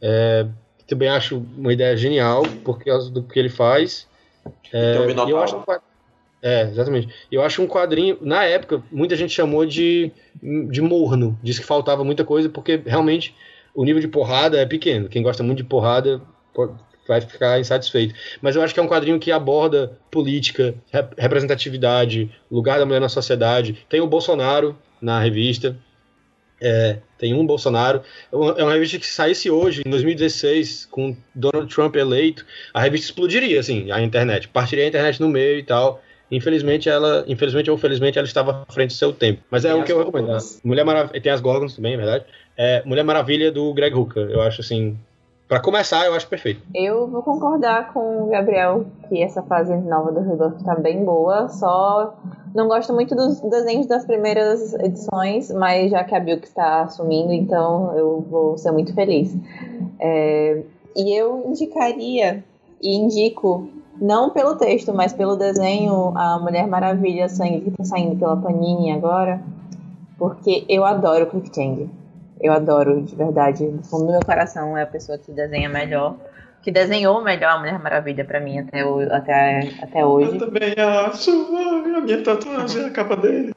[0.00, 0.46] É,
[0.86, 4.08] também acho uma ideia genial, por causa do que ele faz.
[4.72, 4.96] É,
[5.28, 5.62] eu acho um
[6.42, 7.08] é, exatamente.
[7.30, 8.18] Eu acho um quadrinho.
[8.20, 10.12] Na época, muita gente chamou de,
[10.70, 11.38] de morno.
[11.42, 13.34] Disse que faltava muita coisa, porque realmente
[13.74, 15.08] o nível de porrada é pequeno.
[15.08, 16.20] Quem gosta muito de porrada
[17.08, 18.14] vai ficar insatisfeito.
[18.40, 20.74] Mas eu acho que é um quadrinho que aborda política,
[21.16, 23.84] representatividade, lugar da mulher na sociedade.
[23.88, 25.76] Tem o Bolsonaro na revista.
[26.60, 28.02] é, tem um Bolsonaro.
[28.32, 33.60] É uma revista que saísse hoje, em 2016, com Donald Trump eleito, a revista explodiria,
[33.60, 34.48] assim, a internet.
[34.48, 36.02] Partiria a internet no meio e tal.
[36.30, 39.42] Infelizmente, ela, infelizmente ou felizmente, ela estava à frente do seu tempo.
[39.50, 40.36] Mas é tem o que eu recomendo.
[40.64, 42.24] Mulher Maravilha, tem as Gorgons também, é verdade.
[42.56, 44.28] É, Mulher Maravilha do Greg Hooker.
[44.30, 44.98] Eu acho assim,
[45.48, 46.60] para começar, eu acho perfeito.
[46.74, 51.48] Eu vou concordar com o Gabriel que essa fase nova do Rebirth tá bem boa,
[51.48, 52.14] só
[52.54, 57.32] não gosto muito dos desenhos das primeiras edições, mas já que a Bilk está assumindo,
[57.32, 59.36] então eu vou ser muito feliz.
[60.00, 60.62] É,
[60.96, 62.42] e eu indicaria
[62.82, 63.68] e indico,
[64.00, 68.90] não pelo texto, mas pelo desenho, a Mulher Maravilha Sangue que está saindo pela Panini
[68.90, 69.40] agora,
[70.18, 71.90] porque eu adoro o Quick Change.
[72.40, 73.64] Eu adoro, de verdade.
[73.64, 76.16] No fundo do meu coração é a pessoa que desenha melhor.
[76.62, 80.32] Que desenhou melhor a Mulher Maravilha pra mim até, o, até, até hoje.
[80.32, 81.30] Eu também acho.
[81.30, 83.54] A minha tatuagem é a capa dele.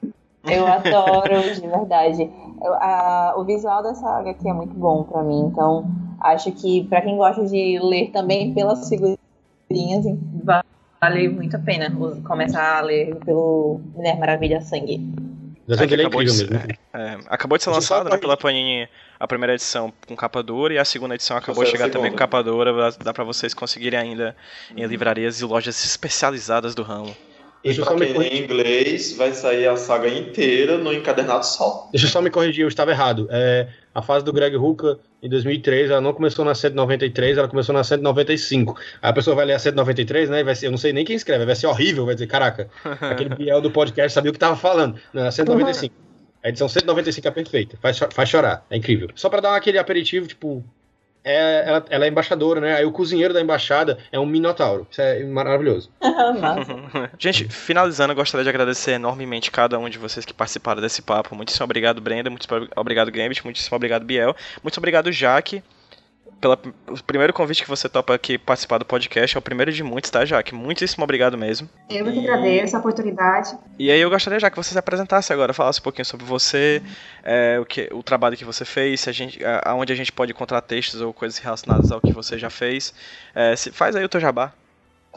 [0.47, 2.29] Eu adoro, de verdade.
[2.61, 5.41] Eu, a, o visual dessa saga aqui é muito bom pra mim.
[5.51, 5.89] Então,
[6.21, 10.05] acho que pra quem gosta de ler também pelas figurinhas,
[11.01, 11.91] vale muito a pena
[12.23, 15.28] começar a ler pelo Mulher Maravilha Sangue.
[15.69, 18.89] É, acabou, de ser, é, acabou de ser lançado né, pela Panini
[19.19, 22.17] a primeira edição com capa dura e a segunda edição acabou de chegar também com
[22.17, 22.91] capa dura.
[23.03, 24.35] Dá para vocês conseguirem ainda
[24.75, 27.15] em livrarias e lojas especializadas do ramo.
[27.63, 31.89] E pra quem em inglês, vai sair a saga inteira no encadernado só.
[31.91, 33.27] Deixa eu só me corrigir, eu estava errado.
[33.29, 37.73] É, a fase do Greg Hooker, em 2003, ela não começou na 193, ela começou
[37.73, 38.77] na 195.
[39.01, 40.43] Aí a pessoa vai ler a 193, né?
[40.43, 42.69] Vai ser, eu não sei nem quem escreve, vai ser horrível, vai dizer, caraca,
[43.01, 44.95] aquele Biel do podcast sabia o que estava falando.
[45.13, 45.93] Não, é 195.
[46.41, 49.09] A edição 195 é perfeita, faz, faz chorar, é incrível.
[49.15, 50.63] Só para dar aquele aperitivo, tipo,
[51.23, 52.75] é, ela, ela, é embaixadora, né?
[52.75, 54.87] Aí o cozinheiro da embaixada é um minotauro.
[54.89, 55.89] Isso é maravilhoso.
[57.17, 61.35] Gente, finalizando, eu gostaria de agradecer enormemente cada um de vocês que participaram desse papo.
[61.35, 62.29] Muitíssimo obrigado, Brenda.
[62.29, 63.43] Muitíssimo obrigado, Gambit.
[63.43, 64.35] Muitíssimo obrigado, Biel.
[64.63, 65.63] Muito obrigado, Jaque
[66.39, 66.57] pelo
[67.05, 69.35] primeiro convite que você topa aqui participar do podcast.
[69.35, 70.55] É o primeiro de muitos, tá, Jaque?
[70.55, 71.69] Muitíssimo obrigado mesmo.
[71.89, 73.57] Eu que agradeço a oportunidade.
[73.77, 76.81] E aí eu gostaria já que você se apresentasse agora, falasse um pouquinho sobre você,
[77.23, 80.31] é, o, que, o trabalho que você fez, se a gente, aonde a gente pode
[80.31, 82.93] encontrar textos ou coisas relacionadas ao que você já fez.
[83.35, 84.53] É, se, faz aí o teu jabá.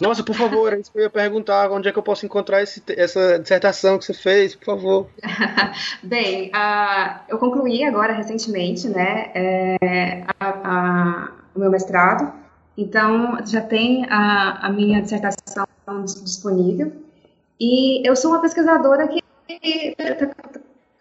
[0.02, 1.70] Nossa, por favor, é isso que eu ia perguntar.
[1.70, 5.06] Onde é que eu posso encontrar esse, essa dissertação que você fez, por favor?
[6.02, 12.32] Bem, uh, eu concluí agora recentemente, né, é, a, a, o meu mestrado.
[12.76, 15.66] Então, já tem a, a minha dissertação
[16.24, 16.92] disponível.
[17.60, 19.94] E eu sou uma pesquisadora que é,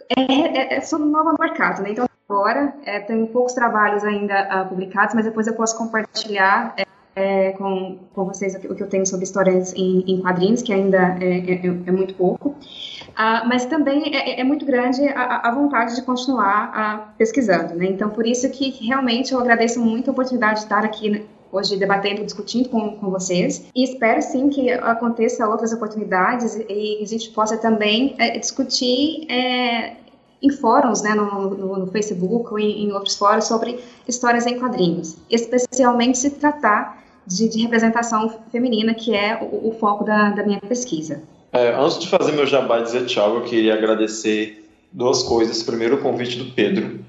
[0.10, 1.91] é, é, sou nova no mercado, né?
[1.91, 6.86] Então, agora é, tenho poucos trabalhos ainda uh, publicados, mas depois eu posso compartilhar é,
[7.16, 11.18] é, com, com vocês o que eu tenho sobre histórias em, em quadrinhos, que ainda
[11.20, 15.96] é, é, é muito pouco, uh, mas também é, é, muito grande a, a, vontade
[15.96, 17.86] de continuar uh, pesquisando, né?
[17.86, 22.24] Então, por isso que realmente eu agradeço muito a oportunidade de estar aqui hoje debatendo,
[22.24, 23.66] discutindo com, com vocês.
[23.76, 29.96] E espero sim que aconteça outras oportunidades e a gente possa também é, discutir é,
[30.42, 34.60] em fóruns, né, no, no, no Facebook ou em, em, outros fóruns sobre histórias em
[34.60, 40.44] quadrinhos, especialmente se tratar de, de representação feminina, que é o, o foco da, da,
[40.44, 41.22] minha pesquisa.
[41.52, 45.62] É, antes de fazer meu jabá e dizer tchau, eu queria agradecer duas coisas.
[45.62, 47.00] Primeiro, o convite do Pedro,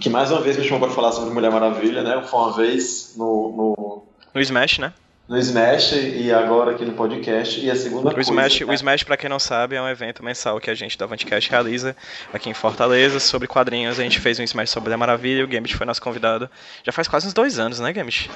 [0.00, 2.22] que mais uma vez me chamou para falar sobre Mulher Maravilha, né?
[2.22, 4.02] Foi uma vez no, no...
[4.34, 4.92] No Smash, né?
[5.28, 7.60] No Smash e agora aqui no podcast.
[7.60, 8.30] E a segunda o coisa.
[8.30, 8.66] Smash, né?
[8.66, 11.50] O Smash, para quem não sabe, é um evento mensal que a gente da Avantcast
[11.50, 11.96] realiza
[12.32, 13.98] aqui em Fortaleza sobre quadrinhos.
[13.98, 16.48] A gente fez um Smash sobre a Maravilha o Gambit foi nosso convidado.
[16.84, 18.30] Já faz quase uns dois anos, né, Gambit?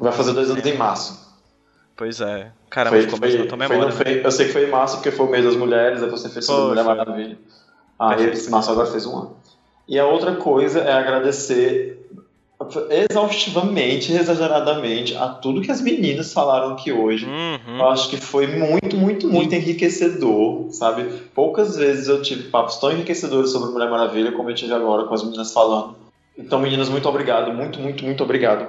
[0.00, 1.32] Vai fazer dois anos em março.
[1.96, 2.50] Pois é.
[2.68, 3.92] Caramba, foi, ficou foi, mesmo na memória.
[3.92, 6.08] Foi, foi, eu sei que foi em março porque foi o mês das mulheres, aí
[6.08, 7.38] você fez sobre Mulher Maravilha.
[7.98, 9.36] Ah, e esse março agora fez um ano.
[9.86, 12.01] E a outra coisa é agradecer
[12.90, 17.26] exaustivamente, exageradamente a tudo que as meninas falaram aqui hoje.
[17.26, 17.78] Uhum.
[17.78, 21.04] Eu acho que foi muito, muito, muito enriquecedor, sabe?
[21.34, 25.14] Poucas vezes eu tive papos tão enriquecedores sobre Mulher Maravilha como eu tive agora com
[25.14, 25.96] as meninas falando.
[26.36, 28.68] Então, meninas, muito obrigado, muito, muito, muito obrigado.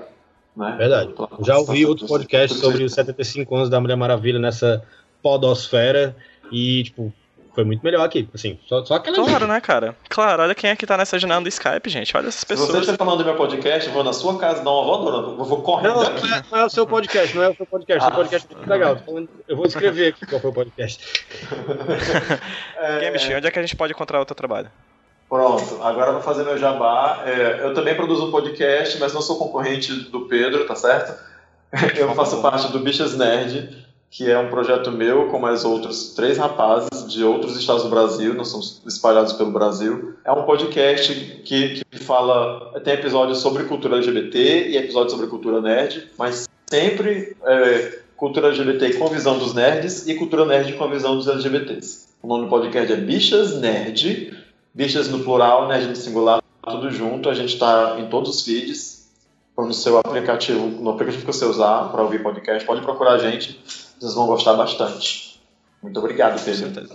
[0.55, 0.75] Né?
[0.77, 1.13] Verdade.
[1.41, 4.83] Já ouvi outro podcast sobre os 75 anos da Mulher Maravilha nessa
[5.21, 6.15] podosfera
[6.51, 7.11] e, tipo,
[7.53, 9.47] foi muito melhor aqui, assim, só, só aquela Claro, gente.
[9.47, 9.95] né, cara?
[10.09, 12.69] Claro, olha quem é que tá nessa janela do Skype, gente, olha essas pessoas.
[12.69, 15.27] Se você está falando do meu podcast, eu vou na sua casa dar uma voadora,
[15.27, 17.65] eu vou correr não, não é, não é, o seu podcast, não é o seu
[17.65, 18.07] podcast, ah.
[18.07, 18.97] seu podcast é muito legal,
[19.47, 21.25] eu vou escrever aqui qual foi o podcast.
[22.77, 23.35] é...
[23.37, 24.71] Onde é que a gente pode encontrar o teu trabalho?
[25.29, 27.23] Pronto, agora eu vou fazer meu jabá.
[27.25, 31.19] É, eu também produzo um podcast, mas não sou concorrente do Pedro, tá certo?
[31.97, 33.82] Eu faço parte do Bichas Nerd,
[34.13, 38.35] que é um projeto meu com mais outros três rapazes de outros estados do Brasil,
[38.35, 40.13] nós somos espalhados pelo Brasil.
[40.23, 45.59] É um podcast que, que fala, tem episódios sobre cultura LGBT e episódios sobre cultura
[45.59, 50.87] nerd, mas sempre é, cultura LGBT com visão dos nerds e cultura nerd com a
[50.87, 52.09] visão dos LGBTs.
[52.21, 54.31] O nome do podcast é Bichas Nerd,
[54.75, 57.29] Bichas no plural, Nerd no singular, tudo junto.
[57.29, 59.09] A gente está em todos os feeds,
[59.57, 63.59] no seu aplicativo, no aplicativo que você usar para ouvir podcast, pode procurar a gente
[64.03, 65.39] vocês vão gostar bastante.
[65.81, 66.89] Muito obrigado, Pedro.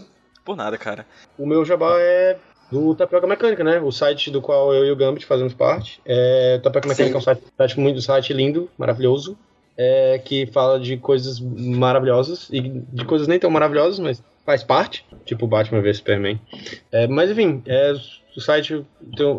[0.44, 1.06] Por nada, cara.
[1.38, 2.36] O meu jabá é
[2.70, 3.80] do Tapioca Mecânica, né?
[3.80, 6.02] O site do qual eu e o Gambit fazemos parte.
[6.04, 9.38] É, Tapioca Mecânica é um site, site muito site lindo, maravilhoso,
[9.74, 15.06] é, que fala de coisas maravilhosas e de coisas nem tão maravilhosas, mas faz parte,
[15.24, 16.38] tipo Batman vs Superman.
[16.92, 17.94] É, mas enfim, é,
[18.36, 18.84] o site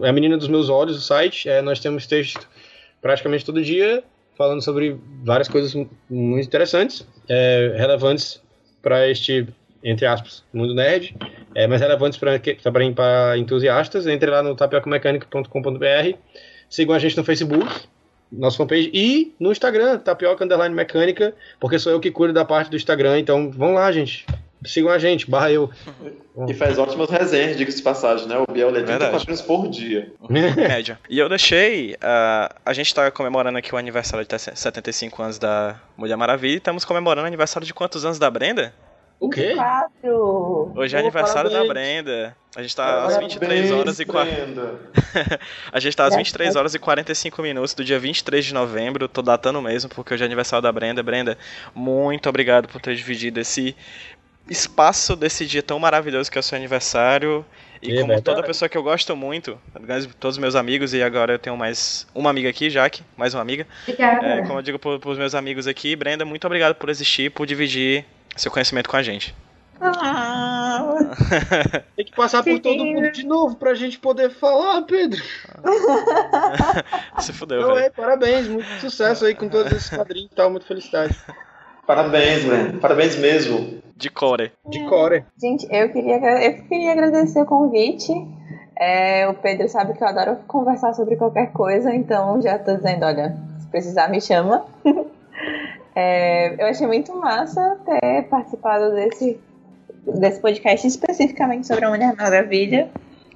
[0.01, 1.47] é a menina dos meus olhos, o site.
[1.47, 2.47] É, nós temos texto
[2.99, 4.03] praticamente todo dia
[4.39, 5.75] falando sobre várias coisas
[6.09, 8.41] muito interessantes, é, relevantes
[8.81, 9.45] para este,
[9.83, 11.13] entre aspas, mundo nerd,
[11.53, 14.07] é, mas relevantes para entusiastas.
[14.07, 16.17] Entre lá no tapiocamecânica.com.br,
[16.69, 17.69] sigam a gente no Facebook,
[18.31, 22.77] nossa fanpage, e no Instagram, tapioca mecânica, porque sou eu que cuido da parte do
[22.77, 24.25] Instagram, então vão lá, gente.
[24.65, 25.69] Sigam a gente, barra eu.
[26.47, 28.37] E faz ótimas resenhas, diga-se de passagem, né?
[28.37, 30.13] O Biel lê 30 quadrinhos por dia.
[30.29, 30.97] Média.
[31.09, 31.95] E eu deixei.
[31.95, 36.57] Uh, a gente tá comemorando aqui o aniversário de 75 anos da Mulher Maravilha e
[36.57, 38.73] estamos comemorando o aniversário de quantos anos da Brenda?
[39.19, 39.47] O quê?
[39.47, 40.71] 24.
[40.77, 41.67] Hoje é aniversário parabéns.
[41.67, 42.37] da Brenda.
[42.55, 44.79] A gente tá parabéns, às 23 horas e 40.
[45.73, 49.09] a gente tá às 23 horas e 45 minutos do dia 23 de novembro.
[49.09, 51.03] Tô datando mesmo, porque hoje é aniversário da Brenda.
[51.03, 51.37] Brenda,
[51.75, 53.75] muito obrigado por ter dividido esse
[54.49, 57.45] espaço desse dia tão maravilhoso que é o seu aniversário.
[57.81, 58.23] E é como verdade.
[58.23, 59.57] toda pessoa que eu gosto muito,
[60.19, 63.41] todos os meus amigos, e agora eu tenho mais uma amiga aqui, Jaque, mais uma
[63.41, 63.65] amiga.
[63.83, 64.25] Obrigada.
[64.25, 67.45] É, como eu digo para os meus amigos aqui, Brenda, muito obrigado por existir, por
[67.45, 68.05] dividir
[68.35, 69.33] seu conhecimento com a gente.
[69.81, 70.83] Ah.
[71.95, 75.23] Tem que passar por todo mundo de novo pra gente poder falar, Pedro.
[77.19, 80.65] Se fudeu, Não, é, parabéns, muito sucesso aí com todos esses quadrinhos e tal, muita
[80.65, 81.15] felicidade.
[81.89, 82.77] Parabéns, Brenda.
[82.77, 83.81] Parabéns mesmo.
[83.97, 84.51] De core.
[84.67, 85.25] De core.
[85.41, 88.13] Gente, eu queria, eu queria agradecer o convite.
[88.77, 93.07] É, o Pedro sabe que eu adoro conversar sobre qualquer coisa, então já tô dizendo,
[93.07, 94.67] olha, se precisar me chama.
[95.95, 99.39] é, eu achei muito massa ter participado desse,
[100.05, 102.87] desse podcast especificamente sobre a Mulher Maravilha.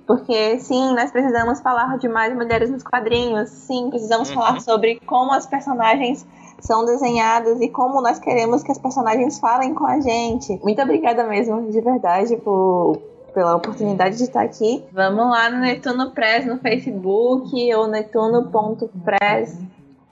[0.06, 3.50] Porque sim, nós precisamos falar de mais mulheres nos quadrinhos.
[3.50, 4.36] Sim, precisamos uhum.
[4.36, 6.24] falar sobre como as personagens
[6.64, 10.58] são desenhadas e como nós queremos que as personagens falem com a gente.
[10.64, 13.02] Muito obrigada mesmo, de verdade, por,
[13.34, 14.82] pela oportunidade de estar aqui.
[14.92, 19.60] Vamos lá no Netuno Press no Facebook ou netuno.press.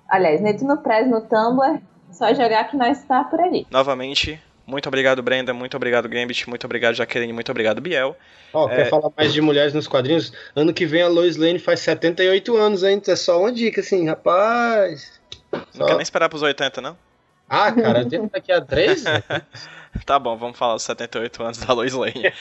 [0.09, 1.81] Aliás, Netuno Press no Tumblr.
[2.11, 3.65] Só jogar que nós está por ali.
[3.71, 4.37] Novamente,
[4.67, 5.53] muito obrigado, Brenda.
[5.53, 6.49] Muito obrigado, Gambit.
[6.49, 7.31] Muito obrigado, Jaqueline.
[7.31, 8.13] Muito obrigado, Biel.
[8.53, 8.75] Ó, oh, é...
[8.75, 10.33] quer falar mais de mulheres nos quadrinhos?
[10.53, 13.01] Ano que vem a Lois Lane faz 78 anos, hein?
[13.07, 15.21] É só uma dica, assim, rapaz.
[15.75, 16.97] Não quer nem esperar pros 80, não?
[17.49, 19.03] Ah, cara, eu daqui a 3?
[20.05, 22.31] tá bom, vamos falar dos 78 anos da Lois Lane.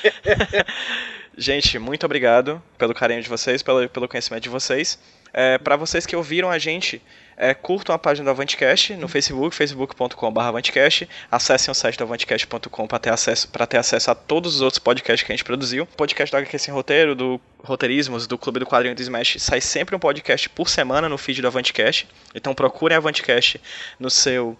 [1.36, 4.98] Gente, muito obrigado pelo carinho de vocês, pelo, pelo conhecimento de vocês.
[5.32, 7.00] É, para vocês que ouviram a gente,
[7.40, 11.08] é, curtam a página do Avantcast no Facebook, facebook.com.br Avantcast.
[11.30, 15.26] Acessem o site do Avantcast.com para ter, acesso, ter acesso a todos os outros podcasts
[15.26, 15.86] que a gente produziu.
[15.86, 19.96] Podcast do HQ Sem Roteiro, do Roteirismos, do Clube do Quadrinho do Smash, sai sempre
[19.96, 22.06] um podcast por semana no feed do Avantcast.
[22.34, 23.58] Então procurem Avantcast
[23.98, 24.54] no seu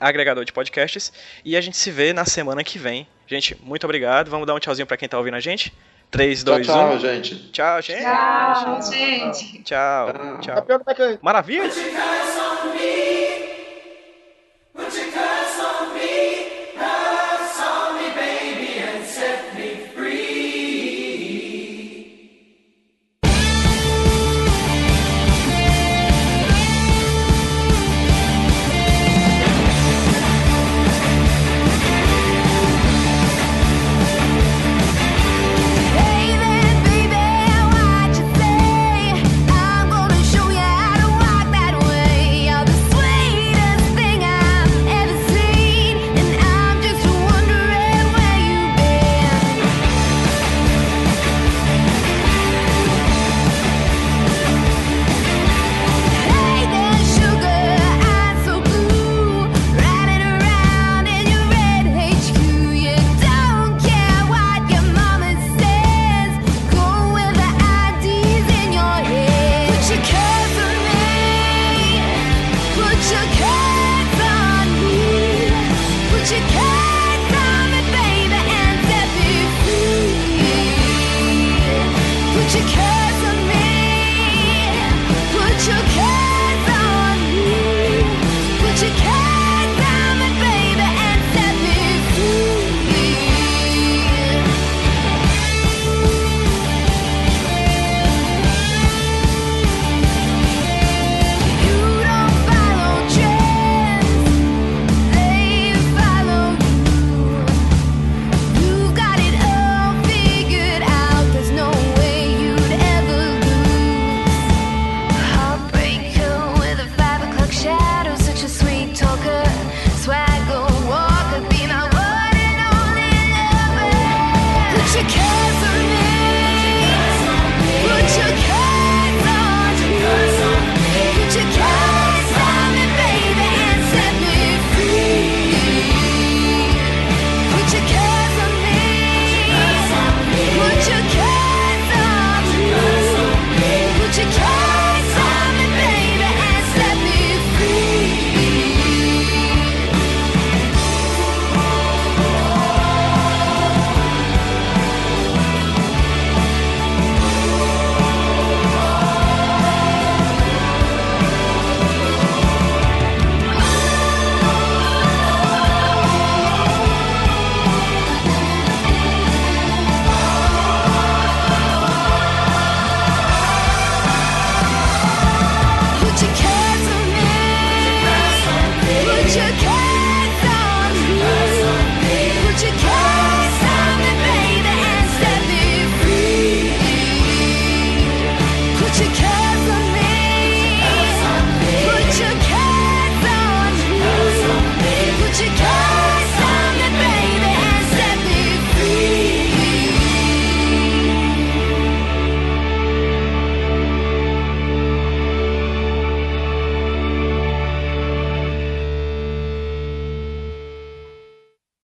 [0.00, 1.12] agregador de podcasts.
[1.44, 3.06] E a gente se vê na semana que vem.
[3.26, 4.30] Gente, muito obrigado.
[4.30, 5.74] Vamos dar um tchauzinho para quem tá ouvindo a gente.
[6.10, 6.88] 3, 2, tchau, 1.
[6.88, 7.50] Tchau, gente.
[7.50, 8.02] Tchau, gente.
[8.02, 9.62] Tchau, gente.
[9.62, 10.62] Tchau, tchau.
[10.62, 11.18] tchau.
[11.20, 11.70] Maravilha?